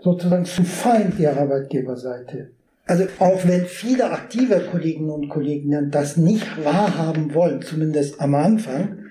sozusagen 0.00 0.44
zum 0.44 0.64
Feind 0.64 1.18
der 1.18 1.36
Arbeitgeberseite. 1.36 2.50
Also 2.86 3.04
auch 3.20 3.46
wenn 3.46 3.66
viele 3.66 4.10
aktive 4.10 4.60
Kolleginnen 4.70 5.10
und 5.10 5.28
Kollegen 5.28 5.90
das 5.90 6.16
nicht 6.16 6.64
wahrhaben 6.64 7.32
wollen, 7.32 7.62
zumindest 7.62 8.20
am 8.20 8.34
Anfang, 8.34 9.04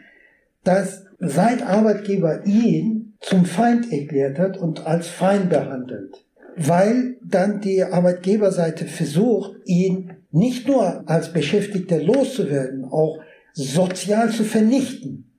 dass 0.64 1.06
sein 1.20 1.64
Arbeitgeber 1.64 2.46
ihn 2.46 3.14
zum 3.22 3.46
Feind 3.46 3.92
erklärt 3.94 4.40
hat 4.40 4.58
und 4.58 4.86
als 4.86 5.08
Feind 5.08 5.50
behandelt 5.50 6.27
weil 6.58 7.18
dann 7.24 7.62
die 7.62 7.84
Arbeitgeberseite 7.84 8.86
versucht, 8.86 9.56
ihn 9.66 10.12
nicht 10.32 10.68
nur 10.68 11.08
als 11.08 11.32
Beschäftigter 11.32 12.02
loszuwerden, 12.02 12.84
auch 12.86 13.20
sozial 13.54 14.30
zu 14.32 14.44
vernichten. 14.44 15.32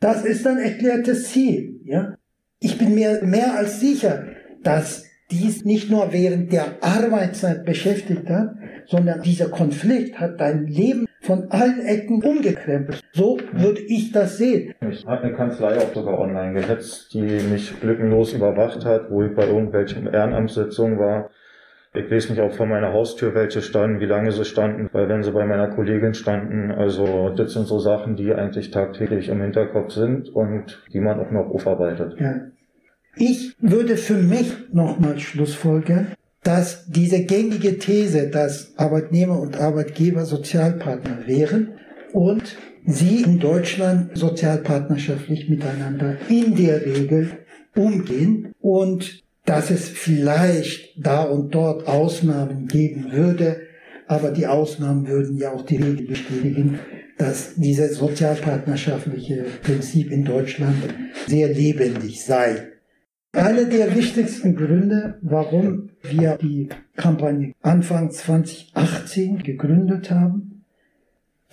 Das 0.00 0.24
ist 0.24 0.46
ein 0.46 0.58
erklärtes 0.58 1.30
Ziel. 1.30 1.80
Ja? 1.84 2.14
Ich 2.60 2.78
bin 2.78 2.94
mir 2.94 3.22
mehr 3.24 3.56
als 3.56 3.80
sicher, 3.80 4.26
dass 4.62 5.04
dies 5.30 5.64
nicht 5.64 5.90
nur 5.90 6.12
während 6.12 6.52
der 6.52 6.82
Arbeitszeit 6.82 7.64
beschäftigt 7.64 8.28
hat, 8.28 8.54
sondern 8.86 9.22
dieser 9.22 9.48
Konflikt 9.48 10.20
hat 10.20 10.40
dein 10.40 10.66
Leben 10.66 11.06
von 11.22 11.50
allen 11.50 11.80
Ecken 11.86 12.22
umgekrempelt. 12.22 13.00
So 13.12 13.38
würde 13.52 13.80
ich 13.80 14.12
das 14.12 14.38
sehen. 14.38 14.74
Ich 14.90 15.06
habe 15.06 15.22
eine 15.22 15.34
Kanzlei 15.34 15.78
auch 15.78 15.94
sogar 15.94 16.18
online 16.18 16.60
gehetzt, 16.60 17.14
die 17.14 17.20
mich 17.20 17.82
lückenlos 17.82 18.32
überwacht 18.32 18.84
hat, 18.84 19.10
wo 19.10 19.22
ich 19.22 19.34
bei 19.34 19.46
irgendwelchen 19.46 20.06
Ehrenamtssitzungen 20.06 20.98
war. 20.98 21.30
Ich 21.94 22.10
weiß 22.10 22.30
nicht 22.30 22.40
auch 22.40 22.52
von 22.52 22.70
meiner 22.70 22.92
Haustür, 22.92 23.34
welche 23.34 23.60
standen, 23.60 24.00
wie 24.00 24.06
lange 24.06 24.32
sie 24.32 24.46
standen, 24.46 24.88
weil 24.92 25.08
wenn 25.08 25.22
sie 25.22 25.30
bei 25.30 25.44
meiner 25.44 25.68
Kollegin 25.68 26.14
standen, 26.14 26.70
also 26.72 27.28
das 27.36 27.52
sind 27.52 27.66
so 27.66 27.78
Sachen, 27.78 28.16
die 28.16 28.32
eigentlich 28.32 28.70
tagtäglich 28.70 29.28
im 29.28 29.42
Hinterkopf 29.42 29.92
sind 29.92 30.30
und 30.30 30.82
die 30.92 31.00
man 31.00 31.20
auch 31.20 31.30
noch 31.30 31.50
aufarbeitet. 31.50 32.18
Ja. 32.18 32.46
Ich 33.14 33.54
würde 33.60 33.98
für 33.98 34.14
mich 34.14 34.72
nochmal 34.72 35.18
Schlussfolgern, 35.18 36.14
dass 36.42 36.86
diese 36.86 37.24
gängige 37.24 37.78
These, 37.78 38.28
dass 38.28 38.72
Arbeitnehmer 38.76 39.38
und 39.40 39.56
Arbeitgeber 39.56 40.24
Sozialpartner 40.24 41.26
wären 41.26 41.78
und 42.12 42.56
sie 42.84 43.22
in 43.22 43.38
Deutschland 43.38 44.16
sozialpartnerschaftlich 44.18 45.48
miteinander 45.48 46.16
in 46.28 46.56
der 46.56 46.84
Regel 46.84 47.30
umgehen 47.76 48.52
und 48.60 49.22
dass 49.44 49.70
es 49.70 49.88
vielleicht 49.88 50.94
da 50.96 51.22
und 51.22 51.54
dort 51.54 51.86
Ausnahmen 51.86 52.66
geben 52.66 53.12
würde, 53.12 53.62
aber 54.06 54.30
die 54.30 54.46
Ausnahmen 54.46 55.06
würden 55.06 55.38
ja 55.38 55.52
auch 55.52 55.64
die 55.64 55.76
Regel 55.76 56.06
bestätigen, 56.06 56.80
dass 57.18 57.54
dieses 57.56 57.96
sozialpartnerschaftliche 57.98 59.44
Prinzip 59.62 60.10
in 60.10 60.24
Deutschland 60.24 60.76
sehr 61.26 61.48
lebendig 61.48 62.24
sei. 62.24 62.71
Einer 63.34 63.64
der 63.64 63.96
wichtigsten 63.96 64.54
Gründe, 64.56 65.18
warum 65.22 65.88
wir 66.02 66.36
die 66.36 66.68
Kampagne 66.96 67.54
Anfang 67.62 68.10
2018 68.10 69.42
gegründet 69.42 70.10
haben, 70.10 70.64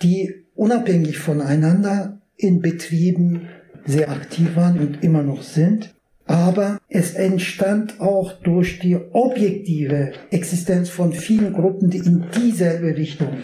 die 0.02 0.44
unabhängig 0.54 1.16
voneinander 1.16 2.20
in 2.36 2.60
Betrieben 2.60 3.48
sehr 3.86 4.10
aktiv 4.10 4.56
waren 4.56 4.78
und 4.78 5.02
immer 5.02 5.22
noch 5.22 5.42
sind, 5.42 5.94
aber 6.26 6.78
es 6.90 7.14
entstand 7.14 7.98
auch 7.98 8.34
durch 8.34 8.78
die 8.78 8.96
objektive 9.12 10.12
Existenz 10.30 10.90
von 10.90 11.14
vielen 11.14 11.54
Gruppen, 11.54 11.88
die 11.88 11.98
in 11.98 12.26
dieselbe 12.36 12.94
Richtung, 12.94 13.38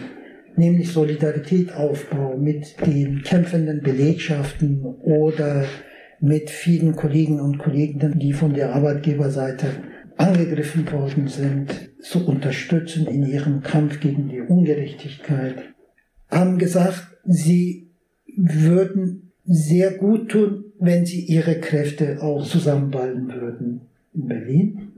nämlich 0.56 0.92
Solidaritätsaufbau 0.92 2.36
mit 2.36 2.76
den 2.86 3.22
kämpfenden 3.22 3.80
Belegschaften 3.80 4.84
oder 4.84 5.64
mit 6.20 6.50
vielen 6.50 6.96
Kollegen 6.96 7.40
und 7.40 7.58
Kolleginnen, 7.58 8.18
die 8.18 8.32
von 8.32 8.54
der 8.54 8.74
Arbeitgeberseite 8.74 9.68
angegriffen 10.16 10.90
worden 10.90 11.28
sind, 11.28 11.90
zu 12.00 12.26
unterstützen 12.26 13.06
in 13.06 13.26
ihrem 13.26 13.62
Kampf 13.62 14.00
gegen 14.00 14.28
die 14.28 14.40
Ungerechtigkeit, 14.40 15.56
haben 16.30 16.58
gesagt, 16.58 17.06
sie 17.24 17.90
würden 18.36 19.32
sehr 19.44 19.92
gut 19.92 20.30
tun, 20.30 20.64
wenn 20.78 21.06
sie 21.06 21.20
ihre 21.20 21.60
Kräfte 21.60 22.22
auch 22.22 22.44
zusammenballen 22.44 23.32
würden 23.32 23.82
in 24.14 24.26
Berlin. 24.26 24.92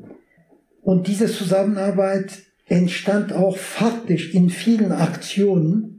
Und 0.83 1.07
diese 1.07 1.27
Zusammenarbeit 1.27 2.43
entstand 2.67 3.33
auch 3.33 3.57
faktisch 3.57 4.35
in 4.35 4.51
vielen 4.51 4.93
Aktionen 4.93 5.98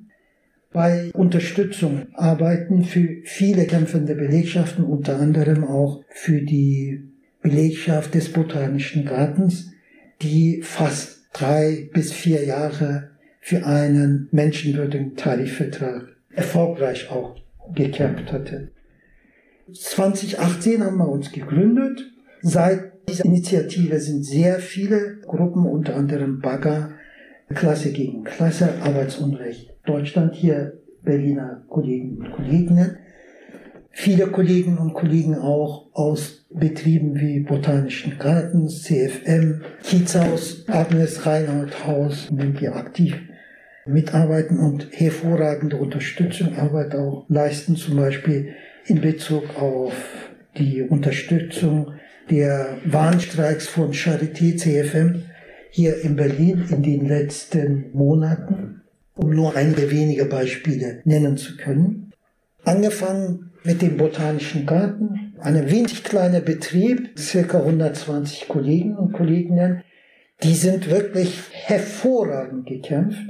bei 0.80 1.12
Unterstützung, 1.14 2.08
Arbeiten 2.14 2.86
für 2.86 3.18
viele 3.26 3.66
kämpfende 3.66 4.16
Belegschaften, 4.16 4.86
unter 4.86 5.20
anderem 5.20 5.66
auch 5.66 6.06
für 6.10 6.42
die 6.42 7.04
Belegschaft 7.42 8.14
des 8.16 8.32
Botanischen 8.32 9.04
Gartens, 9.04 9.74
die 10.22 10.62
fast 10.62 11.26
drei 11.34 11.90
bis 11.92 12.14
vier 12.14 12.46
Jahre 12.46 13.10
für 13.42 13.66
einen 13.66 14.30
menschenwürdigen 14.32 15.18
Tarifvertrag 15.18 16.16
erfolgreich 16.30 17.12
auch 17.12 17.36
gekämpft 17.76 18.32
hatte. 18.32 18.72
2018 19.74 20.82
haben 20.82 20.96
wir 20.96 21.10
uns 21.10 21.34
gegründet. 21.34 22.10
Seit 22.42 22.94
dieser 23.10 23.26
Initiative 23.26 24.00
sind 24.00 24.24
sehr 24.24 24.60
viele 24.60 25.18
Gruppen, 25.28 25.66
unter 25.66 25.98
anderem 25.98 26.40
Bagger, 26.40 26.94
Klasse 27.54 27.92
gegen 27.92 28.24
Klasse, 28.24 28.76
Arbeitsunrecht 28.82 29.74
Deutschland, 29.86 30.36
hier 30.36 30.80
Berliner 31.02 31.64
Kollegen 31.68 32.18
und 32.18 32.32
Kolleginnen. 32.32 32.98
Viele 33.92 34.28
Kollegen 34.28 34.78
und 34.78 34.94
Kollegen 34.94 35.36
auch 35.36 35.88
aus 35.94 36.46
Betrieben 36.52 37.20
wie 37.20 37.40
Botanischen 37.42 38.18
Gartens, 38.18 38.84
CFM, 38.84 39.62
Kiezhaus, 39.84 40.66
Agnes 40.68 41.26
Reinhardt 41.26 41.86
Haus, 41.86 42.30
in 42.30 42.38
dem 42.38 42.60
wir 42.60 42.76
aktiv 42.76 43.16
mitarbeiten 43.86 44.60
und 44.60 44.88
hervorragende 44.92 45.78
Unterstützungsarbeit 45.78 46.96
auch 46.96 47.26
leisten, 47.30 47.76
zum 47.76 47.98
Beispiel 47.98 48.54
in 48.86 49.02
Bezug 49.02 49.60
auf 49.60 49.94
die 50.58 50.84
Unterstützung 50.84 51.94
der 52.30 52.78
Warnstreiks 52.86 53.68
von 53.68 53.92
Charité 53.92 54.56
CFM 54.56 55.24
hier 55.70 56.02
in 56.02 56.16
Berlin 56.16 56.66
in 56.70 56.84
den 56.84 57.08
letzten 57.08 57.92
Monaten, 57.94 58.82
um 59.16 59.30
nur 59.30 59.56
einige 59.56 59.92
wenige 59.92 60.26
Beispiele 60.26 61.02
nennen 61.06 61.38
zu 61.38 61.58
können. 61.58 62.12
Angefangen 62.64 63.52
mit 63.64 63.82
dem 63.82 63.98
Botanischen 63.98 64.66
Garten, 64.66 65.34
ein 65.40 65.70
winzig 65.70 66.04
kleiner 66.04 66.42
Betrieb, 66.42 67.18
circa 67.18 67.60
120 67.60 68.48
Kollegen 68.48 68.96
und 68.96 69.14
Kolleginnen, 69.14 69.84
die 70.44 70.56
sind 70.56 70.90
wirklich 70.90 71.40
hervorragend 71.52 72.66
gekämpft. 72.66 73.22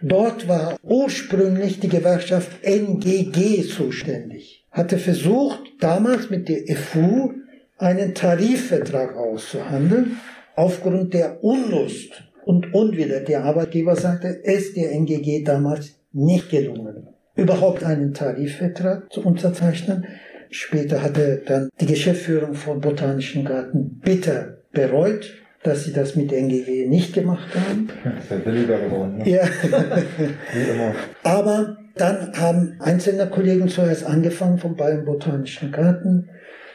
Dort 0.00 0.48
war 0.48 0.76
ursprünglich 0.82 1.80
die 1.80 1.88
Gewerkschaft 1.88 2.62
NGG 2.62 3.68
zuständig 3.68 4.62
hatte 4.72 4.98
versucht, 4.98 5.60
damals 5.80 6.30
mit 6.30 6.48
der 6.48 6.76
FU 6.76 7.34
einen 7.78 8.14
Tarifvertrag 8.14 9.16
auszuhandeln. 9.16 10.18
Aufgrund 10.54 11.14
der 11.14 11.42
Unlust 11.42 12.24
und 12.44 12.74
Unwille 12.74 13.22
der 13.22 13.44
Arbeitgeberseite 13.44 14.28
ist 14.28 14.76
der 14.76 14.92
NGG 14.92 15.44
damals 15.44 15.94
nicht 16.12 16.50
gelungen, 16.50 17.08
überhaupt 17.34 17.84
einen 17.84 18.12
Tarifvertrag 18.12 19.10
zu 19.12 19.24
unterzeichnen. 19.24 20.06
Später 20.50 21.02
hatte 21.02 21.42
dann 21.46 21.70
die 21.80 21.86
Geschäftsführung 21.86 22.54
von 22.54 22.80
Botanischen 22.80 23.44
Garten 23.44 24.00
bitter 24.04 24.58
bereut, 24.72 25.32
dass 25.62 25.84
sie 25.84 25.92
das 25.92 26.16
mit 26.16 26.32
NGG 26.32 26.86
nicht 26.88 27.14
gemacht 27.14 27.48
haben. 27.54 27.88
Sehr 28.28 28.38
billiger 28.38 28.78
geworden. 28.78 29.18
Ne? 29.18 29.30
Ja. 29.30 29.44
Wie 30.52 30.70
immer. 30.70 30.94
Aber 31.22 31.78
dann 31.94 32.32
haben 32.36 32.76
einzelne 32.80 33.28
Kollegen 33.28 33.68
zuerst 33.68 34.04
angefangen 34.04 34.58
vom 34.58 34.76
Bayern 34.76 35.04
Botanischen 35.04 35.70
Garten, 35.70 36.28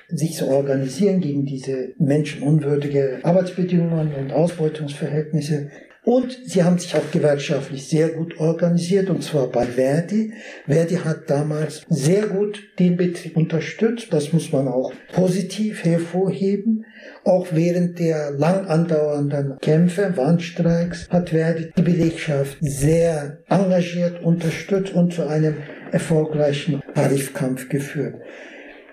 sich 0.10 0.36
zu 0.36 0.48
organisieren 0.48 1.20
gegen 1.22 1.46
diese 1.46 1.90
menschenunwürdige 1.98 3.20
Arbeitsbedingungen 3.24 4.14
und 4.14 4.32
Ausbeutungsverhältnisse. 4.32 5.70
Und 6.08 6.40
sie 6.46 6.64
haben 6.64 6.80
sich 6.80 6.96
auch 6.96 7.12
gewerkschaftlich 7.12 7.90
sehr 7.90 8.08
gut 8.08 8.40
organisiert, 8.40 9.10
und 9.10 9.22
zwar 9.24 9.48
bei 9.48 9.66
Verdi. 9.66 10.32
Verdi 10.66 10.96
hat 10.96 11.30
damals 11.30 11.82
sehr 11.90 12.28
gut 12.28 12.64
den 12.80 12.96
Betrieb 12.96 13.36
unterstützt, 13.36 14.08
das 14.12 14.32
muss 14.32 14.54
man 14.54 14.70
auch 14.70 14.94
positiv 15.12 15.84
hervorheben. 15.84 16.86
Auch 17.26 17.48
während 17.52 18.00
der 18.00 18.32
lang 18.32 18.68
andauernden 18.68 19.58
Kämpfe, 19.60 20.16
Warnstreiks, 20.16 21.10
hat 21.10 21.32
Verdi 21.32 21.74
die 21.78 21.82
Belegschaft 21.82 22.56
sehr 22.62 23.40
engagiert 23.50 24.24
unterstützt 24.24 24.94
und 24.94 25.14
zu 25.14 25.28
einem 25.28 25.56
erfolgreichen 25.92 26.82
Tarifkampf 26.96 27.68
geführt. 27.68 28.16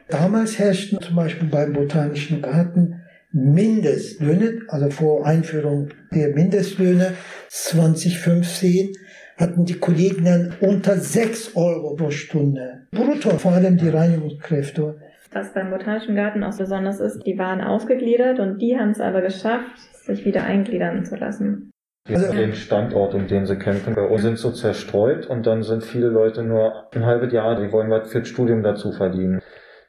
Damals 0.08 0.58
herrschten 0.58 1.00
zum 1.00 1.16
Beispiel 1.16 1.48
beim 1.48 1.72
Botanischen 1.72 2.42
Garten 2.42 3.00
Mindestlöhne, 3.32 4.60
also 4.68 4.90
vor 4.90 5.26
Einführung 5.26 5.88
der 6.14 6.28
Mindestlöhne 6.28 7.14
2015, 7.48 8.92
hatten 9.36 9.64
die 9.64 9.78
Kolleginnen 9.78 10.54
unter 10.60 10.96
6 10.96 11.56
Euro 11.56 11.96
pro 11.96 12.10
Stunde. 12.10 12.86
Brutto, 12.92 13.30
vor 13.30 13.52
allem 13.52 13.76
die 13.76 13.88
Reinigungskräfte. 13.88 15.00
Was 15.32 15.52
beim 15.52 15.70
Botanischen 15.70 16.14
Garten 16.14 16.44
auch 16.44 16.56
besonders 16.56 17.00
ist, 17.00 17.26
die 17.26 17.36
waren 17.38 17.60
ausgegliedert 17.60 18.38
und 18.38 18.58
die 18.58 18.78
haben 18.78 18.90
es 18.90 19.00
aber 19.00 19.20
geschafft, 19.20 19.78
sich 20.04 20.24
wieder 20.24 20.44
eingliedern 20.44 21.04
zu 21.04 21.16
lassen. 21.16 21.72
Also, 22.06 22.32
den 22.32 22.52
Standort, 22.52 23.14
um 23.14 23.26
den 23.26 23.46
sie 23.46 23.56
kämpfen, 23.56 23.94
bei 23.94 24.06
uns 24.06 24.22
sind 24.22 24.38
so 24.38 24.52
zerstreut 24.52 25.26
und 25.26 25.46
dann 25.46 25.62
sind 25.62 25.82
viele 25.82 26.08
Leute 26.08 26.42
nur 26.42 26.84
ein 26.94 27.06
halbes 27.06 27.32
Jahr, 27.32 27.58
die 27.60 27.72
wollen 27.72 27.90
was 27.90 28.12
fürs 28.12 28.28
Studium 28.28 28.62
dazu 28.62 28.92
verdienen. 28.92 29.40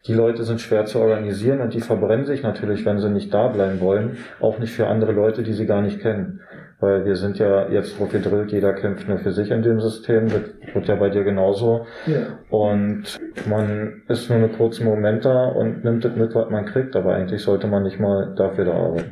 Die 0.07 0.13
Leute 0.13 0.43
sind 0.43 0.61
schwer 0.61 0.85
zu 0.85 0.99
organisieren 0.99 1.61
und 1.61 1.73
die 1.73 1.81
verbrennen 1.81 2.25
sich 2.25 2.43
natürlich, 2.43 2.85
wenn 2.85 2.99
sie 2.99 3.09
nicht 3.09 3.33
da 3.33 3.47
bleiben 3.47 3.79
wollen, 3.79 4.17
auch 4.39 4.59
nicht 4.59 4.73
für 4.73 4.87
andere 4.87 5.11
Leute, 5.11 5.41
die 5.41 5.53
sie 5.53 5.65
gar 5.65 5.81
nicht 5.81 5.99
kennen. 5.99 6.41
Weil 6.79 7.05
wir 7.05 7.15
sind 7.15 7.39
ja 7.39 7.69
jetzt 7.69 7.97
drauf 7.97 8.11
gedrillt, 8.11 8.51
jeder 8.51 8.73
kämpft 8.73 9.07
nur 9.07 9.17
für 9.17 9.31
sich 9.31 9.49
in 9.49 9.63
dem 9.63 9.79
System, 9.79 10.27
das 10.27 10.75
wird 10.75 10.87
ja 10.87 10.95
bei 10.95 11.09
dir 11.09 11.23
genauso. 11.23 11.87
Ja. 12.05 12.37
Und 12.49 13.17
man 13.47 14.03
ist 14.07 14.29
nur 14.29 14.37
einen 14.37 14.51
kurzen 14.51 14.85
Moment 14.85 15.25
da 15.25 15.47
und 15.47 15.83
nimmt 15.83 16.05
das 16.05 16.15
mit, 16.15 16.35
was 16.35 16.49
man 16.51 16.65
kriegt, 16.65 16.95
aber 16.95 17.15
eigentlich 17.15 17.41
sollte 17.41 17.65
man 17.65 17.83
nicht 17.83 17.99
mal 17.99 18.35
dafür 18.35 18.65
da 18.65 18.73
arbeiten. 18.73 19.11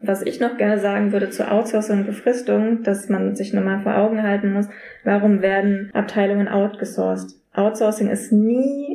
Was 0.00 0.20
ich 0.20 0.40
noch 0.40 0.58
gerne 0.58 0.78
sagen 0.78 1.12
würde 1.12 1.30
zur 1.30 1.50
Outsourcing 1.50 2.00
und 2.00 2.06
Befristung, 2.06 2.82
dass 2.82 3.08
man 3.08 3.34
sich 3.34 3.54
nochmal 3.54 3.80
vor 3.82 3.96
Augen 3.96 4.22
halten 4.22 4.52
muss, 4.52 4.68
warum 5.04 5.40
werden 5.40 5.90
Abteilungen 5.94 6.48
outgesourced? 6.48 7.34
Outsourcing 7.54 8.08
ist 8.08 8.32
nie, 8.32 8.93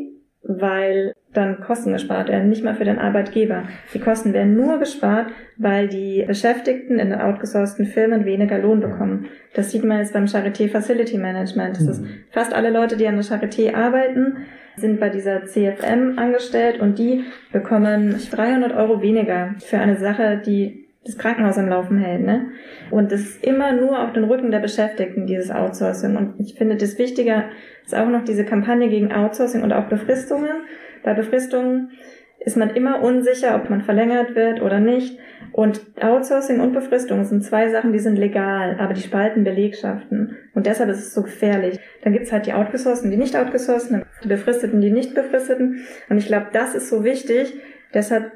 weil 0.49 1.13
dann 1.31 1.61
Kosten 1.61 1.93
gespart 1.93 2.27
werden, 2.27 2.49
nicht 2.49 2.63
mal 2.63 2.73
für 2.73 2.85
den 2.85 2.97
Arbeitgeber. 2.97 3.63
Die 3.93 3.99
Kosten 3.99 4.33
werden 4.33 4.55
nur 4.55 4.79
gespart, 4.79 5.27
weil 5.57 5.87
die 5.87 6.23
Beschäftigten 6.25 6.97
in 6.97 7.11
den 7.11 7.21
outgesourcten 7.21 7.85
Firmen 7.85 8.25
weniger 8.25 8.57
Lohn 8.57 8.79
bekommen. 8.79 9.27
Das 9.53 9.69
sieht 9.69 9.83
man 9.83 9.99
jetzt 9.99 10.13
beim 10.13 10.25
Charité 10.25 10.67
Facility 10.67 11.19
Management. 11.19 11.77
Das 11.77 11.87
ist 11.87 12.03
fast 12.31 12.53
alle 12.53 12.71
Leute, 12.71 12.97
die 12.97 13.07
an 13.07 13.15
der 13.15 13.23
Charité 13.23 13.75
arbeiten, 13.75 14.37
sind 14.75 14.99
bei 14.99 15.09
dieser 15.09 15.45
CFM 15.45 16.17
angestellt 16.17 16.79
und 16.79 16.97
die 16.97 17.25
bekommen 17.51 18.15
300 18.31 18.73
Euro 18.73 19.03
weniger 19.03 19.53
für 19.59 19.77
eine 19.77 19.97
Sache, 19.97 20.41
die 20.43 20.88
das 21.09 21.17
Krankenhaus 21.17 21.57
am 21.57 21.67
Laufen 21.69 21.97
hält. 21.97 22.21
Ne? 22.21 22.51
Und 22.91 23.11
das 23.11 23.21
ist 23.21 23.43
immer 23.43 23.71
nur 23.71 24.03
auf 24.03 24.13
den 24.13 24.23
Rücken 24.23 24.51
der 24.51 24.59
Beschäftigten, 24.59 25.25
dieses 25.25 25.51
Outsourcing. 25.51 26.15
Und 26.15 26.39
ich 26.39 26.55
finde, 26.55 26.75
das 26.75 26.97
Wichtige 26.97 27.45
ist 27.85 27.95
auch 27.95 28.07
noch 28.07 28.23
diese 28.23 28.45
Kampagne 28.45 28.89
gegen 28.89 29.11
Outsourcing 29.11 29.63
und 29.63 29.73
auch 29.73 29.85
Befristungen. 29.85 30.63
Bei 31.03 31.13
Befristungen 31.13 31.91
ist 32.39 32.57
man 32.57 32.69
immer 32.69 33.01
unsicher, 33.01 33.55
ob 33.55 33.69
man 33.69 33.81
verlängert 33.81 34.35
wird 34.35 34.61
oder 34.61 34.79
nicht. 34.79 35.19
Und 35.51 35.81
Outsourcing 36.01 36.59
und 36.61 36.73
Befristung 36.73 37.23
sind 37.25 37.43
zwei 37.43 37.69
Sachen, 37.69 37.91
die 37.91 37.99
sind 37.99 38.17
legal, 38.17 38.77
aber 38.79 38.93
die 38.93 39.01
spalten 39.01 39.43
Belegschaften. 39.43 40.37
Und 40.53 40.65
deshalb 40.65 40.89
ist 40.89 40.99
es 40.99 41.13
so 41.13 41.23
gefährlich. 41.23 41.79
Dann 42.03 42.13
gibt's 42.13 42.31
halt 42.31 42.45
die 42.45 42.53
Outgesourcen, 42.53 43.11
die 43.11 43.17
nicht 43.17 43.35
Outgesourcen, 43.35 44.03
die 44.23 44.27
Befristeten, 44.27 44.79
die 44.79 44.91
nicht 44.91 45.15
Befristeten. 45.15 45.79
Und 46.09 46.17
ich 46.17 46.27
glaube, 46.27 46.47
das 46.53 46.75
ist 46.75 46.89
so 46.89 47.03
wichtig. 47.03 47.59
Deshalb 47.93 48.31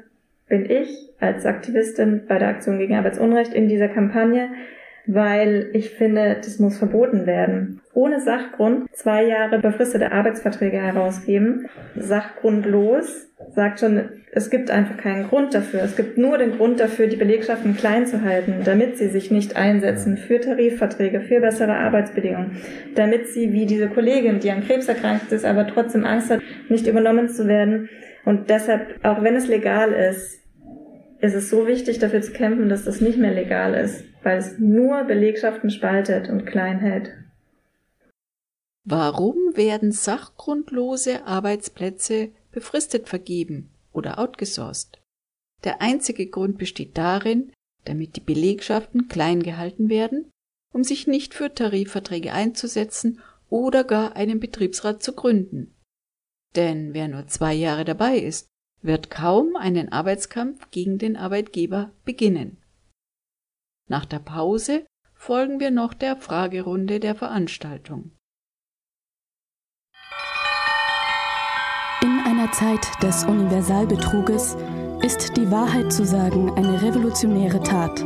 bin 0.48 0.68
ich 0.68 1.10
als 1.20 1.46
Aktivistin 1.46 2.22
bei 2.28 2.38
der 2.38 2.48
Aktion 2.48 2.78
gegen 2.78 2.94
Arbeitsunrecht 2.94 3.54
in 3.54 3.68
dieser 3.68 3.88
Kampagne, 3.88 4.50
weil 5.06 5.70
ich 5.74 5.90
finde, 5.90 6.36
das 6.42 6.58
muss 6.58 6.78
verboten 6.78 7.26
werden. 7.26 7.80
Ohne 7.92 8.20
Sachgrund 8.20 8.88
zwei 8.92 9.24
Jahre 9.24 9.58
befristete 9.58 10.12
Arbeitsverträge 10.12 10.78
herausgeben, 10.78 11.68
sachgrundlos, 11.94 13.28
sagt 13.54 13.80
schon, 13.80 14.08
es 14.32 14.50
gibt 14.50 14.70
einfach 14.70 14.96
keinen 14.96 15.28
Grund 15.28 15.54
dafür. 15.54 15.82
Es 15.82 15.94
gibt 15.94 16.18
nur 16.18 16.38
den 16.38 16.56
Grund 16.56 16.80
dafür, 16.80 17.06
die 17.06 17.16
Belegschaften 17.16 17.76
klein 17.76 18.06
zu 18.06 18.22
halten, 18.22 18.62
damit 18.64 18.96
sie 18.96 19.08
sich 19.08 19.30
nicht 19.30 19.56
einsetzen 19.56 20.16
für 20.16 20.40
Tarifverträge, 20.40 21.20
für 21.20 21.40
bessere 21.40 21.76
Arbeitsbedingungen, 21.76 22.56
damit 22.94 23.28
sie, 23.28 23.52
wie 23.52 23.66
diese 23.66 23.88
Kollegin, 23.88 24.40
die 24.40 24.50
an 24.50 24.64
Krebs 24.64 24.88
erkrankt 24.88 25.30
ist, 25.30 25.44
aber 25.44 25.66
trotzdem 25.66 26.04
Angst 26.04 26.30
hat, 26.30 26.40
nicht 26.68 26.86
übernommen 26.86 27.28
zu 27.28 27.46
werden. 27.46 27.88
Und 28.24 28.48
deshalb, 28.50 29.04
auch 29.04 29.22
wenn 29.22 29.36
es 29.36 29.46
legal 29.48 29.92
ist, 29.92 30.40
ist 31.20 31.34
es 31.34 31.50
so 31.50 31.66
wichtig, 31.66 31.98
dafür 31.98 32.22
zu 32.22 32.32
kämpfen, 32.32 32.68
dass 32.68 32.84
das 32.84 33.00
nicht 33.00 33.18
mehr 33.18 33.32
legal 33.32 33.74
ist, 33.74 34.04
weil 34.22 34.38
es 34.38 34.58
nur 34.58 35.04
Belegschaften 35.04 35.70
spaltet 35.70 36.28
und 36.28 36.46
klein 36.46 36.80
hält. 36.80 37.12
Warum 38.84 39.36
werden 39.54 39.92
sachgrundlose 39.92 41.24
Arbeitsplätze 41.24 42.30
befristet 42.52 43.08
vergeben 43.08 43.70
oder 43.92 44.18
outgesourced? 44.18 45.00
Der 45.64 45.80
einzige 45.80 46.26
Grund 46.26 46.58
besteht 46.58 46.98
darin, 46.98 47.52
damit 47.86 48.16
die 48.16 48.20
Belegschaften 48.20 49.08
klein 49.08 49.42
gehalten 49.42 49.88
werden, 49.88 50.30
um 50.72 50.84
sich 50.84 51.06
nicht 51.06 51.32
für 51.32 51.54
Tarifverträge 51.54 52.32
einzusetzen 52.32 53.20
oder 53.48 53.84
gar 53.84 54.16
einen 54.16 54.40
Betriebsrat 54.40 55.02
zu 55.02 55.14
gründen. 55.14 55.73
Denn 56.56 56.94
wer 56.94 57.08
nur 57.08 57.26
zwei 57.26 57.54
Jahre 57.54 57.84
dabei 57.84 58.18
ist, 58.18 58.48
wird 58.82 59.10
kaum 59.10 59.56
einen 59.56 59.90
Arbeitskampf 59.90 60.70
gegen 60.70 60.98
den 60.98 61.16
Arbeitgeber 61.16 61.90
beginnen. 62.04 62.62
Nach 63.88 64.04
der 64.04 64.18
Pause 64.18 64.86
folgen 65.14 65.58
wir 65.58 65.70
noch 65.70 65.94
der 65.94 66.16
Fragerunde 66.16 67.00
der 67.00 67.14
Veranstaltung. 67.14 68.12
In 72.02 72.20
einer 72.26 72.52
Zeit 72.52 72.86
des 73.02 73.24
Universalbetruges 73.24 74.56
ist 75.02 75.36
die 75.36 75.50
Wahrheit 75.50 75.92
zu 75.92 76.04
sagen 76.04 76.50
eine 76.52 76.82
revolutionäre 76.82 77.62
Tat. 77.62 78.00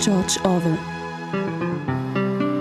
George 0.00 0.40
Orwell. 0.44 0.78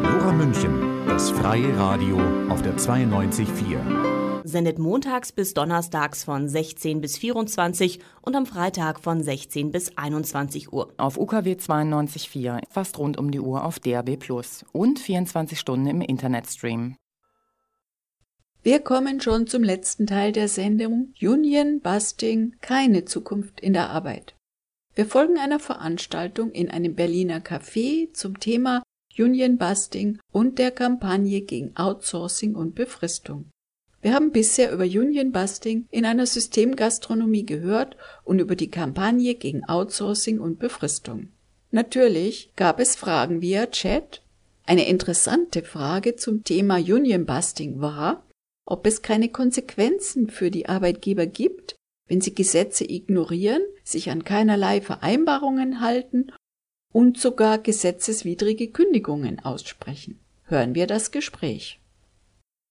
Lora 0.03 0.33
München, 0.33 1.07
das 1.07 1.31
freie 1.31 1.77
Radio 1.77 2.19
auf 2.49 2.61
der 2.61 2.75
92.4 2.75 4.22
sendet 4.43 4.79
montags 4.79 5.31
bis 5.31 5.53
donnerstags 5.53 6.23
von 6.23 6.47
16 6.47 7.01
bis 7.01 7.17
24 7.17 7.99
und 8.21 8.35
am 8.35 8.45
Freitag 8.45 8.99
von 8.99 9.23
16 9.23 9.71
bis 9.71 9.97
21 9.97 10.71
Uhr. 10.71 10.93
Auf 10.97 11.17
UKW 11.17 11.53
92.4, 11.53 12.61
fast 12.69 12.97
rund 12.99 13.17
um 13.17 13.31
die 13.31 13.39
Uhr 13.39 13.63
auf 13.63 13.79
DAB 13.79 14.17
Plus 14.17 14.65
und 14.71 14.99
24 14.99 15.59
Stunden 15.59 15.87
im 15.87 16.01
Internetstream. 16.01 16.95
Wir 18.61 18.79
kommen 18.79 19.19
schon 19.19 19.47
zum 19.47 19.61
letzten 19.61 20.07
Teil 20.07 20.31
der 20.31 20.47
Sendung 20.47 21.13
Union 21.21 21.81
Busting 21.81 22.55
keine 22.61 23.03
Zukunft 23.03 23.59
in 23.59 23.73
der 23.73 23.89
Arbeit. 23.89 24.35
Wir 24.95 25.05
folgen 25.05 25.37
einer 25.37 25.59
Veranstaltung 25.59 26.51
in 26.51 26.69
einem 26.69 26.95
Berliner 26.95 27.39
Café 27.39 28.13
zum 28.13 28.39
Thema 28.39 28.83
Union 29.17 29.57
Busting 29.57 30.19
und 30.31 30.59
der 30.59 30.71
Kampagne 30.71 31.41
gegen 31.41 31.75
Outsourcing 31.75 32.55
und 32.55 32.73
Befristung. 32.73 33.49
Wir 34.03 34.13
haben 34.13 34.31
bisher 34.31 34.73
über 34.73 34.83
Union 34.83 35.31
Busting 35.31 35.87
in 35.89 36.03
einer 36.03 36.25
Systemgastronomie 36.25 37.45
gehört 37.45 37.95
und 38.25 38.39
über 38.39 38.57
die 38.57 38.69
Kampagne 38.69 39.33
gegen 39.33 39.63
Outsourcing 39.63 40.41
und 40.41 40.59
Befristung. 40.59 41.29
Natürlich 41.71 42.51
gab 42.57 42.81
es 42.81 42.97
Fragen 42.97 43.41
via 43.41 43.65
Chat. 43.67 44.21
Eine 44.65 44.89
interessante 44.89 45.63
Frage 45.63 46.17
zum 46.17 46.43
Thema 46.43 46.75
Union 46.79 47.25
Busting 47.25 47.79
war, 47.79 48.27
ob 48.65 48.85
es 48.85 49.01
keine 49.01 49.29
Konsequenzen 49.29 50.29
für 50.29 50.51
die 50.51 50.67
Arbeitgeber 50.67 51.25
gibt, 51.25 51.77
wenn 52.09 52.19
sie 52.19 52.35
Gesetze 52.35 52.83
ignorieren, 52.83 53.61
sich 53.85 54.09
an 54.09 54.25
keinerlei 54.25 54.81
Vereinbarungen 54.81 55.79
halten 55.79 56.27
und 56.91 57.17
sogar 57.17 57.57
gesetzeswidrige 57.57 58.67
Kündigungen 58.67 59.39
aussprechen. 59.39 60.19
Hören 60.43 60.75
wir 60.75 60.87
das 60.87 61.11
Gespräch. 61.11 61.79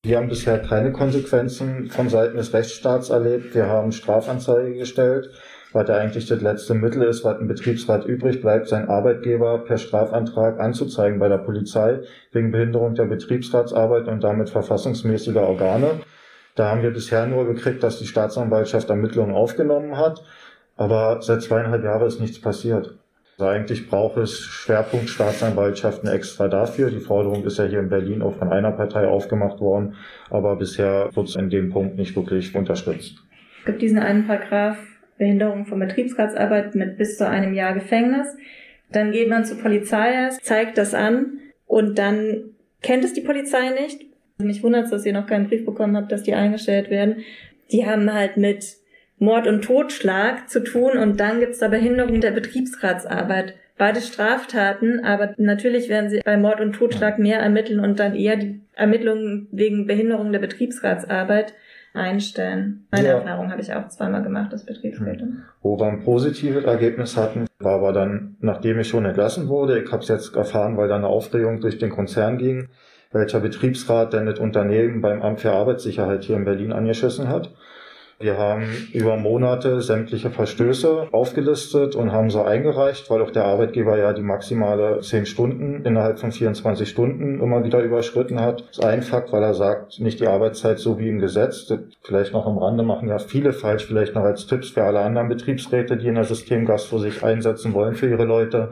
Wir 0.05 0.17
haben 0.17 0.29
bisher 0.29 0.59
keine 0.59 0.91
Konsequenzen 0.91 1.89
von 1.89 2.09
Seiten 2.09 2.37
des 2.37 2.53
Rechtsstaats 2.53 3.11
erlebt. 3.11 3.55
Wir 3.55 3.69
haben 3.69 3.93
Strafanzeige 3.93 4.77
gestellt, 4.77 5.31
was 5.73 5.89
ja 5.89 5.95
eigentlich 5.95 6.27
das 6.27 6.41
letzte 6.41 6.75
Mittel 6.75 7.05
ist, 7.05 7.23
was 7.23 7.39
ein 7.39 7.47
Betriebsrat 7.47 8.05
übrig 8.07 8.41
bleibt, 8.41 8.67
seinen 8.67 8.89
Arbeitgeber 8.89 9.59
per 9.59 9.79
Strafantrag 9.79 10.59
anzuzeigen 10.59 11.21
bei 11.21 11.29
der 11.29 11.39
Polizei 11.39 12.01
wegen 12.33 12.51
Behinderung 12.51 12.97
der 12.97 13.05
Betriebsratsarbeit 13.05 14.09
und 14.09 14.25
damit 14.25 14.51
verfassungsmäßiger 14.51 15.47
Organe. 15.47 16.01
Da 16.57 16.69
haben 16.69 16.83
wir 16.83 16.91
bisher 16.91 17.25
nur 17.27 17.47
gekriegt, 17.47 17.85
dass 17.85 18.01
die 18.01 18.09
Staatsanwaltschaft 18.09 18.91
Ermittlungen 18.91 19.37
aufgenommen 19.37 19.99
hat, 19.99 20.25
aber 20.77 21.23
seit 21.23 21.43
zweieinhalb 21.43 21.85
Jahren 21.85 22.09
ist 22.09 22.19
nichts 22.19 22.41
passiert. 22.41 22.99
Also 23.43 23.51
eigentlich 23.51 23.89
braucht 23.89 24.19
es 24.19 24.39
Schwerpunktstaatsanwaltschaften 24.39 26.09
extra 26.09 26.47
dafür. 26.47 26.93
Die 26.93 27.01
Forderung 27.01 27.45
ist 27.45 27.59
ja 27.59 27.65
hier 27.65 27.81
in 27.81 27.89
Berlin 27.89 28.23
auch 28.23 28.37
von 28.37 28.53
einer 28.53 28.71
Partei 28.71 29.09
aufgemacht 29.09 29.59
worden, 29.59 29.97
aber 30.31 30.55
bisher 30.55 31.11
wird 31.13 31.29
es 31.29 31.35
in 31.35 31.51
dem 31.51 31.71
Punkt 31.71 31.97
nicht 31.97 32.15
wirklich 32.15 32.55
unterstützt. 32.55 33.17
Es 33.59 33.65
gibt 33.65 33.83
diesen 33.83 33.99
einen 33.99 34.29
Paragraph 34.29 34.79
Behinderung 35.19 35.67
von 35.67 35.81
Betriebsratsarbeit 35.81 36.77
mit 36.77 36.99
bis 36.99 37.19
zu 37.19 37.29
einem 37.29 37.53
Jahr 37.53 37.75
Gefängnis. 37.75 38.29
Dann 38.93 39.11
geht 39.11 39.29
man 39.29 39.45
zur 39.45 39.59
Polizei, 39.59 40.29
zeigt 40.41 40.79
das 40.79 40.95
an 40.95 41.41
und 41.67 41.99
dann 41.99 42.45
kennt 42.81 43.05
es 43.05 43.13
die 43.13 43.23
Polizei 43.23 43.71
nicht. 43.71 44.07
Mich 44.39 44.63
wundert 44.63 44.85
es, 44.85 44.91
dass 44.93 45.05
ihr 45.05 45.15
noch 45.15 45.27
keinen 45.27 45.49
Brief 45.49 45.65
bekommen 45.65 45.97
habt, 45.97 46.13
dass 46.13 46.23
die 46.23 46.35
eingestellt 46.35 46.91
werden. 46.91 47.25
Die 47.73 47.87
haben 47.87 48.15
halt 48.15 48.37
mit 48.37 48.77
Mord 49.23 49.47
und 49.47 49.63
Totschlag 49.63 50.51
zu 50.51 50.65
tun 50.65 50.99
und 50.99 51.21
dann 51.21 51.39
gibt's 51.39 51.61
da 51.61 51.69
Behinderung 51.69 52.21
der 52.21 52.33
Betriebsratsarbeit. 52.33 53.55
Beide 53.79 54.01
Straftaten, 54.01 55.05
aber 55.05 55.35
natürlich 55.39 55.89
werden 55.89 56.11
sie 56.11 56.21
bei 56.25 56.37
Mord 56.37 56.61
und 56.61 56.73
Totschlag 56.73 57.21
mehr 57.21 57.39
ermitteln 57.39 57.79
und 57.79 58.01
dann 58.01 58.17
eher 58.17 58.37
die 58.37 58.61
Ermittlungen 58.75 59.47
wegen 59.53 59.87
Behinderung 59.87 60.33
der 60.33 60.41
Betriebsratsarbeit 60.41 61.55
einstellen. 61.95 62.89
Meine 62.91 63.09
ja. 63.09 63.15
Erfahrung 63.19 63.53
habe 63.53 63.63
ich 63.63 63.73
auch 63.73 63.87
zweimal 63.89 64.25
gemacht 64.25 64.53
als 64.53 64.67
Betriebsrätin. 64.67 65.21
Hm. 65.21 65.43
Wo 65.63 65.79
wir 65.79 65.87
ein 65.87 66.01
positives 66.01 66.65
Ergebnis 66.65 67.17
hatten, 67.17 67.47
war 67.61 67.77
aber 67.77 67.93
dann, 67.93 68.37
nachdem 68.41 68.81
ich 68.81 68.89
schon 68.89 69.05
entlassen 69.05 69.47
wurde, 69.49 69.81
ich 69.81 69.93
habe 69.93 70.03
es 70.03 70.09
jetzt 70.09 70.35
erfahren, 70.35 70.77
weil 70.77 70.89
da 70.89 70.97
eine 70.97 71.07
Aufregung 71.07 71.61
durch 71.61 71.79
den 71.79 71.91
Konzern 71.91 72.39
ging, 72.39 72.71
welcher 73.13 73.39
Betriebsrat 73.39 74.15
denn 74.15 74.27
das 74.27 74.41
Unternehmen 74.41 75.01
beim 75.01 75.23
Amt 75.23 75.43
für 75.43 75.53
Arbeitssicherheit 75.53 76.25
hier 76.25 76.35
in 76.35 76.45
Berlin 76.45 76.73
angeschissen 76.73 77.29
hat. 77.29 77.53
Wir 78.23 78.39
haben 78.39 78.89
über 78.93 79.17
Monate 79.17 79.81
sämtliche 79.81 80.31
Verstöße 80.31 81.09
aufgelistet 81.11 81.97
und 81.97 82.13
haben 82.13 82.31
so 82.31 82.43
eingereicht, 82.43 83.11
weil 83.11 83.21
auch 83.21 83.33
der 83.33 83.47
Arbeitgeber 83.47 83.99
ja 83.99 84.13
die 84.13 84.23
maximale 84.23 85.01
10 85.01 85.27
Stunden 85.27 85.85
innerhalb 85.85 86.21
von 86.21 86.31
24 86.31 86.89
Stunden 86.89 87.41
immer 87.41 87.65
wieder 87.65 87.83
überschritten 87.83 88.41
hat. 88.41 88.61
Das 88.61 88.79
ist 88.79 88.85
ein 88.85 89.03
Fakt, 89.03 89.33
weil 89.33 89.43
er 89.43 89.55
sagt, 89.55 89.99
nicht 89.99 90.21
die 90.21 90.29
Arbeitszeit 90.29 90.79
so 90.79 91.01
wie 91.01 91.09
im 91.09 91.19
Gesetz. 91.19 91.73
Vielleicht 92.05 92.33
noch 92.33 92.47
am 92.47 92.59
Rande 92.59 92.85
machen 92.85 93.09
ja 93.09 93.19
viele 93.19 93.53
falsch, 93.53 93.87
vielleicht 93.87 94.15
noch 94.15 94.23
als 94.23 94.47
Tipps 94.47 94.71
für 94.71 94.85
alle 94.85 95.01
anderen 95.01 95.29
Betriebsräte, 95.29 95.97
die 95.97 96.07
in 96.07 96.15
der 96.15 96.23
Systemgastro 96.23 96.99
sich 96.99 97.25
einsetzen 97.25 97.75
wollen 97.75 97.97
für 97.97 98.09
ihre 98.09 98.25
Leute. 98.25 98.71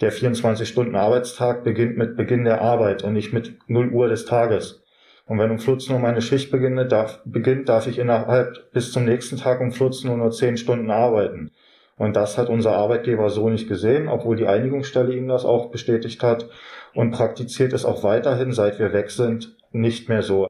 Der 0.00 0.12
24-Stunden-Arbeitstag 0.12 1.62
beginnt 1.62 1.96
mit 1.96 2.16
Beginn 2.16 2.42
der 2.42 2.60
Arbeit 2.60 3.04
und 3.04 3.12
nicht 3.12 3.32
mit 3.32 3.56
0 3.68 3.90
Uhr 3.90 4.08
des 4.08 4.24
Tages. 4.24 4.83
Und 5.26 5.38
wenn 5.38 5.50
um 5.50 5.58
14 5.58 5.94
Uhr 5.94 6.00
meine 6.00 6.20
Schicht 6.20 6.50
beginnt, 6.50 6.92
darf, 6.92 7.20
beginnt, 7.24 7.68
darf 7.68 7.86
ich 7.86 7.98
innerhalb 7.98 8.70
bis 8.72 8.92
zum 8.92 9.04
nächsten 9.04 9.36
Tag 9.36 9.60
um 9.60 9.72
14 9.72 10.10
Uhr 10.10 10.16
nur 10.16 10.30
10 10.30 10.56
Stunden 10.58 10.90
arbeiten. 10.90 11.50
Und 11.96 12.16
das 12.16 12.36
hat 12.36 12.48
unser 12.48 12.72
Arbeitgeber 12.72 13.30
so 13.30 13.48
nicht 13.48 13.68
gesehen, 13.68 14.08
obwohl 14.08 14.36
die 14.36 14.46
Einigungsstelle 14.46 15.14
ihm 15.14 15.28
das 15.28 15.44
auch 15.44 15.70
bestätigt 15.70 16.22
hat 16.22 16.48
und 16.92 17.12
praktiziert 17.12 17.72
es 17.72 17.84
auch 17.84 18.02
weiterhin, 18.02 18.52
seit 18.52 18.78
wir 18.78 18.92
weg 18.92 19.10
sind, 19.10 19.56
nicht 19.70 20.08
mehr 20.08 20.22
so. 20.22 20.48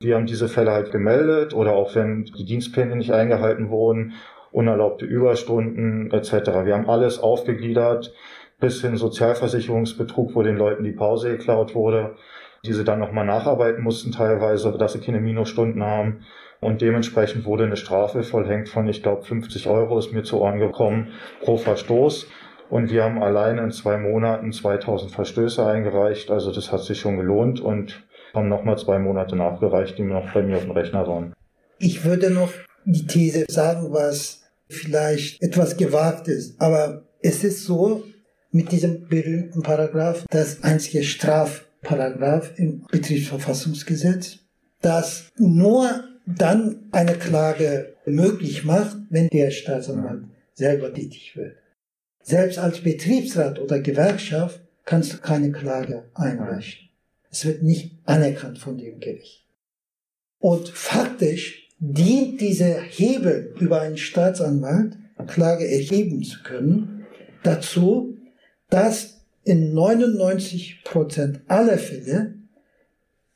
Wir 0.00 0.16
haben 0.16 0.26
diese 0.26 0.48
Fälle 0.48 0.72
halt 0.72 0.90
gemeldet 0.90 1.54
oder 1.54 1.72
auch 1.72 1.94
wenn 1.94 2.24
die 2.24 2.44
Dienstpläne 2.44 2.96
nicht 2.96 3.12
eingehalten 3.12 3.70
wurden 3.70 4.14
unerlaubte 4.52 5.04
Überstunden 5.04 6.10
etc. 6.10 6.32
Wir 6.64 6.74
haben 6.74 6.88
alles 6.88 7.18
aufgegliedert, 7.18 8.12
bis 8.58 8.80
hin 8.82 8.96
Sozialversicherungsbetrug, 8.96 10.34
wo 10.34 10.42
den 10.42 10.56
Leuten 10.56 10.84
die 10.84 10.92
Pause 10.92 11.30
geklaut 11.36 11.74
wurde, 11.74 12.16
die 12.64 12.72
sie 12.72 12.84
dann 12.84 12.98
nochmal 12.98 13.26
nacharbeiten 13.26 13.82
mussten 13.82 14.12
teilweise, 14.12 14.76
dass 14.76 14.92
sie 14.92 15.00
keine 15.00 15.20
Minusstunden 15.20 15.82
haben. 15.82 16.24
Und 16.60 16.82
dementsprechend 16.82 17.46
wurde 17.46 17.64
eine 17.64 17.76
Strafe 17.76 18.22
vollhängt 18.22 18.68
von, 18.68 18.86
ich 18.86 19.02
glaube, 19.02 19.22
50 19.22 19.66
Euro 19.66 19.98
ist 19.98 20.12
mir 20.12 20.22
zu 20.22 20.40
Ohren 20.40 20.58
gekommen 20.58 21.08
pro 21.42 21.56
Verstoß. 21.56 22.26
Und 22.68 22.90
wir 22.90 23.02
haben 23.02 23.22
alleine 23.22 23.62
in 23.62 23.72
zwei 23.72 23.96
Monaten 23.96 24.52
2000 24.52 25.10
Verstöße 25.10 25.66
eingereicht. 25.66 26.30
Also 26.30 26.52
das 26.52 26.70
hat 26.70 26.82
sich 26.82 27.00
schon 27.00 27.16
gelohnt 27.16 27.60
und 27.60 28.04
haben 28.34 28.48
nochmal 28.48 28.78
zwei 28.78 28.98
Monate 28.98 29.36
nachgereicht, 29.36 29.98
die 29.98 30.02
noch 30.02 30.32
bei 30.32 30.42
mir 30.42 30.56
auf 30.56 30.64
dem 30.64 30.72
Rechner 30.72 31.06
waren. 31.06 31.32
Ich 31.78 32.04
würde 32.04 32.30
noch 32.30 32.52
die 32.84 33.06
These 33.06 33.46
sagen, 33.48 33.92
was 33.92 34.42
vielleicht 34.68 35.42
etwas 35.42 35.76
gewagt 35.76 36.28
ist. 36.28 36.60
Aber 36.60 37.02
es 37.22 37.42
ist 37.42 37.64
so, 37.64 38.04
mit 38.52 38.72
diesem 38.72 39.08
berühmten 39.08 39.62
Paragraph, 39.62 40.24
das 40.30 40.62
einzige 40.62 41.02
Strafparagraph 41.82 42.58
im 42.58 42.84
Betriebsverfassungsgesetz, 42.90 44.38
das 44.80 45.30
nur 45.36 46.04
dann 46.26 46.88
eine 46.92 47.14
Klage 47.14 47.96
möglich 48.06 48.64
macht, 48.64 48.96
wenn 49.10 49.28
der 49.28 49.50
Staatsanwalt 49.50 50.24
selber 50.54 50.92
tätig 50.92 51.36
wird. 51.36 51.56
Selbst 52.22 52.58
als 52.58 52.80
Betriebsrat 52.80 53.58
oder 53.58 53.80
Gewerkschaft 53.80 54.60
kannst 54.84 55.12
du 55.12 55.18
keine 55.18 55.52
Klage 55.52 56.04
einreichen. 56.14 56.90
Es 57.30 57.44
wird 57.44 57.62
nicht 57.62 57.98
anerkannt 58.04 58.58
von 58.58 58.76
dem 58.76 59.00
Gericht. 59.00 59.46
Und 60.38 60.68
faktisch 60.68 61.68
dient 61.78 62.40
dieser 62.40 62.80
Hebel 62.80 63.54
über 63.60 63.80
einen 63.80 63.96
Staatsanwalt, 63.96 64.96
Klage 65.26 65.70
erheben 65.70 66.22
zu 66.22 66.42
können, 66.42 67.06
dazu, 67.42 68.16
dass 68.70 69.19
in 69.44 69.72
99 69.72 70.84
Prozent 70.84 71.40
aller 71.48 71.78
Fälle 71.78 72.34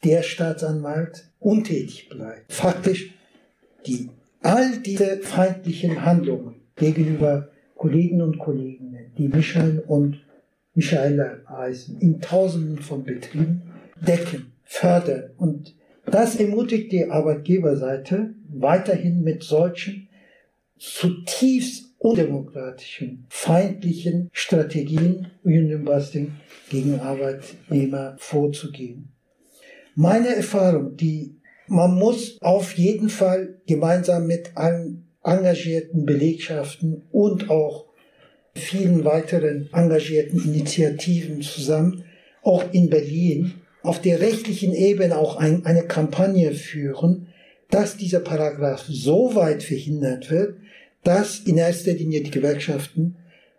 der 0.04 0.22
Staatsanwalt 0.22 1.30
untätig 1.40 2.08
bleibt. 2.08 2.52
Faktisch 2.52 3.14
die 3.86 4.10
all 4.42 4.78
diese 4.78 5.18
feindlichen 5.18 6.04
Handlungen 6.04 6.56
gegenüber 6.76 7.48
Kollegen 7.74 8.20
und 8.22 8.38
Kolleginnen, 8.38 9.12
die 9.16 9.28
Michael 9.28 9.82
und 9.86 10.22
Michaela 10.74 11.38
heißen, 11.48 11.98
in 12.00 12.20
Tausenden 12.20 12.78
von 12.78 13.04
Betrieben 13.04 13.62
decken, 14.00 14.52
fördern. 14.64 15.30
Und 15.38 15.74
das 16.06 16.36
ermutigt 16.36 16.92
die 16.92 17.10
Arbeitgeberseite 17.10 18.34
weiterhin 18.48 19.22
mit 19.22 19.42
solchen 19.42 20.08
zutiefst 20.78 21.93
undemokratischen, 22.04 23.24
feindlichen 23.30 24.28
Strategien 24.30 25.28
Union 25.42 25.84
Busting 25.86 26.32
gegen 26.68 27.00
Arbeitnehmer 27.00 28.16
vorzugehen. 28.18 29.08
Meine 29.94 30.36
Erfahrung, 30.36 30.96
die 30.96 31.36
man 31.66 31.94
muss 31.94 32.36
auf 32.42 32.74
jeden 32.74 33.08
Fall 33.08 33.54
gemeinsam 33.66 34.26
mit 34.26 34.50
allen 34.54 35.08
engagierten 35.22 36.04
Belegschaften 36.04 37.04
und 37.10 37.48
auch 37.48 37.86
vielen 38.54 39.06
weiteren 39.06 39.70
engagierten 39.72 40.44
Initiativen 40.44 41.40
zusammen, 41.40 42.04
auch 42.42 42.64
in 42.72 42.90
Berlin, 42.90 43.54
auf 43.82 44.02
der 44.02 44.20
rechtlichen 44.20 44.74
Ebene 44.74 45.16
auch 45.16 45.36
ein, 45.36 45.64
eine 45.64 45.84
Kampagne 45.84 46.52
führen, 46.52 47.28
dass 47.70 47.96
dieser 47.96 48.20
Paragraph 48.20 48.84
so 48.86 49.34
weit 49.34 49.62
verhindert 49.62 50.30
wird, 50.30 50.58
dass 51.04 51.40
in 51.40 51.58
erster 51.58 51.92
Linie 51.92 52.22
die 52.22 52.30
Gewerkschaften, 52.30 53.16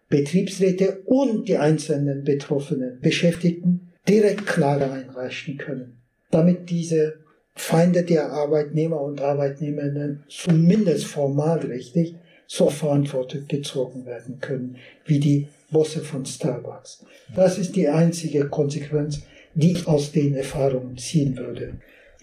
Betriebsräte 0.10 1.02
und 1.06 1.48
die 1.48 1.58
einzelnen 1.58 2.24
betroffenen 2.24 3.00
Beschäftigten 3.02 3.92
direkt 4.08 4.46
Klage 4.46 4.92
einreichen 4.92 5.58
können, 5.58 5.98
damit 6.32 6.70
diese 6.70 7.20
Feinde 7.56 8.04
der 8.04 8.32
Arbeitnehmer 8.32 9.02
und 9.02 9.22
Arbeitnehmerinnen 9.22 10.24
zumindest 10.28 11.06
formalrechtlich 11.06 12.16
zur 12.48 12.70
Verantwortung 12.70 13.48
gezogen 13.48 14.06
werden 14.06 14.40
können, 14.40 14.78
wie 15.06 15.20
die 15.20 15.48
Bosse 15.72 16.02
von 16.02 16.26
Starbucks. 16.26 17.06
Das 17.36 17.58
ist 17.58 17.76
die 17.76 17.88
einzige 17.88 18.48
Konsequenz, 18.50 19.22
die 19.56 19.72
ich 19.72 19.88
aus 19.88 20.12
den 20.12 20.36
Erfahrungen 20.36 20.98
ziehen 20.98 21.38
würde. 21.38 21.76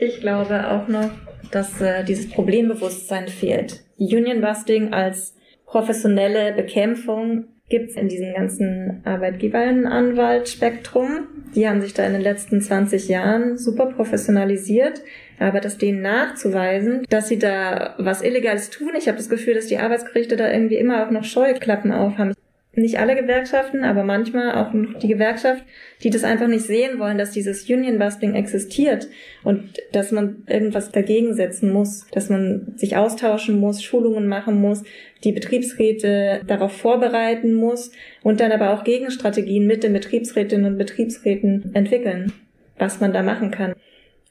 Ich 0.04 0.20
glaube 0.20 0.68
auch 0.68 0.88
noch, 0.88 1.12
dass 1.52 1.80
äh, 1.80 2.02
dieses 2.02 2.28
Problembewusstsein 2.28 3.28
fehlt. 3.28 3.84
Union 3.98 4.40
Busting 4.40 4.92
als 4.92 5.36
professionelle 5.64 6.52
Bekämpfung 6.54 7.44
gibt 7.68 7.90
es 7.90 7.96
in 7.96 8.08
diesem 8.08 8.34
ganzen 8.34 9.02
Arbeitgeberinnenanwaltspektrum. 9.04 11.28
Die 11.54 11.68
haben 11.68 11.80
sich 11.80 11.94
da 11.94 12.04
in 12.04 12.14
den 12.14 12.22
letzten 12.22 12.60
20 12.60 13.06
Jahren 13.06 13.56
super 13.56 13.86
professionalisiert. 13.86 15.02
Aber 15.38 15.60
das 15.60 15.78
denen 15.78 16.02
nachzuweisen, 16.02 17.06
dass 17.08 17.28
sie 17.28 17.38
da 17.38 17.94
was 17.98 18.22
Illegales 18.22 18.70
tun, 18.70 18.90
ich 18.98 19.06
habe 19.06 19.18
das 19.18 19.28
Gefühl, 19.28 19.54
dass 19.54 19.68
die 19.68 19.78
Arbeitsgerichte 19.78 20.34
da 20.34 20.50
irgendwie 20.50 20.78
immer 20.78 21.06
auch 21.06 21.12
noch 21.12 21.22
Scheuklappen 21.22 21.92
aufhaben 21.92 22.34
nicht 22.74 22.98
alle 22.98 23.14
Gewerkschaften, 23.14 23.84
aber 23.84 24.02
manchmal 24.02 24.54
auch 24.54 24.72
die 24.72 25.08
Gewerkschaft, 25.08 25.62
die 26.02 26.08
das 26.08 26.24
einfach 26.24 26.48
nicht 26.48 26.64
sehen 26.64 26.98
wollen, 26.98 27.18
dass 27.18 27.30
dieses 27.30 27.68
Union 27.68 27.98
Busting 27.98 28.34
existiert 28.34 29.08
und 29.44 29.74
dass 29.92 30.10
man 30.10 30.44
irgendwas 30.46 30.90
dagegen 30.90 31.34
setzen 31.34 31.70
muss, 31.70 32.06
dass 32.12 32.30
man 32.30 32.72
sich 32.76 32.96
austauschen 32.96 33.60
muss, 33.60 33.82
Schulungen 33.82 34.26
machen 34.26 34.58
muss, 34.58 34.84
die 35.22 35.32
Betriebsräte 35.32 36.40
darauf 36.46 36.72
vorbereiten 36.72 37.52
muss 37.52 37.92
und 38.22 38.40
dann 38.40 38.52
aber 38.52 38.70
auch 38.72 38.84
Gegenstrategien 38.84 39.66
mit 39.66 39.82
den 39.82 39.92
Betriebsrätinnen 39.92 40.72
und 40.72 40.78
Betriebsräten 40.78 41.74
entwickeln, 41.74 42.32
was 42.78 43.00
man 43.00 43.12
da 43.12 43.22
machen 43.22 43.50
kann. 43.50 43.74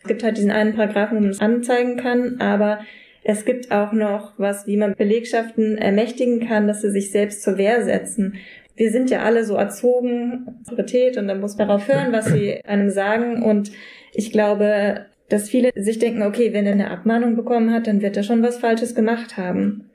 Es 0.02 0.08
gibt 0.08 0.24
halt 0.24 0.38
diesen 0.38 0.50
einen 0.50 0.74
Paragraphen, 0.74 1.18
wo 1.18 1.22
man 1.22 1.30
es 1.30 1.40
anzeigen 1.40 1.98
kann, 1.98 2.42
aber 2.42 2.80
es 3.24 3.46
gibt 3.46 3.72
auch 3.72 3.92
noch 3.92 4.34
was, 4.38 4.66
wie 4.66 4.78
man 4.78 4.96
Belegschaften 4.96 5.78
ermächtigen 5.78 6.48
kann, 6.48 6.68
dass 6.68 6.82
sie 6.82 6.92
sich 6.92 7.12
selbst 7.12 7.44
zur 7.44 7.58
Wehr 7.58 7.84
setzen. 7.84 8.36
Wir 8.76 8.92
sind 8.92 9.12
ja 9.12 9.22
alle 9.22 9.46
so 9.46 9.56
erzogen, 9.56 10.48
Autorität, 10.66 11.18
und 11.18 11.28
dann 11.28 11.40
muss 11.40 11.58
man 11.58 11.68
darauf 11.68 11.88
hören, 11.88 12.12
was 12.12 12.26
sie 12.26 12.62
einem 12.66 12.90
sagen. 12.90 13.44
Und 13.44 13.72
ich 14.14 14.32
glaube, 14.32 15.06
dass 15.30 15.50
viele 15.50 15.72
sich 15.76 16.00
denken, 16.00 16.24
okay, 16.24 16.52
wenn 16.54 16.66
er 16.66 16.72
eine 16.72 16.90
Abmahnung 16.90 17.36
bekommen 17.36 17.72
hat, 17.72 17.86
dann 17.86 18.02
wird 18.02 18.18
er 18.18 18.24
schon 18.24 18.42
was 18.42 18.58
Falsches 18.58 18.96
gemacht 18.96 19.38
haben. 19.38 19.90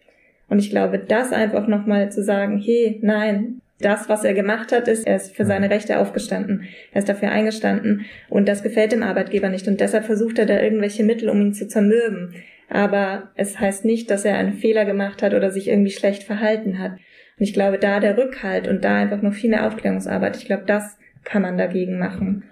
Und 0.49 0.61
ich 0.61 0.71
glaube, 0.71 0.99
das 1.01 1.33
einfach 1.33 1.67
nochmal 1.67 2.13
zu 2.13 2.23
sagen, 2.23 2.63
hey, 2.65 3.01
nein, 3.03 3.61
das, 3.81 4.09
was 4.09 4.25
er 4.25 4.35
gemacht 4.35 4.71
hat, 4.71 4.87
ist, 4.87 5.07
er 5.07 5.17
ist 5.17 5.35
für 5.35 5.45
seine 5.45 5.69
Rechte 5.69 5.99
aufgestanden. 5.99 6.63
Er 6.93 7.01
ist 7.01 7.09
dafür 7.09 7.31
eingestanden. 7.31 8.07
Und 8.31 8.49
das 8.49 8.63
gefällt 8.63 8.93
dem 8.93 9.03
Arbeitgeber 9.03 9.49
nicht. 9.49 9.67
Und 9.67 9.81
deshalb 9.81 10.05
versucht 10.05 10.39
er 10.39 10.47
da 10.47 10.63
irgendwelche 10.63 11.03
Mittel, 11.03 11.29
um 11.29 11.41
ihn 11.41 11.55
zu 11.55 11.67
zermürben 11.67 12.35
aber 12.69 13.31
es 13.35 13.59
heißt 13.59 13.85
nicht, 13.85 14.11
dass 14.11 14.25
er 14.25 14.37
einen 14.37 14.55
Fehler 14.55 14.85
gemacht 14.85 15.23
hat 15.23 15.35
oder 15.35 15.51
sich 15.51 15.69
irgendwie 15.69 15.91
schlecht 15.91 16.23
verhalten 16.25 16.79
hat. 16.79 16.93
Und 16.93 17.45
ich 17.45 17.53
glaube, 17.53 17.79
da 17.79 18.01
der 18.01 18.17
Rückhalt 18.17 18.67
und 18.67 18.85
da 18.85 18.97
einfach 18.97 19.23
noch 19.23 19.33
viel 19.33 19.51
mehr 19.51 19.67
Aufklärungsarbeit, 19.67 20.37
ich 20.37 20.47
glaube, 20.47 20.65
das 20.67 20.97
kann 21.25 21.43
man 21.43 21.59
dagegen 21.59 21.99
machen. 21.99 22.45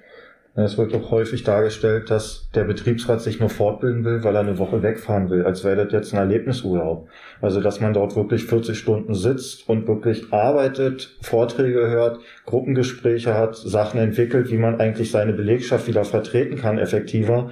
Es 0.56 0.78
wird 0.78 0.94
auch 0.94 1.10
häufig 1.10 1.42
dargestellt, 1.42 2.10
dass 2.10 2.48
der 2.54 2.62
Betriebsrat 2.62 3.20
sich 3.20 3.40
nur 3.40 3.50
fortbilden 3.50 4.04
will, 4.04 4.22
weil 4.22 4.36
er 4.36 4.42
eine 4.42 4.58
Woche 4.58 4.84
wegfahren 4.84 5.28
will, 5.28 5.44
als 5.44 5.64
wäre 5.64 5.82
das 5.82 5.92
jetzt 5.92 6.14
ein 6.14 6.18
Erlebnisurlaub. 6.18 7.08
Also, 7.40 7.60
dass 7.60 7.80
man 7.80 7.92
dort 7.92 8.14
wirklich 8.14 8.44
40 8.44 8.78
Stunden 8.78 9.14
sitzt 9.14 9.68
und 9.68 9.88
wirklich 9.88 10.32
arbeitet, 10.32 11.16
Vorträge 11.22 11.90
hört, 11.90 12.20
Gruppengespräche 12.46 13.34
hat, 13.34 13.56
Sachen 13.56 13.98
entwickelt, 13.98 14.48
wie 14.52 14.58
man 14.58 14.78
eigentlich 14.78 15.10
seine 15.10 15.32
Belegschaft 15.32 15.88
wieder 15.88 16.04
vertreten 16.04 16.56
kann, 16.56 16.78
effektiver 16.78 17.50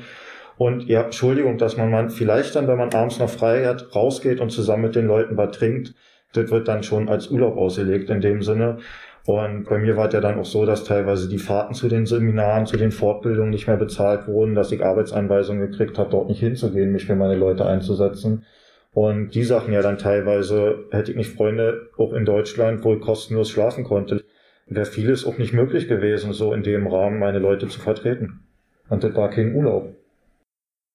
und 0.56 0.86
ja, 0.88 1.02
Entschuldigung, 1.02 1.58
dass 1.58 1.76
man 1.76 1.90
man 1.90 2.10
vielleicht 2.10 2.54
dann, 2.56 2.68
wenn 2.68 2.78
man 2.78 2.92
abends 2.92 3.18
noch 3.18 3.30
frei 3.30 3.64
hat, 3.64 3.94
rausgeht 3.94 4.40
und 4.40 4.50
zusammen 4.50 4.84
mit 4.84 4.94
den 4.94 5.06
Leuten 5.06 5.36
was 5.36 5.56
trinkt, 5.56 5.94
das 6.32 6.50
wird 6.50 6.68
dann 6.68 6.82
schon 6.82 7.08
als 7.08 7.30
Urlaub 7.30 7.56
ausgelegt 7.56 8.10
in 8.10 8.20
dem 8.20 8.42
Sinne. 8.42 8.78
Und 9.24 9.68
bei 9.68 9.78
mir 9.78 9.96
war 9.96 10.08
es 10.08 10.14
ja 10.14 10.20
dann 10.20 10.38
auch 10.38 10.44
so, 10.44 10.66
dass 10.66 10.84
teilweise 10.84 11.28
die 11.28 11.38
Fahrten 11.38 11.74
zu 11.74 11.88
den 11.88 12.06
Seminaren, 12.06 12.66
zu 12.66 12.76
den 12.76 12.90
Fortbildungen 12.90 13.50
nicht 13.50 13.68
mehr 13.68 13.76
bezahlt 13.76 14.26
wurden, 14.26 14.54
dass 14.54 14.72
ich 14.72 14.84
Arbeitsanweisungen 14.84 15.70
gekriegt 15.70 15.98
habe, 15.98 16.10
dort 16.10 16.28
nicht 16.28 16.40
hinzugehen, 16.40 16.90
mich 16.90 17.06
für 17.06 17.14
meine 17.14 17.36
Leute 17.36 17.64
einzusetzen. 17.64 18.44
Und 18.92 19.34
die 19.34 19.44
Sachen 19.44 19.72
ja 19.72 19.80
dann 19.80 19.96
teilweise, 19.96 20.86
hätte 20.90 21.12
ich 21.12 21.16
nicht 21.16 21.34
Freunde 21.34 21.90
auch 21.96 22.12
in 22.12 22.24
Deutschland, 22.24 22.84
wo 22.84 22.94
ich 22.94 23.00
kostenlos 23.00 23.48
schlafen 23.48 23.84
konnte, 23.84 24.24
wäre 24.66 24.86
vieles 24.86 25.24
auch 25.24 25.38
nicht 25.38 25.52
möglich 25.52 25.88
gewesen, 25.88 26.32
so 26.32 26.52
in 26.52 26.62
dem 26.62 26.86
Rahmen 26.86 27.18
meine 27.18 27.38
Leute 27.38 27.68
zu 27.68 27.80
vertreten. 27.80 28.40
Und 28.88 29.04
das 29.04 29.14
war 29.14 29.30
kein 29.30 29.54
Urlaub. 29.54 29.94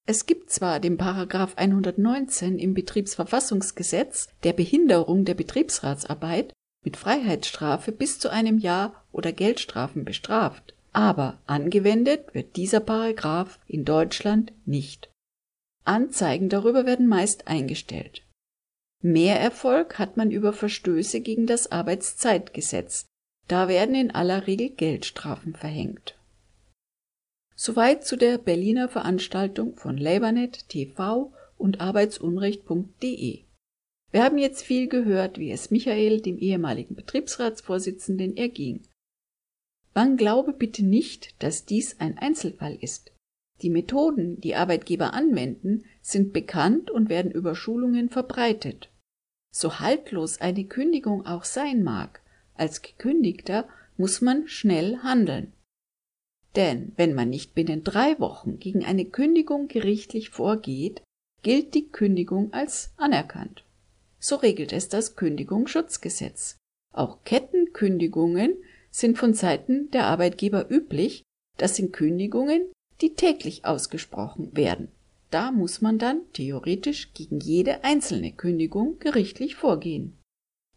Es 0.09 0.25
gibt 0.25 0.49
zwar 0.49 0.79
den 0.79 0.95
Paragraph 0.95 1.57
119 1.57 2.59
im 2.59 2.73
Betriebsverfassungsgesetz, 2.73 4.29
der 4.43 4.53
Behinderung 4.53 5.25
der 5.25 5.33
Betriebsratsarbeit 5.33 6.53
mit 6.85 6.95
Freiheitsstrafe 6.95 7.91
bis 7.91 8.17
zu 8.17 8.29
einem 8.29 8.57
Jahr 8.57 9.03
oder 9.11 9.33
Geldstrafen 9.33 10.05
bestraft, 10.05 10.73
aber 10.93 11.41
angewendet 11.45 12.33
wird 12.33 12.55
dieser 12.55 12.79
Paragraph 12.79 13.59
in 13.67 13.83
Deutschland 13.83 14.53
nicht. 14.65 15.11
Anzeigen 15.83 16.47
darüber 16.47 16.85
werden 16.85 17.07
meist 17.07 17.49
eingestellt. 17.49 18.23
Mehr 19.03 19.41
Erfolg 19.41 19.99
hat 19.99 20.15
man 20.15 20.31
über 20.31 20.53
Verstöße 20.53 21.19
gegen 21.19 21.47
das 21.47 21.69
Arbeitszeitgesetz. 21.69 23.07
Da 23.49 23.67
werden 23.67 23.95
in 23.95 24.11
aller 24.11 24.47
Regel 24.47 24.69
Geldstrafen 24.69 25.53
verhängt. 25.53 26.16
Soweit 27.59 28.05
zu 28.05 28.17
der 28.17 28.37
Berliner 28.37 28.87
Veranstaltung 28.87 29.75
von 29.77 29.97
LabourNet 29.97 30.69
TV 30.69 31.33
und 31.57 31.81
arbeitsunrecht.de. 31.81 33.39
Wir 34.11 34.23
haben 34.23 34.37
jetzt 34.37 34.61
viel 34.61 34.87
gehört, 34.87 35.39
wie 35.39 35.49
es 35.49 35.71
Michael, 35.71 36.21
dem 36.21 36.37
ehemaligen 36.37 36.93
Betriebsratsvorsitzenden, 36.93 38.37
erging. 38.37 38.83
Man 39.95 40.17
glaube 40.17 40.53
bitte 40.53 40.85
nicht, 40.85 41.41
dass 41.41 41.65
dies 41.65 41.99
ein 41.99 42.19
Einzelfall 42.19 42.77
ist. 42.79 43.11
Die 43.63 43.71
Methoden, 43.71 44.39
die 44.39 44.53
Arbeitgeber 44.53 45.15
anwenden, 45.15 45.83
sind 45.99 46.33
bekannt 46.33 46.91
und 46.91 47.09
werden 47.09 47.31
über 47.31 47.55
Schulungen 47.55 48.09
verbreitet. 48.09 48.91
So 49.51 49.79
haltlos 49.79 50.39
eine 50.39 50.65
Kündigung 50.65 51.25
auch 51.25 51.43
sein 51.43 51.81
mag, 51.81 52.21
als 52.53 52.83
Gekündigter 52.83 53.67
muss 53.97 54.21
man 54.21 54.47
schnell 54.47 54.99
handeln. 54.99 55.53
Denn 56.57 56.91
wenn 56.97 57.13
man 57.13 57.29
nicht 57.29 57.53
binnen 57.53 57.83
drei 57.83 58.19
Wochen 58.19 58.57
gegen 58.57 58.83
eine 58.83 59.05
Kündigung 59.05 59.67
gerichtlich 59.67 60.31
vorgeht, 60.31 61.03
gilt 61.43 61.75
die 61.75 61.87
Kündigung 61.87 62.51
als 62.51 62.93
anerkannt. 62.97 63.63
So 64.19 64.37
regelt 64.37 64.73
es 64.73 64.89
das 64.89 65.15
Kündigungsschutzgesetz. 65.15 66.57
Auch 66.95 67.23
Kettenkündigungen 67.23 68.55
sind 68.89 69.19
von 69.19 69.35
Seiten 69.35 69.91
der 69.91 70.05
Arbeitgeber 70.07 70.71
üblich, 70.71 71.21
das 71.57 71.75
sind 71.75 71.93
Kündigungen, 71.93 72.63
die 73.01 73.13
täglich 73.13 73.63
ausgesprochen 73.63 74.57
werden. 74.57 74.87
Da 75.29 75.51
muss 75.51 75.81
man 75.81 75.99
dann 75.99 76.21
theoretisch 76.33 77.13
gegen 77.13 77.39
jede 77.39 77.83
einzelne 77.83 78.31
Kündigung 78.31 78.97
gerichtlich 78.97 79.55
vorgehen. 79.55 80.17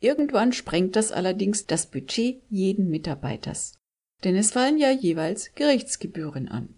Irgendwann 0.01 0.53
sprengt 0.53 0.95
das 0.97 1.11
allerdings 1.11 1.67
das 1.67 1.87
Budget 1.87 2.43
jeden 2.51 2.91
Mitarbeiters, 2.91 3.80
denn 4.25 4.37
es 4.37 4.53
fallen 4.53 4.79
ja 4.79 4.91
jeweils 4.91 5.55
Gerichtsgebühren 5.55 6.49
an. 6.49 6.75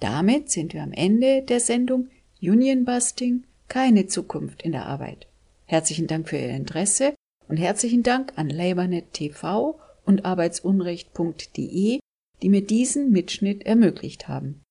Damit 0.00 0.50
sind 0.50 0.74
wir 0.74 0.82
am 0.82 0.92
Ende 0.92 1.42
der 1.42 1.60
Sendung 1.60 2.08
Union 2.40 2.84
Busting 2.84 3.44
keine 3.68 4.06
Zukunft 4.06 4.62
in 4.62 4.72
der 4.72 4.86
Arbeit. 4.86 5.26
Herzlichen 5.66 6.06
Dank 6.06 6.28
für 6.28 6.36
Ihr 6.36 6.50
Interesse 6.50 7.14
und 7.48 7.56
herzlichen 7.56 8.02
Dank 8.02 8.32
an 8.36 8.50
LabourNet 8.50 9.12
TV 9.12 9.78
und 10.04 10.24
arbeitsunrecht.de, 10.24 12.00
die 12.42 12.48
mir 12.48 12.66
diesen 12.66 13.10
Mitschnitt 13.10 13.64
ermöglicht 13.64 14.28
haben. 14.28 14.62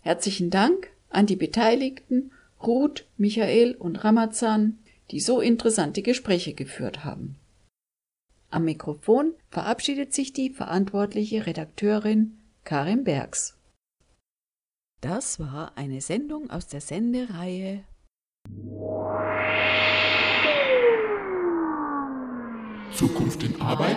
Herzlichen 0.00 0.50
Dank 0.50 0.90
an 1.10 1.26
die 1.26 1.36
Beteiligten 1.36 2.30
Ruth, 2.62 3.06
Michael 3.16 3.74
und 3.74 3.96
Ramazan, 3.96 4.78
die 5.10 5.20
so 5.20 5.40
interessante 5.40 6.02
Gespräche 6.02 6.54
geführt 6.54 7.04
haben. 7.04 7.36
Am 8.50 8.64
Mikrofon 8.64 9.34
verabschiedet 9.50 10.14
sich 10.14 10.32
die 10.32 10.50
verantwortliche 10.50 11.46
Redakteurin 11.46 12.38
Karin 12.64 13.04
Bergs. 13.04 13.58
Das 15.00 15.38
war 15.38 15.76
eine 15.76 16.00
Sendung 16.00 16.50
aus 16.50 16.66
der 16.66 16.80
Sendereihe 16.80 17.84
Zukunft 22.92 23.42
in 23.42 23.60
Arbeit? 23.60 23.96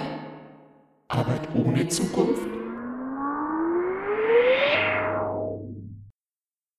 Arbeit 1.07 1.47
ohne 1.55 1.87
Zukunft? 1.87 2.58